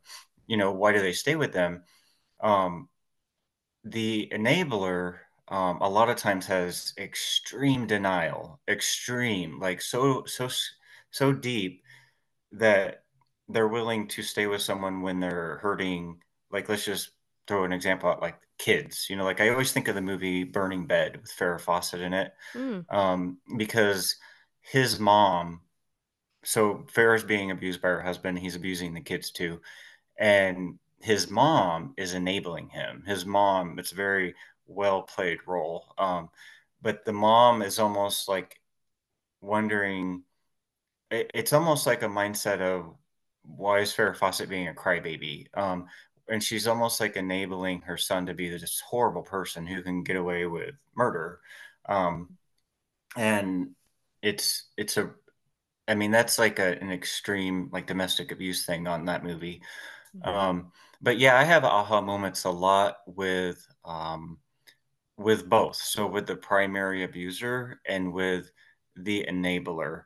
you 0.48 0.58
know, 0.58 0.72
why 0.72 0.92
do 0.92 1.00
they 1.00 1.14
stay 1.14 1.36
with 1.36 1.54
them? 1.54 1.84
Um, 2.42 2.90
the 3.84 4.30
enabler 4.34 5.20
um, 5.48 5.80
a 5.82 5.90
lot 5.90 6.10
of 6.10 6.18
times 6.18 6.46
has 6.48 6.94
extreme 6.98 7.88
denial, 7.88 8.60
extreme, 8.68 9.60
like 9.60 9.82
so, 9.82 10.26
so, 10.26 10.50
so 11.12 11.32
deep 11.32 11.84
that 12.52 13.04
they're 13.48 13.68
willing 13.68 14.08
to 14.10 14.22
stay 14.22 14.48
with 14.48 14.62
someone 14.62 15.02
when 15.02 15.20
they're 15.20 15.58
hurting. 15.62 16.22
Like, 16.52 16.70
let's 16.70 16.86
just 16.86 17.12
throw 17.50 17.66
an 17.66 17.74
example 17.74 18.10
out, 18.10 18.22
like 18.22 18.40
kids. 18.60 19.08
You 19.10 19.18
know, 19.18 19.26
like 19.26 19.42
I 19.42 19.50
always 19.50 19.74
think 19.74 19.90
of 19.90 19.96
the 19.96 20.02
movie 20.02 20.46
Burning 20.46 20.88
Bed 20.88 21.18
with 21.22 21.32
Farrah 21.38 21.60
Fawcett 21.62 22.02
in 22.02 22.14
it, 22.14 22.34
mm, 22.56 22.86
um, 22.94 23.40
because 23.58 24.16
his 24.62 25.00
mom. 25.00 25.62
so 26.44 26.86
Farrah's 26.94 27.24
being 27.24 27.52
abused 27.52 27.82
by 27.82 27.90
her 27.90 28.02
husband. 28.02 28.40
He's 28.40 28.56
abusing 28.56 28.94
the 28.94 29.02
kids 29.02 29.32
too, 29.32 29.62
and 30.18 30.80
his 31.02 31.30
mom 31.30 31.94
is 31.98 32.14
enabling 32.14 32.70
him. 32.70 33.04
His 33.08 33.26
mom, 33.26 33.80
it's 33.80 33.92
a 33.94 33.96
very 33.96 34.36
well 34.68 35.04
played 35.04 35.40
role. 35.48 35.94
Um, 35.98 36.30
but 36.82 37.06
the 37.06 37.14
mom 37.14 37.62
is 37.62 37.80
almost 37.80 38.30
like 38.30 38.60
wondering. 39.42 40.24
It, 41.12 41.32
it's 41.34 41.54
almost 41.54 41.88
like 41.88 42.04
a 42.04 42.08
mindset 42.08 42.62
of 42.62 42.96
why 43.44 43.80
is 43.80 43.94
Farrah 43.94 44.16
Fawcett 44.18 44.50
being 44.50 44.68
a 44.68 44.74
crybaby? 44.74 45.48
Um, 45.56 45.88
and 46.30 46.44
she's 46.44 46.68
almost 46.68 47.00
like 47.00 47.16
enabling 47.16 47.82
her 47.82 47.98
son 47.98 48.26
to 48.28 48.34
be 48.34 48.50
this 48.50 48.82
horrible 48.82 49.24
person 49.24 49.66
who 49.66 49.82
can 49.82 50.04
get 50.04 50.16
away 50.16 50.46
with 50.46 50.76
murder. 50.96 51.40
Um, 51.88 52.38
and 53.18 53.72
it's 54.22 54.70
it's 54.78 54.98
a 54.98 55.12
I 55.90 55.96
mean, 55.96 56.12
that's 56.12 56.38
like 56.38 56.60
a, 56.60 56.80
an 56.80 56.92
extreme 56.92 57.70
like 57.74 57.88
domestic 57.88 58.32
abuse 58.32 58.66
thing 58.66 58.88
on 58.88 59.06
that 59.06 59.24
movie. 59.24 59.64
Mm-hmm. 60.16 60.30
Um, 60.30 60.72
but 61.02 61.18
yeah, 61.18 61.38
I 61.38 61.44
have 61.44 61.66
aha 61.66 62.00
moments 62.00 62.44
a 62.44 62.52
lot 62.52 62.98
with 63.08 63.66
um, 63.84 64.38
with 65.18 65.50
both. 65.50 65.78
So 65.78 66.06
with 66.06 66.28
the 66.28 66.36
primary 66.36 67.04
abuser 67.04 67.82
and 67.88 68.14
with 68.14 68.52
the 68.96 69.26
enabler. 69.28 70.04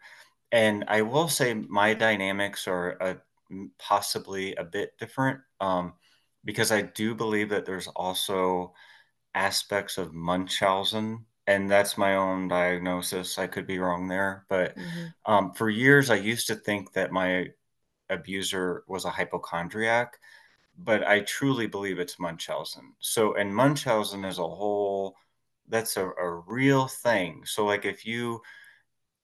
And 0.53 0.85
I 0.87 1.01
will 1.01 1.27
say 1.27 1.53
my 1.53 1.93
dynamics 1.93 2.67
are 2.67 2.91
a, 3.01 3.17
possibly 3.77 4.55
a 4.55 4.63
bit 4.63 4.97
different 4.99 5.39
um, 5.59 5.93
because 6.45 6.71
I 6.71 6.81
do 6.81 7.15
believe 7.15 7.49
that 7.49 7.65
there's 7.65 7.87
also 7.87 8.73
aspects 9.35 9.97
of 9.97 10.13
Munchausen 10.13 11.25
and 11.47 11.69
that's 11.69 11.97
my 11.97 12.15
own 12.15 12.47
diagnosis. 12.47 13.37
I 13.39 13.47
could 13.47 13.67
be 13.67 13.79
wrong 13.79 14.07
there, 14.07 14.45
but 14.49 14.75
Mm-hmm. 14.77 15.13
um, 15.25 15.53
for 15.53 15.69
years 15.69 16.09
I 16.09 16.15
used 16.15 16.47
to 16.47 16.55
think 16.55 16.93
that 16.93 17.11
my 17.11 17.47
abuser 18.09 18.83
was 18.87 19.05
a 19.05 19.09
hypochondriac, 19.11 20.17
but 20.77 21.05
I 21.07 21.21
truly 21.21 21.67
believe 21.67 21.99
it's 21.99 22.19
Munchausen. 22.19 22.93
So, 22.99 23.35
and 23.35 23.55
Munchausen 23.55 24.25
is 24.25 24.39
a 24.39 24.43
whole 24.43 25.15
that's 25.69 25.97
a, 25.97 26.07
a 26.07 26.35
real 26.47 26.87
thing. 26.87 27.43
So, 27.45 27.65
like 27.65 27.85
if 27.85 28.05
you 28.05 28.41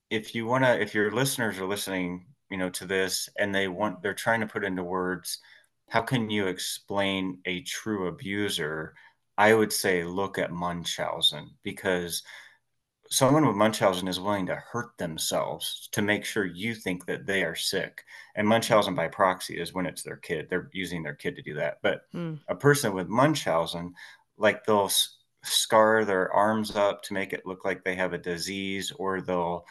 if 0.09 0.33
you 0.35 0.45
want 0.45 0.63
to 0.63 0.79
if 0.81 0.93
your 0.93 1.11
listeners 1.11 1.59
are 1.59 1.65
listening, 1.67 2.25
you 2.49 2.57
know, 2.57 2.69
to 2.71 2.85
this 2.85 3.29
and 3.37 3.53
they 3.53 3.67
want 3.67 4.01
they're 4.01 4.13
trying 4.13 4.41
to 4.41 4.47
put 4.47 4.63
into 4.63 4.83
words, 4.83 5.39
how 5.89 6.01
can 6.01 6.29
you 6.29 6.47
explain 6.47 7.39
a 7.45 7.61
true 7.61 8.07
abuser? 8.07 8.93
I 9.37 9.53
would 9.53 9.73
say 9.73 10.03
look 10.03 10.37
at 10.37 10.51
Munchausen 10.51 11.51
because 11.63 12.23
someone 13.09 13.47
with 13.47 13.55
Munchausen 13.55 14.07
is 14.07 14.19
willing 14.19 14.45
to 14.47 14.55
hurt 14.55 14.97
themselves 14.97 15.89
to 15.93 16.01
make 16.01 16.23
sure 16.25 16.45
you 16.45 16.75
think 16.75 17.05
that 17.07 17.25
they 17.25 17.43
are 17.43 17.55
sick. 17.55 18.03
And 18.35 18.47
Munchausen 18.47 18.93
by 18.93 19.07
proxy 19.07 19.59
is 19.59 19.73
when 19.73 19.87
it's 19.87 20.03
their 20.03 20.17
kid. 20.17 20.47
They're 20.49 20.69
using 20.73 21.01
their 21.01 21.15
kid 21.15 21.35
to 21.37 21.41
do 21.41 21.55
that. 21.55 21.79
But 21.81 22.03
Mm. 22.13 22.39
a 22.47 22.55
person 22.55 22.93
with 22.93 23.07
Munchausen, 23.07 23.95
like 24.37 24.63
they'll 24.63 24.85
s- 24.85 25.17
scar 25.43 26.05
their 26.05 26.31
arms 26.31 26.75
up 26.75 27.01
to 27.03 27.13
make 27.13 27.33
it 27.33 27.45
look 27.47 27.65
like 27.65 27.83
they 27.83 27.95
have 27.95 28.13
a 28.13 28.17
disease, 28.17 28.91
or 28.91 29.21
they'll, 29.21 29.65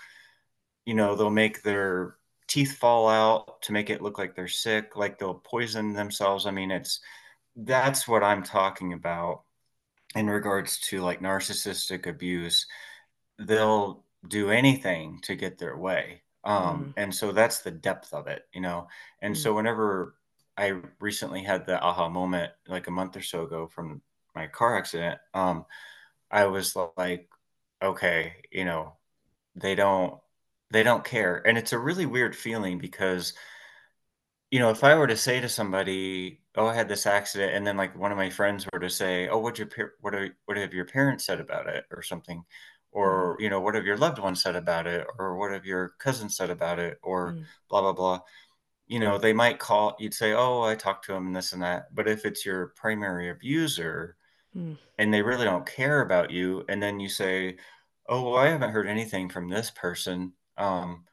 you 0.84 0.94
know, 0.94 1.14
they'll 1.14 1.30
make 1.30 1.62
their 1.62 2.16
teeth 2.48 2.78
fall 2.78 3.08
out 3.08 3.62
to 3.62 3.72
make 3.72 3.90
it 3.90 4.02
look 4.02 4.18
like 4.18 4.34
they're 4.34 4.48
sick, 4.48 4.96
like 4.96 5.18
they'll 5.18 5.34
poison 5.34 5.92
themselves. 5.94 6.46
I 6.46 6.50
mean, 6.52 6.70
it's 6.72 7.00
that's 7.56 8.08
what 8.08 8.24
I'm 8.24 8.42
talking 8.44 8.92
about 8.94 9.44
in 10.16 10.28
regards 10.28 10.80
to 10.80 11.02
like 11.02 11.20
narcissistic 11.20 12.06
abuse 12.06 12.66
they'll 13.38 14.04
do 14.28 14.50
anything 14.50 15.20
to 15.22 15.34
get 15.34 15.58
their 15.58 15.76
way. 15.76 16.22
Um, 16.44 16.88
Mm. 16.88 16.94
and 16.96 17.14
so 17.14 17.32
that's 17.32 17.60
the 17.60 17.70
depth 17.70 18.12
of 18.12 18.26
it, 18.26 18.42
you 18.52 18.60
know. 18.60 18.88
And 19.22 19.36
Mm. 19.36 19.42
so 19.42 19.54
whenever 19.54 20.16
I 20.56 20.80
recently 21.00 21.42
had 21.42 21.66
the 21.66 21.80
aha 21.80 22.08
moment, 22.08 22.52
like 22.66 22.86
a 22.88 22.90
month 22.92 23.16
or 23.16 23.22
so 23.22 23.44
ago 23.44 23.66
from 23.68 24.02
my 24.34 24.46
car 24.46 24.76
accident, 24.78 25.20
um, 25.34 25.66
I 26.30 26.46
was 26.46 26.76
like, 26.96 27.28
okay, 27.82 28.34
you 28.52 28.64
know, 28.64 28.96
they 29.56 29.74
don't 29.74 30.20
they 30.70 30.82
don't 30.82 31.04
care. 31.04 31.46
And 31.46 31.58
it's 31.58 31.72
a 31.72 31.78
really 31.78 32.06
weird 32.06 32.36
feeling 32.36 32.78
because 32.78 33.34
you 34.50 34.58
know, 34.58 34.70
if 34.70 34.82
I 34.84 34.94
were 34.96 35.06
to 35.06 35.16
say 35.16 35.40
to 35.40 35.48
somebody, 35.48 36.40
"Oh, 36.56 36.66
I 36.66 36.74
had 36.74 36.88
this 36.88 37.06
accident," 37.06 37.54
and 37.54 37.66
then 37.66 37.76
like 37.76 37.94
one 37.96 38.12
of 38.12 38.18
my 38.18 38.30
friends 38.30 38.66
were 38.72 38.78
to 38.80 38.88
say, 38.90 39.28
"Oh, 39.28 39.38
what 39.38 39.58
your 39.58 39.68
what 40.00 40.14
are 40.14 40.36
what 40.46 40.56
have 40.56 40.72
your 40.74 40.86
parents 40.86 41.26
said 41.26 41.40
about 41.40 41.68
it?" 41.68 41.84
or 41.90 42.02
something, 42.02 42.38
Mm. 42.38 42.44
or 42.92 43.36
you 43.40 43.50
know, 43.50 43.60
what 43.60 43.74
have 43.74 43.84
your 43.86 43.98
loved 43.98 44.18
ones 44.18 44.42
said 44.42 44.56
about 44.56 44.86
it, 44.86 45.06
or 45.18 45.36
what 45.36 45.52
have 45.52 45.66
your 45.66 45.90
cousins 45.98 46.36
said 46.36 46.50
about 46.50 46.78
it, 46.78 46.98
or 47.02 47.32
Mm. 47.34 47.44
blah 47.68 47.82
blah 47.82 47.92
blah. 47.92 48.20
You 48.88 49.00
know, 49.00 49.18
they 49.18 49.32
might 49.34 49.58
call. 49.60 49.96
You'd 50.00 50.14
say, 50.14 50.34
"Oh, 50.34 50.62
I 50.62 50.74
talked 50.76 51.06
to 51.06 51.12
them 51.14 51.26
and 51.28 51.36
this 51.36 51.52
and 51.54 51.62
that." 51.62 51.94
But 51.94 52.08
if 52.08 52.24
it's 52.26 52.46
your 52.46 52.68
primary 52.76 53.30
abuser 53.30 54.16
Mm. 54.54 54.76
and 54.98 55.12
they 55.14 55.22
really 55.22 55.44
don't 55.44 55.66
care 55.66 56.02
about 56.02 56.30
you, 56.30 56.64
and 56.68 56.82
then 56.82 57.00
you 57.00 57.08
say, 57.08 57.58
"Oh, 58.08 58.22
well, 58.32 58.36
I 58.38 58.48
haven't 58.48 58.72
heard 58.72 58.86
anything 58.88 59.28
from 59.30 59.48
this 59.48 59.70
person," 59.70 60.34
um, 60.58 61.06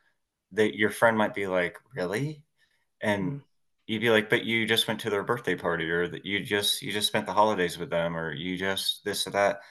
that 0.53 0.75
your 0.77 0.89
friend 0.91 1.17
might 1.17 1.33
be 1.35 1.47
like, 1.47 1.77
"Really?" 1.95 2.43
and 3.01 3.35
Mm. 3.35 3.45
you'd 3.87 4.01
be 4.01 4.11
like, 4.11 4.29
"But 4.29 4.45
you 4.45 4.67
just 4.67 4.87
went 4.87 4.99
to 5.01 5.09
their 5.11 5.23
birthday 5.23 5.55
party, 5.55 5.89
or 5.91 6.07
that 6.09 6.25
you 6.25 6.43
just 6.45 6.81
you 6.83 6.91
just 6.93 7.07
spent 7.07 7.25
the 7.27 7.33
holidays 7.33 7.77
with 7.79 7.89
them, 7.91 8.17
or 8.17 8.33
you 8.33 8.57
just 8.57 9.03
this 9.05 9.27
or 9.27 9.31
that." 9.31 9.61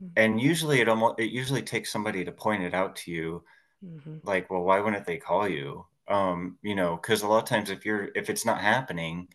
Mm. 0.00 0.14
And 0.16 0.40
usually, 0.40 0.80
it 0.80 0.88
almost 0.88 1.20
it 1.20 1.30
usually 1.32 1.62
takes 1.62 1.92
somebody 1.92 2.24
to 2.24 2.32
point 2.32 2.64
it 2.64 2.74
out 2.74 2.96
to 2.98 3.12
you, 3.12 3.44
Mhm. 3.82 4.22
like, 4.22 4.50
"Well, 4.50 4.62
why 4.64 4.80
wouldn't 4.80 5.06
they 5.06 5.18
call 5.18 5.48
you?" 5.48 5.86
Um, 6.08 6.58
you 6.62 6.74
know, 6.74 6.96
because 6.96 7.22
a 7.22 7.28
lot 7.28 7.42
of 7.42 7.48
times 7.48 7.70
if 7.70 7.84
you're 7.84 8.10
if 8.14 8.30
it's 8.30 8.44
not 8.44 8.60
happening, 8.60 9.28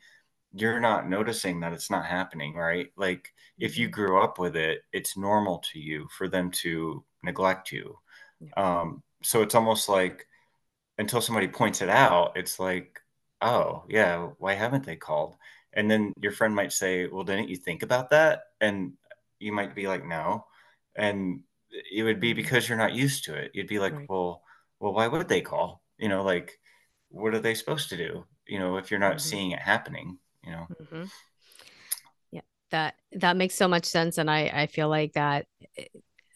you're 0.54 0.80
not 0.82 1.10
noticing 1.10 1.62
that 1.62 1.74
it's 1.74 1.92
not 1.92 2.06
happening, 2.08 2.56
right? 2.56 2.92
Like 2.98 3.34
if 3.60 3.78
you 3.78 3.88
Mhm. 3.88 3.90
grew 3.90 4.22
up 4.24 4.40
with 4.40 4.56
it, 4.58 4.84
it's 4.94 5.18
normal 5.18 5.60
to 5.74 5.80
you 5.80 6.08
for 6.18 6.30
them 6.30 6.52
to 6.64 7.06
neglect 7.24 7.72
you. 7.74 8.00
Yeah. 8.40 8.50
Um, 8.58 9.04
so 9.24 9.42
it's 9.42 9.56
almost 9.56 9.90
like 9.90 10.28
until 10.98 11.22
somebody 11.22 11.48
points 11.48 11.82
it 11.82 11.90
out, 11.90 12.38
it's 12.38 12.60
like, 12.60 13.00
"Oh, 13.42 13.86
yeah, 13.90 14.28
why 14.40 14.54
haven't 14.54 14.86
they 14.86 14.96
called?" 14.98 15.38
And 15.74 15.90
then 15.92 16.14
your 16.22 16.32
friend 16.34 16.56
might 16.56 16.74
say, 16.74 17.08
"Well, 17.08 17.24
didn't 17.24 17.50
you 17.50 17.58
think 17.58 17.84
about 17.84 18.10
that?" 18.12 18.44
And 18.62 18.94
you 19.40 19.52
might 19.54 19.76
be 19.76 19.88
like, 19.88 20.06
"No." 20.06 20.48
And 20.96 21.44
it 21.72 22.04
would 22.04 22.20
be 22.20 22.34
Mhm. 22.34 22.36
because 22.36 22.68
you're 22.70 22.78
not 22.78 22.94
used 22.94 23.26
to 23.26 23.36
it. 23.36 23.52
You'd 23.56 23.68
be 23.68 23.80
like, 23.80 23.96
Right. 23.96 24.10
"Well, 24.10 24.44
well, 24.80 24.94
why 24.94 25.08
would 25.08 25.28
they 25.30 25.42
call?" 25.42 25.84
You 25.98 26.10
know, 26.10 26.24
like, 26.24 26.60
what 27.10 27.34
are 27.36 27.40
they 27.40 27.56
supposed 27.56 27.90
to 27.90 27.98
do? 27.98 28.26
You 28.48 28.60
know, 28.60 28.78
if 28.78 28.92
you're 28.92 29.00
not 29.00 29.22
Mhm. 29.22 29.22
seeing 29.22 29.52
it 29.52 29.60
happening, 29.62 30.20
you 30.44 30.52
know? 30.52 30.70
Mhm. 30.70 31.12
Yeah. 32.32 32.42
That 32.72 32.96
that 33.14 33.38
makes 33.38 33.56
so 33.56 33.68
much 33.68 33.86
sense, 33.86 34.18
and 34.18 34.30
I 34.30 34.50
I 34.54 34.68
feel 34.68 34.90
like 34.90 35.14
that 35.14 35.48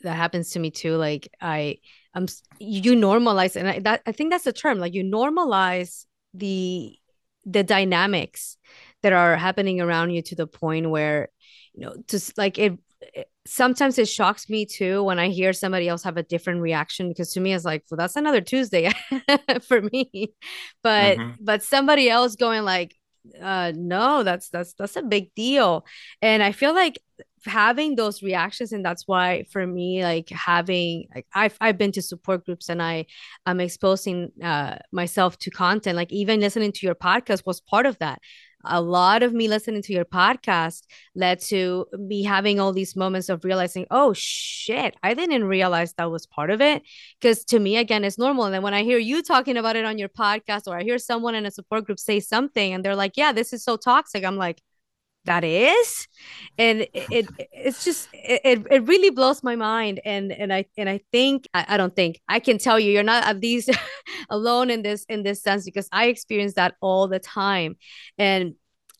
that 0.03 0.15
happens 0.15 0.51
to 0.51 0.59
me 0.59 0.71
too. 0.71 0.95
Like 0.95 1.29
I 1.41 1.77
I'm 2.13 2.27
you 2.59 2.93
normalize, 2.93 3.55
and 3.55 3.67
I, 3.67 3.79
that 3.79 4.01
I 4.05 4.11
think 4.11 4.31
that's 4.31 4.43
the 4.45 4.53
term. 4.53 4.79
Like 4.79 4.93
you 4.93 5.03
normalize 5.03 6.05
the 6.33 6.97
the 7.45 7.63
dynamics 7.63 8.57
that 9.01 9.13
are 9.13 9.35
happening 9.35 9.81
around 9.81 10.11
you 10.11 10.21
to 10.21 10.35
the 10.35 10.47
point 10.47 10.89
where 10.89 11.29
you 11.73 11.81
know 11.85 11.95
just 12.07 12.37
like 12.37 12.57
it, 12.57 12.77
it 13.01 13.29
sometimes 13.45 13.97
it 13.99 14.07
shocks 14.07 14.49
me 14.49 14.65
too 14.65 15.03
when 15.03 15.19
I 15.19 15.29
hear 15.29 15.51
somebody 15.51 15.87
else 15.89 16.03
have 16.03 16.17
a 16.17 16.23
different 16.23 16.61
reaction 16.61 17.09
because 17.09 17.33
to 17.33 17.41
me 17.41 17.53
it's 17.53 17.65
like 17.65 17.83
well 17.91 17.97
that's 17.97 18.15
another 18.15 18.39
Tuesday 18.41 18.89
for 19.67 19.81
me 19.81 20.33
but 20.83 21.19
Mhm. 21.19 21.37
but 21.39 21.63
somebody 21.63 22.09
else 22.09 22.35
going 22.35 22.63
like 22.63 22.95
uh 23.41 23.71
no 23.75 24.23
that's 24.23 24.49
that's 24.49 24.73
that's 24.73 24.95
a 24.95 25.01
big 25.01 25.33
deal. 25.35 25.85
And 26.21 26.43
I 26.43 26.51
feel 26.51 26.73
like 26.73 26.99
having 27.45 27.95
those 27.95 28.23
reactions 28.23 28.71
and 28.71 28.85
that's 28.85 29.07
why 29.07 29.43
for 29.51 29.65
me 29.67 30.03
like 30.03 30.29
having 30.29 31.07
like 31.13 31.27
I've 31.33 31.57
I've 31.59 31.77
been 31.77 31.91
to 31.93 32.01
support 32.01 32.45
groups 32.45 32.69
and 32.69 32.81
I 32.81 33.05
I'm 33.45 33.59
exposing 33.59 34.31
uh 34.41 34.77
myself 34.91 35.37
to 35.39 35.51
content 35.51 35.95
like 35.95 36.11
even 36.11 36.39
listening 36.39 36.71
to 36.73 36.85
your 36.85 36.95
podcast 36.95 37.45
was 37.45 37.59
part 37.59 37.85
of 37.85 37.97
that 37.99 38.19
a 38.63 38.81
lot 38.81 39.23
of 39.23 39.33
me 39.33 39.47
listening 39.47 39.81
to 39.83 39.93
your 39.93 40.05
podcast 40.05 40.83
led 41.15 41.39
to 41.39 41.85
me 41.93 42.23
having 42.23 42.59
all 42.59 42.73
these 42.73 42.95
moments 42.95 43.29
of 43.29 43.43
realizing 43.43 43.85
oh 43.91 44.13
shit 44.13 44.95
I 45.03 45.13
didn't 45.13 45.45
realize 45.45 45.93
that 45.93 46.11
was 46.11 46.25
part 46.25 46.49
of 46.49 46.61
it. 46.61 46.83
Because 47.19 47.43
to 47.45 47.59
me 47.59 47.77
again 47.77 48.03
it's 48.03 48.17
normal. 48.17 48.45
And 48.45 48.53
then 48.53 48.61
when 48.61 48.73
I 48.73 48.83
hear 48.83 48.97
you 48.97 49.21
talking 49.21 49.57
about 49.57 49.75
it 49.75 49.85
on 49.85 49.97
your 49.97 50.09
podcast 50.09 50.67
or 50.67 50.77
I 50.77 50.83
hear 50.83 50.97
someone 50.97 51.35
in 51.35 51.45
a 51.45 51.51
support 51.51 51.85
group 51.85 51.99
say 51.99 52.19
something 52.19 52.73
and 52.73 52.83
they're 52.83 52.95
like 52.95 53.13
yeah 53.17 53.31
this 53.31 53.53
is 53.53 53.63
so 53.63 53.77
toxic 53.77 54.23
I'm 54.23 54.37
like 54.37 54.61
that 55.25 55.43
is. 55.43 56.07
And 56.57 56.81
it, 56.81 57.07
it 57.11 57.27
it's 57.51 57.83
just 57.83 58.09
it, 58.13 58.65
it 58.69 58.87
really 58.87 59.09
blows 59.09 59.43
my 59.43 59.55
mind. 59.55 60.01
And 60.05 60.31
and 60.31 60.53
i 60.53 60.65
and 60.77 60.89
i 60.89 60.99
think 61.11 61.47
I, 61.53 61.65
I 61.69 61.77
don't 61.77 61.95
think 61.95 62.19
i 62.27 62.39
can 62.39 62.57
tell 62.57 62.79
you 62.79 62.91
you're 62.91 63.03
not 63.03 63.25
at 63.25 63.39
least 63.39 63.69
alone 64.29 64.69
in 64.69 64.81
this 64.81 65.05
in 65.05 65.23
this 65.23 65.41
sense 65.41 65.65
because 65.65 65.87
i 65.91 66.07
experience 66.07 66.53
that 66.53 66.75
all 66.81 67.07
the 67.07 67.19
time. 67.19 67.77
And 68.17 68.55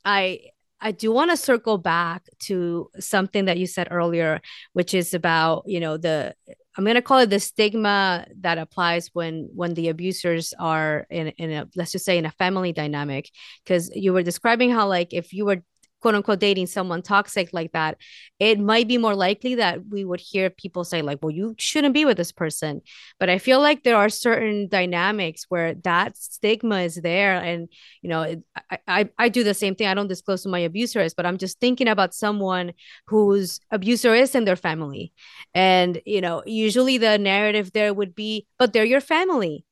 i 0.05 0.39
i 0.82 0.91
do 0.91 1.11
want 1.11 1.32
to 1.32 1.38
circle 1.38 1.78
back 1.78 2.24
to 2.39 2.89
something 2.99 3.45
that 3.45 3.57
you 3.57 3.67
said 3.67 3.88
earlier 3.91 4.41
which 4.74 4.93
is 4.93 5.13
about 5.13 5.63
you 5.65 5.80
know 5.80 5.97
the 5.97 6.36
I'm 6.76 6.86
gonna 6.86 7.01
call 7.01 7.19
it 7.19 7.30
the 7.30 7.39
stigma 7.39 8.26
that 8.41 8.57
applies 8.57 9.09
when 9.13 9.49
when 9.53 9.76
the 9.76 9.89
abusers 9.89 10.53
are 10.59 11.05
in 11.09 11.28
in 11.38 11.51
a 11.51 11.69
let's 11.76 11.91
just 11.91 12.05
say 12.05 12.17
in 12.17 12.26
a 12.26 12.32
family 12.32 12.74
dynamic. 12.74 13.30
Because 13.63 13.91
you 13.95 14.11
were 14.13 14.24
describing 14.24 14.71
how 14.71 14.88
like 14.88 15.13
if 15.13 15.34
you 15.34 15.45
were 15.45 15.63
quote 16.04 16.16
unquote 16.16 16.41
dating 16.41 16.68
someone 16.68 17.01
toxic 17.01 17.54
like 17.54 17.72
that, 17.72 17.97
it 18.38 18.60
might 18.60 18.89
be 18.89 18.97
more 18.97 19.16
likely 19.16 19.56
that 19.56 19.88
we 19.89 20.04
would 20.04 20.20
hear 20.20 20.49
people 20.49 20.84
say, 20.84 21.01
like, 21.01 21.20
well, 21.22 21.32
you 21.32 21.56
shouldn't 21.58 21.93
be 21.93 22.04
with 22.04 22.18
this 22.18 22.34
person. 22.34 22.82
But 23.22 23.30
I 23.30 23.38
feel 23.38 23.62
like 23.62 23.84
there 23.84 23.95
are 23.95 24.10
certain 24.10 24.68
dynamics 24.68 25.45
where 25.47 25.76
that 25.86 26.18
stigma 26.18 26.80
is 26.82 26.95
there. 26.95 27.38
And, 27.38 27.70
you 28.01 28.10
know, 28.10 28.24
it, 28.24 28.43
I, 28.70 28.80
I, 28.86 29.10
I 29.18 29.30
do 29.30 29.45
the 29.45 29.54
same 29.54 29.76
thing. 29.76 29.88
I 29.88 29.93
don't 29.93 30.10
disclose 30.10 30.43
who 30.43 30.49
my 30.49 30.60
abuser 30.60 30.99
is, 30.99 31.14
but 31.14 31.26
I'm 31.26 31.38
just 31.38 31.62
thinking 31.62 31.88
about 31.88 32.14
someone 32.14 32.74
whose 33.08 33.62
abuser 33.72 34.14
is 34.14 34.36
in 34.36 34.43
their 34.43 34.58
family. 34.58 35.14
And, 35.54 36.01
you 36.06 36.20
know, 36.20 36.43
usually 36.45 36.97
the 36.97 37.18
narrative 37.18 37.72
there 37.72 37.93
would 37.93 38.14
be, 38.14 38.45
but 38.60 38.74
they're 38.74 38.84
your 38.84 38.99
family 38.99 39.64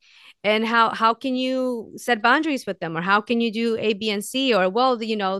and 0.43 0.65
how 0.65 0.89
how 0.89 1.13
can 1.13 1.35
you 1.35 1.91
set 1.97 2.21
boundaries 2.21 2.65
with 2.65 2.79
them 2.79 2.97
or 2.97 3.01
how 3.01 3.21
can 3.21 3.41
you 3.41 3.51
do 3.51 3.77
a 3.77 3.93
b 3.93 4.09
and 4.09 4.25
c 4.25 4.53
or 4.55 4.69
well 4.69 5.01
you 5.03 5.15
know 5.15 5.39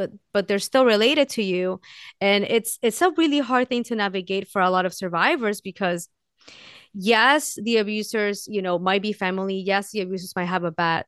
but 0.00 0.10
but 0.32 0.48
they're 0.48 0.58
still 0.58 0.86
related 0.86 1.28
to 1.28 1.42
you. 1.42 1.78
And 2.22 2.44
it's 2.44 2.78
it's 2.80 3.02
a 3.02 3.10
really 3.18 3.40
hard 3.40 3.68
thing 3.68 3.84
to 3.84 3.94
navigate 3.94 4.48
for 4.48 4.62
a 4.62 4.70
lot 4.70 4.86
of 4.86 4.94
survivors 4.94 5.60
because 5.60 6.08
yes 6.94 7.58
the 7.62 7.76
abusers 7.76 8.48
you 8.48 8.62
know 8.62 8.78
might 8.78 9.02
be 9.02 9.12
family. 9.12 9.60
Yes 9.60 9.90
the 9.90 10.00
abusers 10.00 10.34
might 10.34 10.46
have 10.46 10.64
a 10.64 10.70
bad 10.70 11.04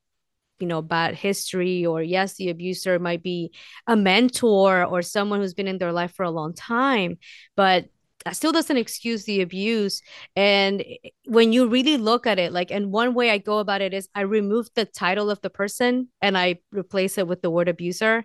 you 0.61 0.67
know 0.67 0.83
bad 0.83 1.15
history 1.15 1.87
or 1.87 2.03
yes 2.03 2.35
the 2.37 2.51
abuser 2.51 2.99
might 2.99 3.23
be 3.23 3.51
a 3.87 3.97
mentor 3.97 4.85
or 4.85 5.01
someone 5.01 5.41
who's 5.41 5.55
been 5.55 5.67
in 5.67 5.79
their 5.79 5.93
life 5.93 6.13
for 6.15 6.25
a 6.25 6.31
long 6.31 6.53
time 6.55 7.17
but 7.57 7.87
that 8.25 8.37
still 8.37 8.53
doesn't 8.53 8.77
excuse 8.77 9.25
the 9.25 9.41
abuse. 9.41 10.01
And 10.37 10.85
when 11.27 11.53
you 11.53 11.67
really 11.69 11.97
look 11.97 12.27
at 12.27 12.39
it 12.39 12.53
like 12.53 12.71
and 12.71 12.93
one 12.93 13.15
way 13.15 13.31
i 13.31 13.39
go 13.39 13.59
about 13.59 13.81
it 13.81 13.93
is 13.93 14.09
i 14.15 14.21
remove 14.21 14.69
the 14.75 14.85
title 14.85 15.31
of 15.31 15.41
the 15.41 15.51
person 15.51 16.09
and 16.21 16.37
i 16.39 16.59
replace 16.71 17.19
it 17.19 17.27
with 17.27 17.43
the 17.43 17.51
word 17.51 17.69
abuser 17.69 18.25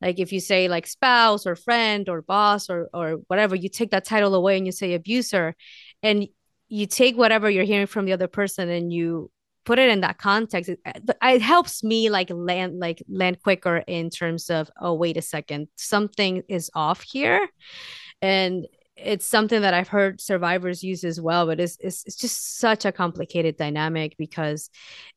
like 0.00 0.18
if 0.18 0.32
you 0.32 0.40
say 0.40 0.68
like 0.68 0.86
spouse 0.86 1.46
or 1.46 1.56
friend 1.56 2.08
or 2.08 2.22
boss 2.22 2.70
or 2.70 2.88
or 2.92 3.16
whatever 3.28 3.54
you 3.54 3.68
take 3.68 3.90
that 3.90 4.04
title 4.04 4.34
away 4.34 4.56
and 4.56 4.66
you 4.66 4.72
say 4.72 4.94
abuser 4.94 5.54
and 6.02 6.26
you 6.68 6.86
take 6.86 7.16
whatever 7.16 7.48
you're 7.48 7.64
hearing 7.64 7.86
from 7.86 8.04
the 8.04 8.12
other 8.12 8.28
person 8.28 8.68
and 8.68 8.92
you 8.92 9.30
put 9.64 9.78
it 9.78 9.90
in 9.90 10.00
that 10.00 10.18
context 10.18 10.70
it, 10.70 10.80
uh, 10.86 11.16
it 11.22 11.42
helps 11.42 11.84
me 11.84 12.10
like 12.10 12.30
land 12.30 12.78
like 12.78 13.02
land 13.08 13.42
quicker 13.42 13.78
in 13.86 14.08
terms 14.10 14.50
of 14.50 14.70
oh 14.80 14.94
wait 14.94 15.16
a 15.16 15.22
second 15.22 15.68
something 15.76 16.42
is 16.48 16.70
off 16.74 17.02
here. 17.02 17.46
And 18.20 18.66
it's 18.96 19.26
something 19.26 19.62
that 19.62 19.74
I've 19.74 19.88
heard 19.88 20.20
survivors 20.20 20.82
use 20.82 21.04
as 21.04 21.20
well, 21.20 21.46
but 21.46 21.60
it's, 21.60 21.76
it's, 21.80 22.04
it's 22.04 22.16
just 22.16 22.58
such 22.58 22.84
a 22.84 22.92
complicated 22.92 23.56
dynamic 23.56 24.16
because 24.18 24.70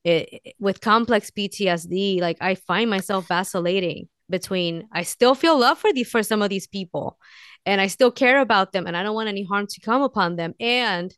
it, 0.04 0.56
with 0.60 0.82
complex 0.82 1.32
PTSD, 1.32 2.22
like 2.22 2.38
I 2.42 2.56
find 2.56 2.90
myself 2.90 3.28
vacillating 3.28 4.08
between 4.32 4.88
I 4.92 5.04
still 5.04 5.36
feel 5.36 5.60
love 5.60 5.78
for 5.78 5.94
the 5.94 6.04
for 6.04 6.24
some 6.24 6.42
of 6.42 6.50
these 6.50 6.68
people 6.68 7.18
and 7.66 7.80
I 7.80 7.88
still 7.88 8.12
care 8.12 8.40
about 8.40 8.72
them 8.72 8.88
and 8.88 8.98
I 8.98 9.04
don't 9.04 9.16
want 9.16 9.30
any 9.30 9.44
harm 9.44 9.68
to 9.68 9.82
come 9.82 10.02
upon 10.02 10.36
them. 10.36 10.56
And 10.60 11.14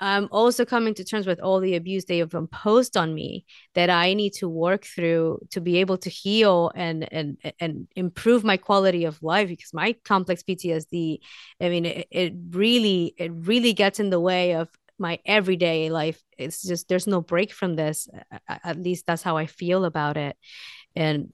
I'm 0.00 0.28
also 0.32 0.64
coming 0.64 0.94
to 0.94 1.04
terms 1.04 1.26
with 1.26 1.40
all 1.40 1.60
the 1.60 1.76
abuse 1.76 2.04
they 2.04 2.18
have 2.18 2.34
imposed 2.34 2.96
on 2.96 3.14
me 3.14 3.46
that 3.74 3.90
I 3.90 4.14
need 4.14 4.32
to 4.34 4.48
work 4.48 4.84
through 4.84 5.38
to 5.50 5.60
be 5.60 5.78
able 5.78 5.98
to 5.98 6.10
heal 6.10 6.72
and 6.74 7.10
and 7.12 7.36
and 7.60 7.86
improve 7.94 8.44
my 8.44 8.56
quality 8.56 9.04
of 9.04 9.22
life 9.22 9.48
because 9.48 9.72
my 9.72 9.94
complex 10.04 10.42
PTSD 10.42 11.18
I 11.60 11.68
mean 11.68 11.86
it, 11.86 12.08
it 12.10 12.32
really 12.50 13.14
it 13.16 13.30
really 13.34 13.72
gets 13.72 14.00
in 14.00 14.10
the 14.10 14.20
way 14.20 14.56
of 14.56 14.68
my 14.98 15.20
everyday 15.24 15.90
life. 15.90 16.20
It's 16.38 16.62
just 16.62 16.88
there's 16.88 17.06
no 17.06 17.20
break 17.20 17.52
from 17.52 17.76
this. 17.76 18.08
At 18.48 18.78
least 18.78 19.06
that's 19.06 19.22
how 19.22 19.36
I 19.36 19.46
feel 19.46 19.84
about 19.84 20.16
it. 20.16 20.36
And 20.96 21.32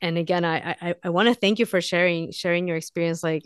and 0.00 0.18
again 0.18 0.44
i 0.44 0.76
i, 0.80 0.94
I 1.04 1.08
want 1.10 1.28
to 1.28 1.34
thank 1.34 1.58
you 1.58 1.66
for 1.66 1.80
sharing 1.80 2.32
sharing 2.32 2.68
your 2.68 2.76
experience 2.76 3.22
like 3.22 3.44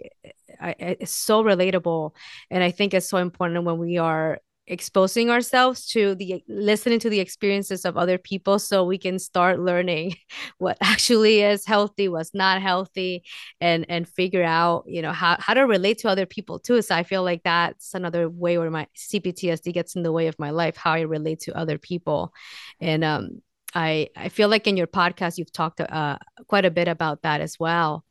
I, 0.60 0.74
it's 0.78 1.12
so 1.12 1.42
relatable. 1.42 2.12
And 2.50 2.62
i 2.62 2.70
think 2.70 2.94
it's 2.94 3.08
so 3.08 3.18
important 3.18 3.64
when 3.64 3.78
we 3.78 3.98
are 3.98 4.40
exposing 4.66 5.30
ourselves 5.30 5.84
to 5.88 6.14
the 6.14 6.44
listening 6.46 7.00
to 7.00 7.10
the 7.10 7.18
experiences 7.18 7.84
of 7.84 7.96
other 7.96 8.18
people 8.18 8.56
so 8.60 8.84
we 8.84 8.98
can 8.98 9.18
start 9.18 9.58
learning 9.58 10.14
what 10.58 10.78
actually 10.80 11.40
is 11.40 11.66
healthy 11.66 12.08
what's 12.08 12.34
not 12.34 12.62
healthy 12.62 13.24
and 13.60 13.84
and 13.88 14.08
figure 14.08 14.44
out 14.44 14.84
you 14.86 15.02
know 15.02 15.12
how, 15.12 15.36
how 15.40 15.54
to 15.54 15.62
relate 15.62 15.98
to 15.98 16.08
other 16.08 16.24
people 16.24 16.60
too. 16.60 16.80
So 16.82 16.94
i 16.94 17.02
feel 17.02 17.24
like 17.24 17.42
that's 17.42 17.94
another 17.94 18.28
way 18.28 18.58
where 18.58 18.70
my 18.70 18.86
cptsd 18.96 19.72
gets 19.72 19.96
in 19.96 20.04
the 20.04 20.12
way 20.12 20.28
of 20.28 20.38
my 20.38 20.50
life 20.50 20.76
how 20.76 20.92
i 20.92 21.00
relate 21.00 21.40
to 21.40 21.56
other 21.56 21.78
people. 21.78 22.32
And 22.80 23.02
um 23.02 23.42
I 23.74 24.08
I 24.16 24.28
feel 24.28 24.48
like 24.48 24.66
in 24.66 24.76
your 24.76 24.86
podcast 24.86 25.38
you've 25.38 25.52
talked 25.52 25.80
uh, 25.80 26.18
quite 26.46 26.64
a 26.64 26.70
bit 26.70 26.88
about 26.88 27.22
that 27.22 27.40
as 27.40 27.58
well. 27.58 28.04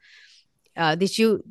Uh, 0.76 0.96
did 0.96 1.18
you 1.18 1.44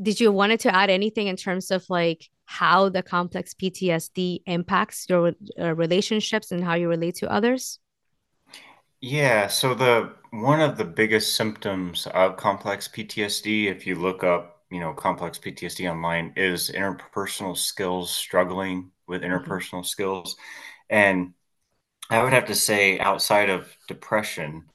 did 0.00 0.20
you 0.20 0.30
wanted 0.32 0.60
to 0.60 0.74
add 0.74 0.90
anything 0.90 1.26
in 1.26 1.36
terms 1.36 1.70
of 1.70 1.84
like 1.88 2.28
how 2.44 2.88
the 2.88 3.02
complex 3.02 3.54
PTSD 3.54 4.42
impacts 4.46 5.06
your 5.08 5.32
uh, 5.58 5.74
relationships 5.74 6.52
and 6.52 6.62
how 6.62 6.74
you 6.74 6.88
relate 6.88 7.16
to 7.16 7.30
others? 7.30 7.78
Yeah, 9.00 9.46
so 9.48 9.74
the 9.74 10.12
one 10.30 10.60
of 10.60 10.76
the 10.76 10.84
biggest 10.84 11.36
symptoms 11.36 12.06
of 12.08 12.36
complex 12.36 12.88
PTSD, 12.88 13.66
if 13.66 13.86
you 13.86 13.94
look 13.94 14.24
up, 14.24 14.62
you 14.70 14.80
know, 14.80 14.92
complex 14.92 15.38
PTSD 15.38 15.90
online, 15.90 16.32
is 16.36 16.70
interpersonal 16.70 17.56
skills, 17.56 18.10
struggling 18.10 18.90
with 19.06 19.22
mm-hmm. 19.22 19.32
interpersonal 19.32 19.80
mm-hmm. 19.80 19.84
skills. 19.84 20.36
And 20.88 21.34
I 22.10 22.22
would 22.22 22.32
have 22.32 22.46
to 22.46 22.54
say, 22.54 22.98
outside 22.98 23.50
of 23.50 23.68
depression, 23.88 24.66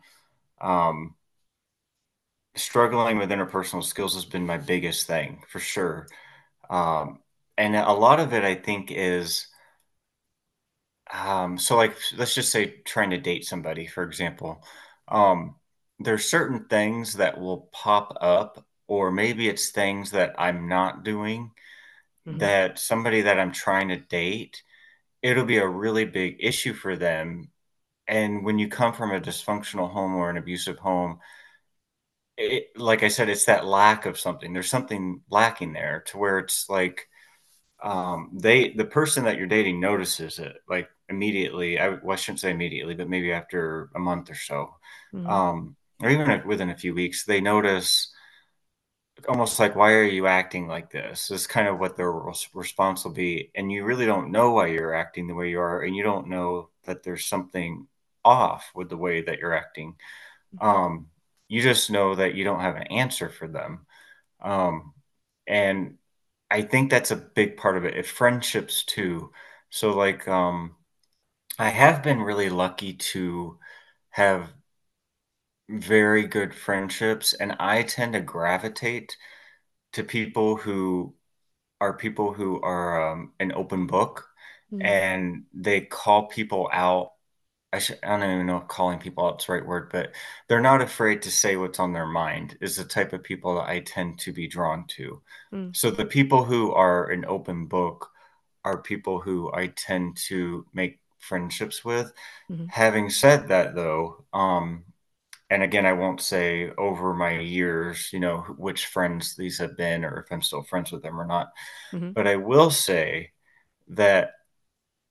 um, 0.59 1.15
struggling 2.55 3.17
with 3.17 3.29
interpersonal 3.29 3.83
skills 3.83 4.15
has 4.15 4.25
been 4.25 4.45
my 4.45 4.57
biggest 4.57 5.07
thing 5.07 5.43
for 5.49 5.59
sure. 5.59 6.07
Um, 6.69 7.19
and 7.57 7.75
a 7.75 7.91
lot 7.93 8.19
of 8.19 8.33
it, 8.33 8.43
I 8.43 8.55
think, 8.55 8.91
is 8.91 9.47
um, 11.13 11.57
so 11.57 11.75
like 11.75 11.95
let's 12.17 12.33
just 12.35 12.51
say 12.51 12.75
trying 12.85 13.09
to 13.11 13.17
date 13.17 13.45
somebody, 13.45 13.87
for 13.87 14.03
example. 14.03 14.63
Um, 15.07 15.55
there's 15.99 16.25
certain 16.25 16.65
things 16.65 17.15
that 17.15 17.39
will 17.39 17.69
pop 17.71 18.17
up, 18.21 18.65
or 18.87 19.11
maybe 19.11 19.49
it's 19.49 19.69
things 19.69 20.11
that 20.11 20.35
I'm 20.39 20.67
not 20.67 21.03
doing 21.03 21.51
mm-hmm. 22.27 22.37
that 22.39 22.79
somebody 22.79 23.21
that 23.21 23.39
I'm 23.39 23.51
trying 23.51 23.89
to 23.89 23.97
date 23.97 24.63
it'll 25.21 25.45
be 25.45 25.57
a 25.57 25.67
really 25.67 26.05
big 26.05 26.37
issue 26.39 26.73
for 26.73 26.95
them. 26.95 27.49
And 28.07 28.43
when 28.43 28.59
you 28.59 28.67
come 28.67 28.93
from 28.93 29.11
a 29.11 29.21
dysfunctional 29.21 29.91
home 29.91 30.15
or 30.15 30.29
an 30.29 30.37
abusive 30.37 30.79
home, 30.79 31.19
it, 32.37 32.69
like 32.75 33.03
I 33.03 33.07
said, 33.07 33.29
it's 33.29 33.45
that 33.45 33.65
lack 33.65 34.05
of 34.05 34.19
something. 34.19 34.51
There's 34.51 34.69
something 34.69 35.21
lacking 35.29 35.73
there 35.73 36.03
to 36.07 36.17
where 36.17 36.39
it's 36.39 36.69
like 36.69 37.07
um, 37.83 38.31
they, 38.33 38.73
the 38.73 38.85
person 38.85 39.25
that 39.25 39.37
you're 39.37 39.47
dating 39.47 39.79
notices 39.79 40.39
it 40.39 40.57
like 40.67 40.89
immediately. 41.09 41.79
I, 41.79 41.89
well, 41.89 42.11
I 42.11 42.15
shouldn't 42.15 42.39
say 42.39 42.51
immediately, 42.51 42.95
but 42.95 43.09
maybe 43.09 43.31
after 43.31 43.89
a 43.95 43.99
month 43.99 44.29
or 44.31 44.35
so, 44.35 44.75
mm-hmm. 45.13 45.27
um, 45.27 45.75
or 46.01 46.09
even 46.09 46.41
within 46.47 46.69
a 46.69 46.77
few 46.77 46.93
weeks, 46.95 47.25
they 47.25 47.41
notice 47.41 48.11
almost 49.27 49.59
like 49.59 49.75
why 49.75 49.93
are 49.93 50.03
you 50.03 50.27
acting 50.27 50.67
like 50.67 50.91
this? 50.91 51.31
is 51.31 51.47
kind 51.47 51.67
of 51.67 51.79
what 51.79 51.97
their 51.97 52.11
response 52.53 53.03
will 53.05 53.11
be 53.13 53.51
and 53.55 53.71
you 53.71 53.83
really 53.83 54.05
don't 54.05 54.31
know 54.31 54.51
why 54.51 54.67
you're 54.67 54.93
acting 54.95 55.27
the 55.27 55.35
way 55.35 55.49
you 55.49 55.59
are 55.59 55.81
and 55.81 55.95
you 55.95 56.03
don't 56.03 56.27
know 56.27 56.69
that 56.85 57.03
there's 57.03 57.25
something 57.25 57.87
off 58.25 58.71
with 58.75 58.89
the 58.89 58.97
way 58.97 59.21
that 59.21 59.39
you're 59.39 59.53
acting. 59.55 59.95
Um, 60.59 61.07
you 61.47 61.61
just 61.61 61.91
know 61.91 62.15
that 62.15 62.35
you 62.35 62.43
don't 62.43 62.61
have 62.61 62.75
an 62.77 62.87
answer 62.87 63.29
for 63.29 63.47
them. 63.47 63.85
Um, 64.41 64.93
and 65.47 65.97
i 66.51 66.61
think 66.61 66.89
that's 66.91 67.11
a 67.11 67.15
big 67.15 67.57
part 67.57 67.77
of 67.77 67.85
it 67.85 67.95
it 67.97 68.05
friendships 68.05 68.83
too. 68.85 69.31
So 69.69 69.93
like 69.95 70.27
um, 70.27 70.75
i 71.59 71.69
have 71.69 72.03
been 72.03 72.21
really 72.21 72.49
lucky 72.49 72.93
to 72.93 73.59
have 74.09 74.51
very 75.71 76.27
good 76.27 76.53
friendships, 76.53 77.33
and 77.33 77.55
I 77.59 77.83
tend 77.83 78.13
to 78.13 78.21
gravitate 78.21 79.15
to 79.93 80.03
people 80.03 80.55
who 80.55 81.15
are 81.79 81.93
people 81.97 82.33
who 82.33 82.61
are 82.61 83.11
um, 83.11 83.31
an 83.39 83.51
open 83.53 83.87
book 83.87 84.27
mm-hmm. 84.71 84.85
and 84.85 85.43
they 85.53 85.81
call 85.81 86.27
people 86.27 86.69
out. 86.71 87.11
I, 87.73 87.79
should, 87.79 87.99
I 88.03 88.17
don't 88.17 88.29
even 88.29 88.47
know 88.47 88.57
if 88.57 88.67
calling 88.67 88.99
people 88.99 89.25
out 89.25 89.41
is 89.41 89.47
the 89.47 89.53
right 89.53 89.65
word, 89.65 89.89
but 89.91 90.11
they're 90.47 90.61
not 90.61 90.81
afraid 90.81 91.21
to 91.23 91.31
say 91.31 91.55
what's 91.55 91.79
on 91.79 91.93
their 91.93 92.05
mind, 92.05 92.57
is 92.59 92.75
the 92.75 92.83
type 92.83 93.13
of 93.13 93.23
people 93.23 93.55
that 93.55 93.69
I 93.69 93.79
tend 93.79 94.19
to 94.19 94.33
be 94.33 94.47
drawn 94.47 94.85
to. 94.89 95.21
Mm. 95.53 95.75
So 95.75 95.89
the 95.89 96.05
people 96.05 96.43
who 96.43 96.73
are 96.73 97.09
an 97.09 97.25
open 97.25 97.67
book 97.67 98.09
are 98.65 98.81
people 98.81 99.21
who 99.21 99.51
I 99.53 99.67
tend 99.67 100.17
to 100.27 100.65
make 100.73 100.99
friendships 101.19 101.85
with. 101.85 102.11
Mm-hmm. 102.51 102.65
Having 102.67 103.09
said 103.11 103.47
that, 103.47 103.73
though, 103.73 104.25
um, 104.33 104.83
and 105.51 105.63
again, 105.63 105.85
I 105.85 105.91
won't 105.91 106.21
say 106.21 106.71
over 106.77 107.13
my 107.13 107.37
years, 107.37 108.09
you 108.13 108.21
know, 108.21 108.37
which 108.57 108.85
friends 108.85 109.35
these 109.35 109.59
have 109.59 109.75
been 109.75 110.05
or 110.05 110.21
if 110.21 110.31
I'm 110.31 110.41
still 110.41 110.63
friends 110.63 110.93
with 110.93 111.03
them 111.03 111.19
or 111.19 111.25
not. 111.27 111.51
Mm-hmm. 111.91 112.11
But 112.11 112.25
I 112.25 112.37
will 112.37 112.71
say 112.71 113.31
that 113.89 114.31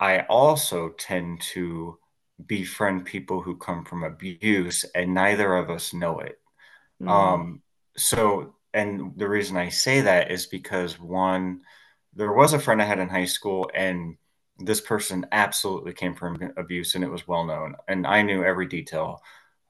I 0.01 0.21
also 0.21 0.89
tend 0.91 1.43
to 1.53 1.99
befriend 2.47 3.05
people 3.05 3.43
who 3.43 3.57
come 3.59 3.85
from 3.85 4.03
abuse, 4.03 4.85
and 4.95 5.13
neither 5.13 5.55
of 5.57 5.69
us 5.69 5.93
know 5.93 6.21
it. 6.21 6.41
Mm, 7.03 7.09
Um, 7.11 7.63
so, 7.99 8.55
and 8.73 9.13
the 9.19 9.29
reason 9.29 9.59
I 9.59 9.69
say 9.69 10.01
that 10.01 10.31
is 10.31 10.47
because 10.47 10.99
one, 10.99 11.61
there 12.15 12.33
was 12.33 12.55
a 12.55 12.59
friend 12.59 12.81
I 12.81 12.87
had 12.87 12.99
in 12.99 13.11
high 13.11 13.27
school, 13.27 13.71
and 13.75 14.17
this 14.59 14.81
person 14.81 15.27
absolutely 15.33 15.93
came 15.93 16.15
from 16.15 16.53
abuse, 16.57 16.95
and 16.95 17.05
it 17.05 17.11
was 17.11 17.29
well 17.29 17.45
known, 17.45 17.77
and 17.89 18.07
I 18.07 18.23
knew 18.23 18.43
every 18.43 18.67
detail. 18.67 19.21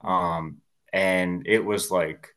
Um, 0.03 0.61
and 0.93 1.47
it 1.47 1.59
was 1.63 1.91
like 1.91 2.29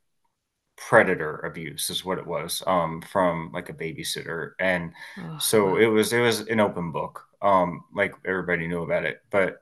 predator 0.76 1.38
abuse 1.40 1.90
is 1.90 2.04
what 2.04 2.18
it 2.18 2.26
was 2.26 2.62
um, 2.66 3.00
from 3.02 3.50
like 3.52 3.68
a 3.70 3.74
babysitter, 3.74 4.52
and 4.58 4.92
oh, 5.18 5.22
so 5.38 5.66
wow. 5.66 5.76
it 5.76 5.86
was 5.86 6.12
it 6.12 6.20
was 6.20 6.40
an 6.48 6.60
open 6.60 6.92
book. 6.92 7.24
Um, 7.42 7.84
like 7.94 8.14
everybody 8.26 8.66
knew 8.68 8.82
about 8.82 9.04
it, 9.04 9.20
but 9.30 9.58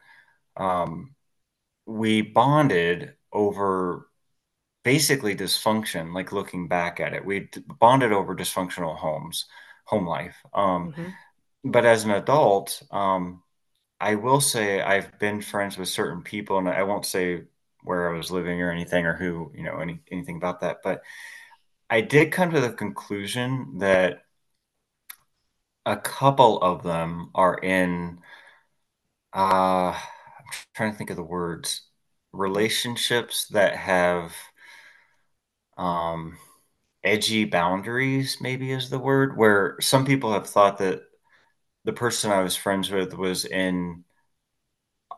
um, 0.56 1.14
we 1.86 2.22
bonded 2.22 3.14
over 3.32 4.08
basically 4.84 5.34
dysfunction, 5.36 6.14
like 6.14 6.32
looking 6.32 6.68
back 6.68 7.00
at 7.00 7.14
it. 7.14 7.24
We 7.24 7.48
bonded 7.80 8.12
over 8.12 8.34
dysfunctional 8.36 8.96
homes, 8.96 9.46
home 9.84 10.06
life. 10.06 10.36
Um, 10.54 10.92
Mm-hmm. 10.94 11.14
but 11.64 11.84
as 11.86 12.04
an 12.04 12.10
adult, 12.12 12.82
um, 12.90 13.42
I 14.00 14.16
will 14.16 14.40
say 14.40 14.80
I've 14.82 15.18
been 15.18 15.42
friends 15.42 15.78
with 15.78 15.88
certain 15.88 16.22
people, 16.22 16.58
and 16.58 16.68
I 16.68 16.82
won't 16.84 17.06
say 17.06 17.44
where 17.84 18.12
I 18.12 18.16
was 18.16 18.30
living 18.30 18.60
or 18.62 18.70
anything 18.70 19.06
or 19.06 19.14
who, 19.14 19.52
you 19.54 19.64
know, 19.64 19.78
any 19.78 20.00
anything 20.10 20.36
about 20.36 20.60
that. 20.60 20.78
But 20.84 21.02
I 21.90 22.00
did 22.02 22.32
come 22.32 22.52
to 22.52 22.60
the 22.60 22.72
conclusion 22.72 23.78
that 23.78 24.24
a 25.86 25.96
couple 25.96 26.60
of 26.60 26.82
them 26.82 27.30
are 27.34 27.56
in 27.58 28.18
uh 29.34 29.92
I'm 29.92 30.44
trying 30.74 30.92
to 30.92 30.98
think 30.98 31.10
of 31.10 31.16
the 31.16 31.22
words 31.22 31.82
relationships 32.32 33.46
that 33.48 33.76
have 33.76 34.34
um 35.76 36.36
edgy 37.04 37.44
boundaries 37.44 38.38
maybe 38.40 38.72
is 38.72 38.90
the 38.90 38.98
word 38.98 39.36
where 39.36 39.76
some 39.80 40.04
people 40.04 40.32
have 40.32 40.48
thought 40.48 40.78
that 40.78 41.02
the 41.84 41.92
person 41.92 42.30
I 42.32 42.42
was 42.42 42.56
friends 42.56 42.90
with 42.90 43.14
was 43.14 43.44
in 43.44 44.04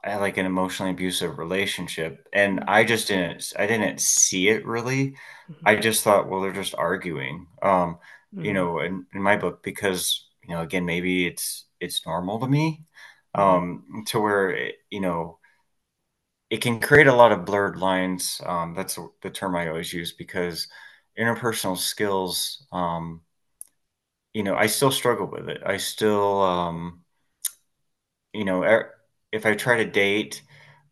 uh, 0.06 0.18
like 0.20 0.36
an 0.36 0.46
emotionally 0.46 0.92
abusive 0.92 1.38
relationship 1.38 2.26
and 2.32 2.60
I 2.68 2.84
just 2.84 3.08
didn't 3.08 3.52
I 3.58 3.66
didn't 3.66 4.00
see 4.00 4.48
it 4.48 4.66
really. 4.66 5.16
Mm-hmm. 5.50 5.66
I 5.66 5.76
just 5.76 6.04
thought 6.04 6.28
well 6.28 6.40
they're 6.42 6.52
just 6.52 6.74
arguing. 6.76 7.46
Um 7.62 7.98
you 8.40 8.52
Mm-hmm. 8.52 8.54
know 8.54 8.80
in, 8.80 9.06
in 9.14 9.22
my 9.22 9.36
book 9.36 9.62
because 9.62 10.26
you 10.42 10.54
know 10.54 10.60
again 10.62 10.84
maybe 10.86 11.26
it's 11.26 11.66
it's 11.80 12.04
normal 12.06 12.40
to 12.40 12.46
me 12.48 12.84
Mm-hmm. 13.36 13.64
um 13.64 14.04
to 14.08 14.20
where 14.20 14.50
it, 14.50 14.76
you 14.90 15.00
know 15.00 15.38
it 16.50 16.60
can 16.60 16.80
create 16.80 17.06
a 17.06 17.14
lot 17.14 17.32
of 17.32 17.44
blurred 17.44 17.76
lines. 17.76 18.40
Um 18.46 18.74
that's 18.74 18.98
the 19.22 19.30
term 19.30 19.56
I 19.56 19.68
always 19.68 19.92
use 19.92 20.12
because 20.12 20.68
interpersonal 21.18 21.76
skills 21.78 22.66
um 22.72 23.22
you 24.32 24.42
know, 24.42 24.56
I 24.56 24.66
still 24.66 24.90
struggle 24.90 25.26
with 25.26 25.48
it. 25.48 25.62
I 25.64 25.76
still, 25.76 26.42
um, 26.42 27.04
you 28.32 28.44
know, 28.44 28.62
er, 28.62 28.93
if 29.34 29.46
I 29.46 29.54
try 29.54 29.76
to 29.78 29.84
date, 29.90 30.42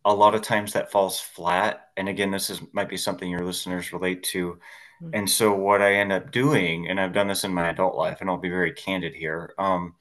a 0.04 0.14
lot 0.14 0.34
of 0.34 0.42
times 0.42 0.72
that 0.74 0.92
falls 0.92 1.20
flat. 1.20 1.90
And 1.96 2.08
again, 2.08 2.30
this 2.30 2.50
is 2.50 2.60
might 2.72 2.88
be 2.88 2.96
something 2.96 3.30
your 3.30 3.44
listeners 3.46 3.92
relate 3.92 4.22
to. 4.24 4.58
And 5.12 5.28
so 5.30 5.54
what 5.54 5.82
I 5.82 5.94
end 5.96 6.12
up 6.12 6.32
doing, 6.32 6.88
and 6.88 7.00
I've 7.00 7.12
done 7.14 7.28
this 7.28 7.44
in 7.44 7.54
my 7.54 7.68
adult 7.70 7.96
life, 7.96 8.20
and 8.20 8.30
I'll 8.30 8.38
be 8.38 8.50
very 8.50 8.72
candid 8.72 9.14
here. 9.14 9.54
Um, 9.58 9.94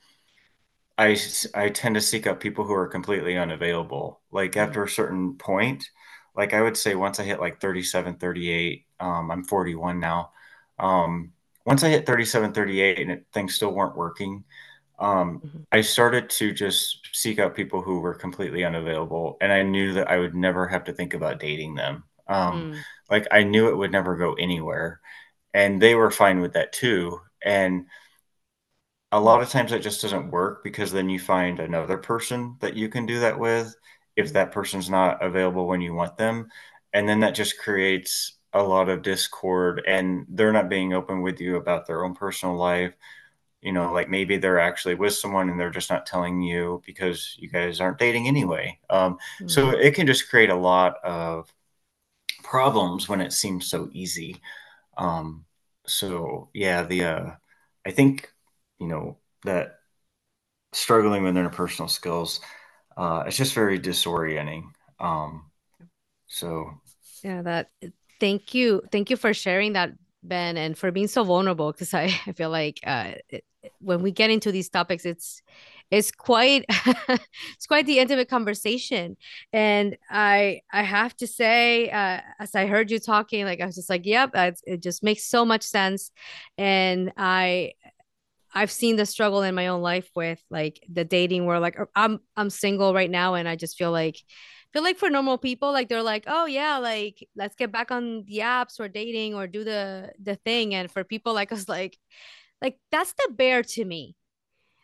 I 0.98 1.18
I 1.56 1.70
tend 1.70 1.96
to 1.96 2.02
seek 2.02 2.28
out 2.28 2.40
people 2.40 2.66
who 2.66 2.74
are 2.74 2.88
completely 2.88 3.38
unavailable. 3.38 4.22
Like 4.32 4.56
Mm-hmm. 4.66 4.72
after 4.72 4.84
a 4.84 4.90
certain 4.90 5.36
point, 5.38 5.90
like 6.36 6.54
I 6.54 6.62
would 6.62 6.78
say 6.78 6.96
once 6.96 7.20
I 7.20 7.24
hit 7.24 7.40
like 7.40 7.60
37, 7.62 8.16
38, 8.18 8.86
um, 9.00 9.32
I'm 9.32 9.44
41 9.44 10.00
now. 10.00 10.32
Um, 10.80 11.34
once 11.66 11.84
I 11.84 11.90
hit 11.90 12.06
37, 12.06 12.54
38 12.54 13.00
and 13.00 13.12
it, 13.12 13.26
things 13.34 13.56
still 13.56 13.74
weren't 13.74 13.98
working, 13.98 14.44
um, 15.02 15.44
Mm-hmm. 15.46 15.64
I 15.74 15.82
started 15.82 16.30
to 16.32 16.54
just 16.54 17.10
seek 17.14 17.40
out 17.40 17.56
people 17.56 17.82
who 17.84 18.02
were 18.02 18.16
completely 18.16 18.66
unavailable, 18.66 19.38
and 19.42 19.52
I 19.54 19.64
knew 19.64 19.94
that 19.96 20.10
I 20.12 20.20
would 20.20 20.36
never 20.36 20.68
have 20.68 20.86
to 20.86 20.94
think 20.94 21.16
about 21.16 21.40
dating 21.42 21.76
them. 21.76 22.06
Um, 22.30 22.70
Mm-hmm. 22.70 22.82
like 23.12 23.28
I 23.32 23.44
knew 23.44 23.70
it 23.70 23.78
would 23.78 23.92
never 23.94 24.18
go 24.18 24.36
anywhere, 24.36 25.02
and 25.54 25.82
they 25.82 25.96
were 25.96 26.12
fine 26.12 26.42
with 26.42 26.54
that 26.54 26.74
too. 26.74 27.22
And 27.46 27.88
a 29.12 29.20
lot 29.20 29.42
of 29.42 29.50
times 29.50 29.72
that 29.72 29.82
just 29.82 30.02
doesn't 30.02 30.32
work 30.32 30.64
because 30.64 30.92
then 30.92 31.10
you 31.10 31.20
find 31.20 31.60
another 31.60 31.98
person 31.98 32.56
that 32.62 32.76
you 32.76 32.88
can 32.90 33.06
do 33.06 33.20
that 33.20 33.38
with 33.38 33.76
if 34.16 34.34
that 34.34 34.52
person's 34.52 34.90
not 34.90 35.22
available 35.24 35.68
when 35.68 35.82
you 35.82 35.94
want 35.94 36.18
them. 36.18 36.48
And 36.94 37.08
then 37.08 37.20
that 37.22 37.36
just 37.36 37.60
creates 37.60 38.38
a 38.54 38.64
lot 38.64 38.90
of 38.90 39.02
discord 39.02 39.82
and 39.88 40.26
they're 40.30 40.54
not 40.54 40.70
being 40.70 40.94
open 40.94 41.22
with 41.22 41.40
you 41.42 41.56
about 41.58 41.88
their 41.88 42.04
own 42.06 42.16
personal 42.16 42.56
life. 42.56 42.94
You 43.62 43.72
know, 43.74 43.94
like 43.94 44.10
maybe 44.10 44.38
they're 44.38 44.60
actually 44.60 44.96
with 44.96 45.14
someone 45.14 45.50
and 45.50 45.60
they're 45.60 45.70
just 45.72 45.90
not 45.92 46.06
telling 46.06 46.42
you 46.42 46.82
because 46.86 47.36
you 47.40 47.50
guys 47.50 47.80
aren't 47.80 48.00
dating 48.00 48.28
anyway. 48.28 48.80
Um, 48.90 49.18
so 49.48 49.70
Mm-hmm. 49.70 49.72
it 49.72 49.96
can 49.96 50.08
just 50.08 50.30
create 50.30 50.50
a 50.50 50.56
lot 50.56 50.96
of 51.04 51.54
problems 52.44 53.10
when 53.10 53.22
it 53.22 53.34
seems 53.34 53.68
so 53.70 53.90
easy. 53.94 54.42
Um, 54.98 55.46
so 55.88 56.50
yeah, 56.54 56.84
the 56.84 57.06
uh, 57.06 57.32
I 57.86 57.92
think 57.92 58.32
you 58.80 58.88
know 58.88 59.18
that 59.46 59.80
struggling 60.74 61.24
with 61.24 61.36
interpersonal 61.36 61.90
skills, 61.90 62.40
uh, 62.98 63.24
it's 63.28 63.38
just 63.38 63.54
very 63.54 63.80
disorienting. 63.80 64.64
Um, 65.00 65.52
so 66.28 66.72
Yeah, 67.24 67.42
that 67.44 67.70
thank 68.20 68.54
you. 68.54 68.82
Thank 68.92 69.10
you 69.10 69.18
for 69.18 69.34
sharing 69.34 69.74
that, 69.74 69.92
Ben, 70.24 70.58
and 70.58 70.78
for 70.78 70.92
being 70.92 71.08
so 71.08 71.24
vulnerable 71.24 71.72
because 71.72 71.94
I, 71.94 72.04
I 72.28 72.32
feel 72.34 72.50
like 72.50 72.80
uh 72.86 73.14
it, 73.30 73.44
when 73.80 74.02
we 74.02 74.12
get 74.12 74.32
into 74.32 74.52
these 74.52 74.70
topics, 74.70 75.06
it's 75.06 75.42
it's 75.92 76.12
quite 76.12 76.66
it's 77.10 77.68
quite 77.68 77.86
the 77.86 78.00
intimate 78.00 78.30
conversation. 78.30 79.18
And 79.54 79.98
I 80.10 80.62
I 80.72 80.84
have 80.84 81.16
to 81.18 81.28
say, 81.28 81.90
uh, 81.90 82.22
as 82.40 82.56
I 82.56 82.66
heard 82.68 82.92
you 82.92 83.00
talking, 83.00 83.46
like 83.46 83.62
I 83.62 83.66
was 83.66 83.76
just 83.76 83.90
like, 83.90 84.06
yep, 84.06 84.32
it 84.36 84.82
just 84.82 85.04
makes 85.04 85.26
so 85.26 85.46
much 85.46 85.64
sense. 85.64 86.12
And 86.58 87.12
I 87.18 87.74
I've 88.54 88.72
seen 88.72 88.98
the 88.98 89.06
struggle 89.06 89.44
in 89.44 89.56
my 89.56 89.68
own 89.68 89.82
life 89.82 90.10
with 90.16 90.42
like 90.50 90.82
the 90.92 91.06
dating 91.06 91.46
where 91.46 91.60
like 91.60 91.78
I'm 91.96 92.20
I'm 92.36 92.50
single 92.50 92.94
right 92.94 93.10
now 93.10 93.36
and 93.36 93.48
I 93.48 93.56
just 93.56 93.78
feel 93.78 93.92
like 93.92 94.18
feel 94.74 94.84
like 94.84 94.98
for 94.98 95.10
normal 95.10 95.38
people 95.38 95.72
like 95.72 95.90
they're 95.90 96.04
like 96.04 96.24
oh 96.28 96.46
yeah 96.46 96.78
like 96.78 97.28
let's 97.36 97.56
get 97.56 97.72
back 97.72 97.92
on 97.92 98.24
the 98.26 98.40
apps 98.40 98.80
or 98.80 98.88
dating 98.88 99.36
or 99.36 99.48
do 99.48 99.64
the 99.64 100.12
the 100.22 100.36
thing 100.36 100.74
and 100.74 100.90
for 100.90 101.04
people 101.04 101.34
like 101.34 101.52
us 101.54 101.68
like 101.68 101.98
like 102.62 102.78
that's 102.92 103.14
the 103.14 103.34
bear 103.34 103.64
to 103.64 103.84
me 103.84 104.16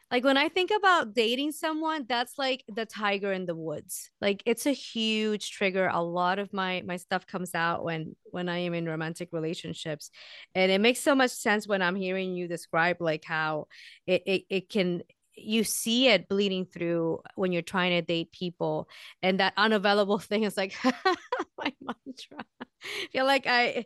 like 0.10 0.24
when 0.24 0.38
I 0.38 0.48
think 0.48 0.72
about 0.72 1.14
dating 1.14 1.52
someone, 1.52 2.06
that's 2.08 2.38
like 2.38 2.64
the 2.74 2.86
tiger 2.86 3.34
in 3.34 3.46
the 3.46 3.56
woods. 3.56 4.10
Like 4.22 4.42
it's 4.46 4.66
a 4.66 4.72
huge 4.72 5.52
trigger. 5.52 5.90
A 5.92 6.02
lot 6.02 6.40
of 6.40 6.54
my 6.54 6.82
my 6.86 6.96
stuff 6.96 7.28
comes 7.28 7.54
out 7.54 7.84
when 7.84 8.16
when 8.32 8.48
I 8.48 8.60
am 8.60 8.74
in 8.74 8.86
romantic 8.86 9.30
relationships. 9.34 10.10
And 10.56 10.72
it 10.72 10.80
makes 10.80 11.02
so 11.02 11.14
much 11.14 11.32
sense 11.32 11.68
when 11.68 11.82
I'm 11.82 11.96
hearing 11.96 12.34
you 12.36 12.48
describe 12.48 13.02
like 13.02 13.26
how 13.26 13.68
it 14.06 14.24
it, 14.26 14.44
it 14.50 14.70
can 14.70 15.02
you 15.38 15.64
see 15.64 16.08
it 16.08 16.28
bleeding 16.28 16.66
through 16.66 17.22
when 17.36 17.52
you're 17.52 17.62
trying 17.62 17.92
to 17.92 18.02
date 18.02 18.32
people 18.32 18.90
and 19.22 19.40
that 19.40 19.54
unavailable 19.56 20.20
thing 20.20 20.44
is 20.44 20.58
like 20.58 20.74
my 20.84 21.74
mantra. 21.82 22.46
I 22.60 23.08
feel 23.12 23.26
like 23.26 23.46
I 23.48 23.86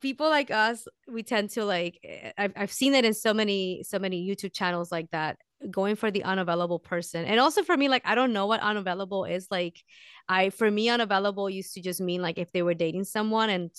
people 0.00 0.28
like 0.28 0.50
us 0.50 0.86
we 1.08 1.22
tend 1.22 1.50
to 1.50 1.64
like 1.64 1.98
eh, 2.04 2.32
I've, 2.38 2.52
I've 2.56 2.72
seen 2.72 2.94
it 2.94 3.04
in 3.04 3.14
so 3.14 3.34
many 3.34 3.82
so 3.82 3.98
many 3.98 4.26
youtube 4.26 4.52
channels 4.52 4.92
like 4.92 5.10
that 5.10 5.38
going 5.70 5.96
for 5.96 6.10
the 6.10 6.22
unavailable 6.22 6.78
person 6.78 7.24
and 7.24 7.40
also 7.40 7.62
for 7.62 7.76
me 7.76 7.88
like 7.88 8.02
i 8.04 8.14
don't 8.14 8.32
know 8.32 8.46
what 8.46 8.60
unavailable 8.60 9.24
is 9.24 9.48
like 9.50 9.82
i 10.28 10.50
for 10.50 10.70
me 10.70 10.88
unavailable 10.88 11.50
used 11.50 11.74
to 11.74 11.82
just 11.82 12.00
mean 12.00 12.22
like 12.22 12.38
if 12.38 12.52
they 12.52 12.62
were 12.62 12.74
dating 12.74 13.04
someone 13.04 13.50
and 13.50 13.70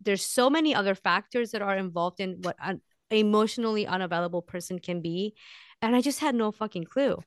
there's 0.00 0.24
so 0.24 0.50
many 0.50 0.74
other 0.74 0.96
factors 0.96 1.52
that 1.52 1.62
are 1.62 1.76
involved 1.76 2.18
in 2.18 2.38
what 2.42 2.56
an 2.60 2.80
emotionally 3.10 3.86
unavailable 3.86 4.42
person 4.42 4.78
can 4.78 5.00
be 5.00 5.34
and 5.82 5.94
i 5.96 6.00
just 6.00 6.20
had 6.20 6.34
no 6.34 6.52
fucking 6.52 6.84
clue. 6.84 7.22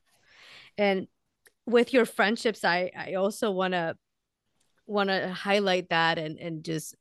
And 0.78 1.06
with 1.66 1.92
your 1.92 2.06
friendships 2.06 2.64
i 2.64 2.90
i 2.96 3.14
also 3.14 3.50
want 3.50 3.72
to 3.72 3.96
want 4.86 5.08
to 5.08 5.28
highlight 5.32 5.88
that 5.90 6.18
and 6.18 6.38
and 6.38 6.64
just 6.64 6.96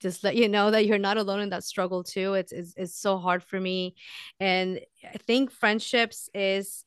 just 0.00 0.22
let 0.22 0.36
you 0.36 0.50
know 0.50 0.70
that 0.70 0.84
you're 0.84 0.98
not 0.98 1.16
alone 1.16 1.40
in 1.40 1.48
that 1.48 1.64
struggle 1.64 2.04
too. 2.04 2.34
It's 2.34 2.52
it's, 2.52 2.74
it's 2.76 2.94
so 2.94 3.16
hard 3.16 3.42
for 3.42 3.58
me, 3.58 3.94
and 4.38 4.80
I 5.02 5.16
think 5.18 5.50
friendships 5.50 6.28
is 6.34 6.84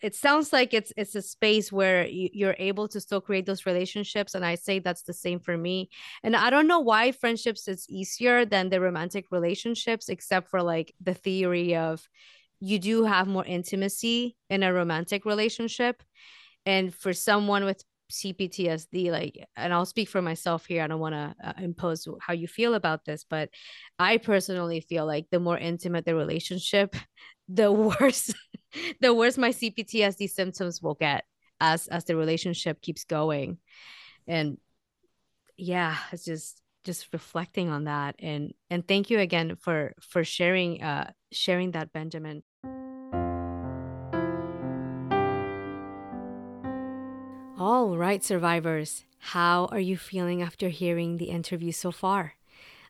it 0.00 0.14
sounds 0.14 0.52
like 0.52 0.72
it's 0.72 0.92
it's 0.96 1.14
a 1.14 1.22
space 1.22 1.70
where 1.72 2.06
you, 2.06 2.46
are 2.48 2.56
able 2.58 2.88
to 2.88 3.00
still 3.00 3.20
create 3.20 3.44
those 3.44 3.66
relationships 3.66 4.34
and 4.34 4.44
i 4.44 4.54
say 4.54 4.78
that's 4.78 5.02
the 5.02 5.12
same 5.12 5.40
for 5.40 5.56
me. 5.56 5.90
And 6.22 6.34
i 6.36 6.48
don't 6.48 6.68
know 6.68 6.80
why 6.80 7.12
friendships 7.12 7.68
is 7.68 7.86
easier 7.88 8.44
than 8.44 8.70
the 8.70 8.80
romantic 8.80 9.26
relationships 9.30 10.08
except 10.08 10.48
for 10.48 10.62
like 10.62 10.94
the 11.00 11.14
theory 11.14 11.76
of 11.76 12.08
you 12.60 12.78
do 12.78 13.04
have 13.04 13.26
more 13.26 13.44
intimacy 13.44 14.36
in 14.48 14.62
a 14.62 14.72
romantic 14.72 15.24
relationship. 15.24 16.02
And 16.66 16.94
for 16.94 17.12
someone 17.12 17.64
with 17.64 17.82
CPTSD, 18.10 19.10
like, 19.10 19.46
and 19.56 19.72
I'll 19.72 19.86
speak 19.86 20.08
for 20.08 20.20
myself 20.20 20.66
here. 20.66 20.82
I 20.82 20.86
don't 20.86 21.00
want 21.00 21.14
to 21.14 21.34
uh, 21.42 21.52
impose 21.58 22.06
how 22.20 22.34
you 22.34 22.46
feel 22.46 22.74
about 22.74 23.04
this, 23.04 23.24
but 23.28 23.48
I 23.98 24.18
personally 24.18 24.80
feel 24.80 25.06
like 25.06 25.26
the 25.30 25.40
more 25.40 25.56
intimate 25.56 26.04
the 26.04 26.14
relationship, 26.14 26.96
the 27.48 27.72
worse, 27.72 28.32
the 29.00 29.14
worse 29.14 29.38
my 29.38 29.50
CPTSD 29.50 30.28
symptoms 30.28 30.82
will 30.82 30.94
get 30.94 31.24
as 31.60 31.88
as 31.88 32.04
the 32.04 32.16
relationship 32.16 32.80
keeps 32.80 33.04
going, 33.04 33.58
and 34.26 34.56
yeah, 35.56 35.96
it's 36.10 36.24
just 36.24 36.60
just 36.84 37.12
reflecting 37.12 37.68
on 37.68 37.84
that. 37.84 38.16
And 38.18 38.54
and 38.70 38.86
thank 38.86 39.10
you 39.10 39.18
again 39.18 39.56
for 39.56 39.92
for 40.00 40.24
sharing 40.24 40.82
uh 40.82 41.12
sharing 41.32 41.72
that 41.72 41.92
benjamin 41.92 42.42
All 47.60 47.98
right, 47.98 48.24
survivors, 48.24 49.04
how 49.18 49.66
are 49.66 49.78
you 49.78 49.98
feeling 49.98 50.40
after 50.40 50.70
hearing 50.70 51.18
the 51.18 51.26
interview 51.26 51.72
so 51.72 51.92
far? 51.92 52.36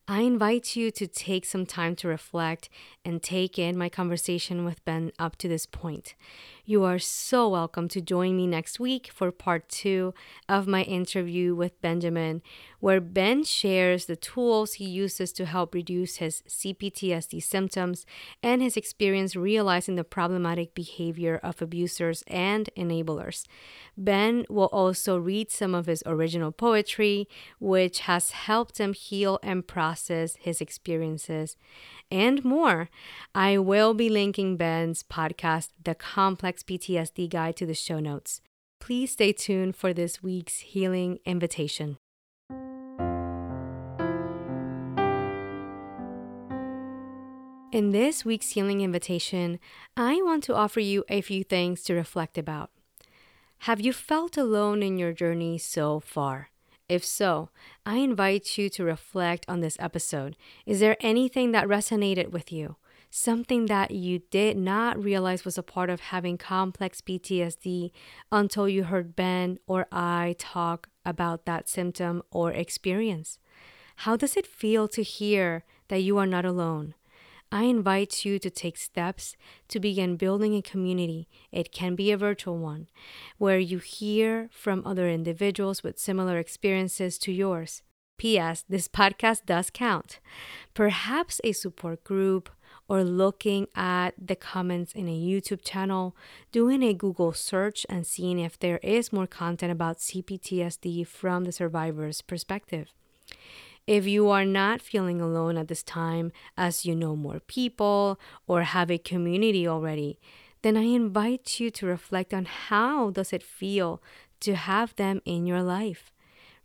I 0.07 0.21
invite 0.21 0.77
you 0.77 0.93
to 0.93 1.09
take 1.09 1.45
some 1.45 1.67
time 1.67 1.97
to 1.97 2.07
reflect 2.07 2.69
and 3.05 3.21
take 3.21 3.59
in 3.59 3.77
my 3.77 3.89
conversation 3.89 4.65
with 4.65 4.85
Ben 4.85 5.11
up 5.19 5.35
to 5.39 5.49
this 5.49 5.67
point. 5.67 6.15
You 6.71 6.85
are 6.85 7.01
so 7.01 7.49
welcome 7.49 7.89
to 7.89 8.01
join 8.01 8.37
me 8.37 8.47
next 8.47 8.79
week 8.79 9.11
for 9.13 9.33
part 9.33 9.69
two 9.69 10.15
of 10.49 10.69
my 10.69 10.85
interview 10.85 11.53
with 11.53 11.81
Benjamin, 11.81 12.43
where 12.79 13.01
Ben 13.01 13.43
shares 13.43 14.07
the 14.07 14.15
tools 14.15 14.75
he 14.75 14.85
uses 14.85 15.33
to 15.33 15.47
help 15.47 15.75
reduce 15.75 16.19
his 16.19 16.45
CPTSD 16.49 17.43
symptoms 17.43 18.07
and 18.41 18.63
his 18.63 18.77
experience 18.77 19.35
realizing 19.35 19.97
the 19.97 20.05
problematic 20.05 20.73
behavior 20.73 21.41
of 21.43 21.61
abusers 21.61 22.23
and 22.29 22.71
enablers. 22.77 23.47
Ben 23.97 24.47
will 24.49 24.71
also 24.73 25.19
read 25.19 25.51
some 25.51 25.75
of 25.75 25.87
his 25.87 26.05
original 26.07 26.53
poetry, 26.53 27.29
which 27.59 27.99
has 28.03 28.31
helped 28.31 28.79
him 28.79 28.93
heal 28.93 29.41
and 29.43 29.67
process 29.67 30.37
his 30.37 30.61
experiences 30.61 31.57
and 32.11 32.45
more. 32.45 32.89
I 33.35 33.59
will 33.59 33.95
be 33.95 34.09
linking 34.09 34.57
Ben's 34.57 35.03
podcast, 35.03 35.69
The 35.83 35.95
Complex 35.95 36.60
PTSD 36.63 37.29
Guy, 37.31 37.53
to 37.53 37.67
the 37.67 37.75
show 37.75 38.01
notes. 38.01 38.41
Please 38.81 39.13
stay 39.13 39.33
tuned 39.33 39.77
for 39.77 39.93
this 39.93 40.23
week's 40.23 40.61
healing 40.61 41.19
invitation. 41.25 41.99
In 47.73 47.93
this 47.93 48.25
week's 48.25 48.51
healing 48.51 48.81
invitation, 48.81 49.61
I 49.97 50.17
want 50.23 50.43
to 50.45 50.57
offer 50.57 50.81
you 50.81 51.05
a 51.09 51.21
few 51.21 51.45
things 51.45 51.83
to 51.85 51.95
reflect 51.95 52.37
about. 52.37 52.71
Have 53.65 53.81
you 53.81 53.93
felt 53.93 54.37
alone 54.37 54.83
in 54.83 54.99
your 54.99 55.13
journey 55.13 55.57
so 55.59 56.01
far? 56.01 56.49
If 56.89 57.05
so, 57.05 57.51
I 57.87 57.99
invite 57.99 58.59
you 58.59 58.69
to 58.71 58.83
reflect 58.83 59.45
on 59.47 59.61
this 59.61 59.77
episode. 59.79 60.37
Is 60.67 60.81
there 60.81 60.97
anything 60.99 61.53
that 61.53 61.69
resonated 61.69 62.33
with 62.33 62.51
you? 62.51 62.75
Something 63.13 63.67
that 63.67 63.91
you 63.91 64.21
did 64.31 64.57
not 64.57 65.03
realize 65.03 65.45
was 65.45 65.59
a 65.59 65.65
part 65.65 65.91
of 65.91 65.99
having 65.99 66.39
complex 66.39 67.01
PTSD 67.01 67.91
until 68.31 68.69
you 68.69 68.85
heard 68.85 69.17
Ben 69.17 69.59
or 69.67 69.89
I 69.91 70.37
talk 70.39 70.89
about 71.05 71.45
that 71.45 71.69
symptom 71.69 72.23
or 72.31 72.53
experience? 72.53 73.41
How 73.97 74.17
does 74.17 74.37
it 74.37 74.47
feel 74.47 74.87
to 74.89 75.03
hear 75.03 75.65
that 75.89 76.03
you 76.03 76.19
are 76.19 76.27
not 76.27 76.45
alone? 76.45 76.95
I 77.51 77.65
invite 77.65 78.25
you 78.25 78.39
to 78.39 78.49
take 78.49 78.77
steps 78.77 79.37
to 79.67 79.81
begin 79.81 80.17
building 80.17 80.55
a 80.55 80.63
community. 80.63 81.29
It 81.51 81.73
can 81.73 81.97
be 81.97 82.13
a 82.13 82.17
virtual 82.17 82.59
one 82.59 82.87
where 83.39 83.59
you 83.59 83.79
hear 83.79 84.49
from 84.53 84.87
other 84.87 85.09
individuals 85.09 85.83
with 85.83 85.99
similar 85.99 86.39
experiences 86.39 87.19
to 87.19 87.33
yours. 87.33 87.83
P.S. 88.19 88.65
This 88.69 88.87
podcast 88.87 89.47
does 89.47 89.71
count. 89.71 90.21
Perhaps 90.75 91.41
a 91.43 91.51
support 91.53 92.05
group 92.05 92.51
or 92.91 93.05
looking 93.05 93.69
at 93.77 94.15
the 94.19 94.35
comments 94.35 94.93
in 94.95 95.07
a 95.07 95.17
YouTube 95.17 95.65
channel, 95.65 96.17
doing 96.51 96.83
a 96.83 96.93
Google 96.93 97.33
search 97.33 97.87
and 97.89 98.05
seeing 98.05 98.41
if 98.41 98.59
there 98.59 98.79
is 98.83 99.13
more 99.13 99.29
content 99.29 99.71
about 99.71 99.99
CPTSD 99.99 101.07
from 101.07 101.45
the 101.45 101.53
survivor's 101.53 102.21
perspective. 102.21 102.89
If 103.87 104.09
you 104.09 104.29
are 104.31 104.45
not 104.45 104.83
feeling 104.83 105.21
alone 105.21 105.57
at 105.57 105.69
this 105.69 105.85
time, 105.85 106.33
as 106.57 106.85
you 106.85 106.97
know 106.97 107.15
more 107.15 107.39
people 107.39 108.19
or 108.49 108.65
have 108.65 108.91
a 108.91 108.99
community 108.99 109.69
already, 109.69 110.19
then 110.63 110.77
I 110.77 110.83
invite 110.83 111.61
you 111.61 111.71
to 111.71 111.87
reflect 111.87 112.35
on 112.35 112.45
how 112.45 113.11
does 113.11 113.33
it 113.33 113.45
feel 113.45 114.03
to 114.41 114.57
have 114.57 114.97
them 114.97 115.23
in 115.25 115.47
your 115.47 115.63
life. 115.63 116.13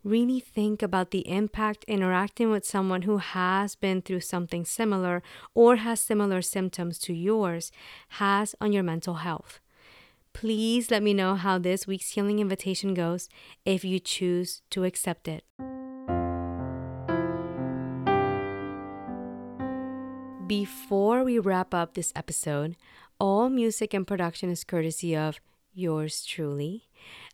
Really 0.05 0.39
think 0.39 0.83
about 0.83 1.09
the 1.09 1.27
impact 1.27 1.83
interacting 1.87 2.51
with 2.51 2.63
someone 2.63 3.01
who 3.01 3.17
has 3.17 3.73
been 3.73 4.03
through 4.03 4.19
something 4.19 4.63
similar 4.63 5.23
or 5.55 5.77
has 5.77 5.99
similar 5.99 6.43
symptoms 6.43 6.99
to 6.99 7.13
yours 7.13 7.71
has 8.09 8.53
on 8.61 8.71
your 8.71 8.83
mental 8.83 9.15
health. 9.15 9.59
Please 10.31 10.91
let 10.91 11.01
me 11.01 11.11
know 11.11 11.33
how 11.33 11.57
this 11.57 11.87
week's 11.87 12.11
healing 12.11 12.37
invitation 12.37 12.93
goes 12.93 13.29
if 13.65 13.83
you 13.83 13.99
choose 13.99 14.61
to 14.69 14.83
accept 14.83 15.27
it. 15.27 15.43
Before 20.45 21.23
we 21.23 21.39
wrap 21.39 21.73
up 21.73 21.95
this 21.95 22.13
episode, 22.15 22.75
all 23.19 23.49
music 23.49 23.95
and 23.95 24.05
production 24.05 24.51
is 24.51 24.63
courtesy 24.63 25.15
of 25.17 25.39
yours 25.73 26.23
truly. 26.23 26.83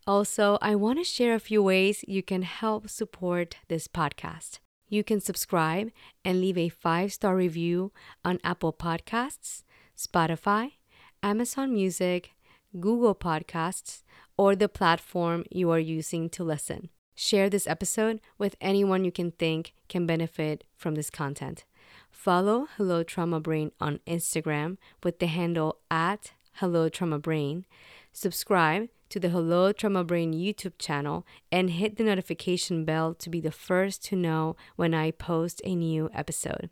Also, 0.08 0.58
I 0.62 0.76
want 0.76 0.97
to 0.99 1.04
share 1.04 1.36
a 1.36 1.39
few 1.39 1.62
ways 1.62 2.04
you 2.08 2.24
can 2.24 2.41
help 2.41 2.89
support 2.89 3.58
this 3.68 3.88
podcast. 3.88 4.60
You 4.89 5.04
can 5.04 5.22
subscribe 5.22 5.91
and 6.26 6.41
leave 6.41 6.58
a 6.58 6.70
five 6.70 7.14
star 7.14 7.36
review 7.36 7.91
on 8.26 8.39
Apple 8.43 8.74
Podcasts, 8.74 9.64
Spotify, 9.95 10.74
Amazon 11.22 11.74
Music, 11.74 12.32
Google 12.80 13.16
Podcasts, 13.16 14.02
or 14.38 14.56
the 14.56 14.68
platform 14.68 15.45
you 15.52 15.70
are 15.70 15.80
using 15.80 16.30
to 16.32 16.43
listen. 16.43 16.89
Share 17.14 17.49
this 17.49 17.68
episode 17.68 18.20
with 18.38 18.56
anyone 18.60 19.06
you 19.06 19.12
can 19.12 19.32
think 19.32 19.74
can 19.88 20.08
benefit 20.08 20.64
from 20.76 20.95
this 20.95 21.12
content. 21.12 21.66
Follow 22.10 22.68
Hello 22.78 23.04
Trauma 23.04 23.39
Brain 23.39 23.72
on 23.80 23.99
Instagram 24.08 24.78
with 25.04 25.20
the 25.20 25.28
handle 25.28 25.78
at 25.91 26.34
Hello 26.54 26.89
Trauma 26.89 27.20
Brain. 27.20 27.66
Subscribe 28.12 28.89
to 29.12 29.20
the 29.20 29.30
Hello 29.30 29.74
Trauma 29.74 30.05
Brain 30.05 30.34
YouTube 30.34 30.78
channel 30.80 31.28
and 31.51 31.70
hit 31.70 31.97
the 31.97 32.03
notification 32.05 32.86
bell 32.86 33.14
to 33.16 33.30
be 33.30 33.41
the 33.41 33.51
first 33.51 34.05
to 34.05 34.16
know 34.16 34.55
when 34.78 34.93
I 34.93 35.12
post 35.12 35.62
a 35.66 35.76
new 35.76 36.09
episode. 36.14 36.70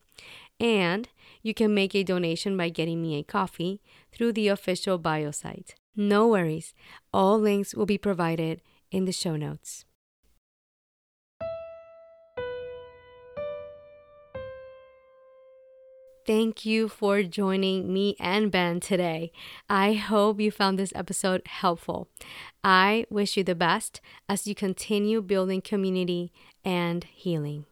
And 0.57 1.09
you 1.43 1.53
can 1.53 1.73
make 1.73 1.93
a 1.93 2.03
donation 2.03 2.55
by 2.55 2.69
getting 2.69 3.01
me 3.01 3.17
a 3.17 3.23
coffee 3.23 3.81
through 4.13 4.33
the 4.33 4.47
official 4.47 4.97
bio 4.97 5.31
site. 5.31 5.75
No 5.97 6.29
worries, 6.29 6.73
all 7.13 7.37
links 7.37 7.75
will 7.75 7.85
be 7.85 7.97
provided 7.97 8.61
in 8.89 9.03
the 9.03 9.11
show 9.11 9.35
notes. 9.35 9.83
Thank 16.29 16.63
you 16.63 16.89
for 16.89 17.23
joining 17.23 17.91
me 17.91 18.15
and 18.19 18.51
Ben 18.51 18.79
today. 18.79 19.31
I 19.67 19.93
hope 19.93 20.39
you 20.39 20.51
found 20.51 20.77
this 20.77 20.93
episode 20.93 21.41
helpful. 21.47 22.07
I 22.63 23.07
wish 23.09 23.35
you 23.35 23.43
the 23.43 23.55
best 23.55 23.99
as 24.29 24.45
you 24.45 24.53
continue 24.53 25.23
building 25.23 25.59
community 25.59 26.31
and 26.63 27.03
healing. 27.05 27.65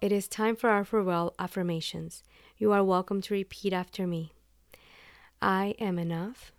It 0.00 0.12
is 0.12 0.28
time 0.28 0.54
for 0.54 0.70
our 0.70 0.84
farewell 0.84 1.34
affirmations. 1.36 2.22
You 2.58 2.70
are 2.70 2.84
welcome 2.84 3.20
to 3.22 3.34
repeat 3.34 3.72
after 3.72 4.06
me. 4.06 4.34
I 5.42 5.74
am 5.80 5.98
enough. 5.98 6.52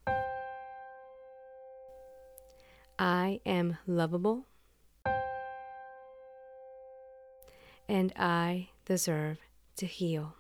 I 3.00 3.40
am 3.46 3.78
lovable. 3.88 4.48
And 7.88 8.14
I 8.18 8.70
deserve 8.86 9.40
to 9.78 9.86
heal. 9.86 10.36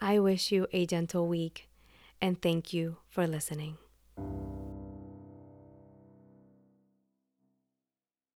I 0.00 0.18
wish 0.18 0.52
you 0.52 0.66
a 0.72 0.86
gentle 0.86 1.26
week 1.26 1.68
and 2.20 2.40
thank 2.40 2.72
you 2.72 2.98
for 3.08 3.26
listening. 3.26 3.78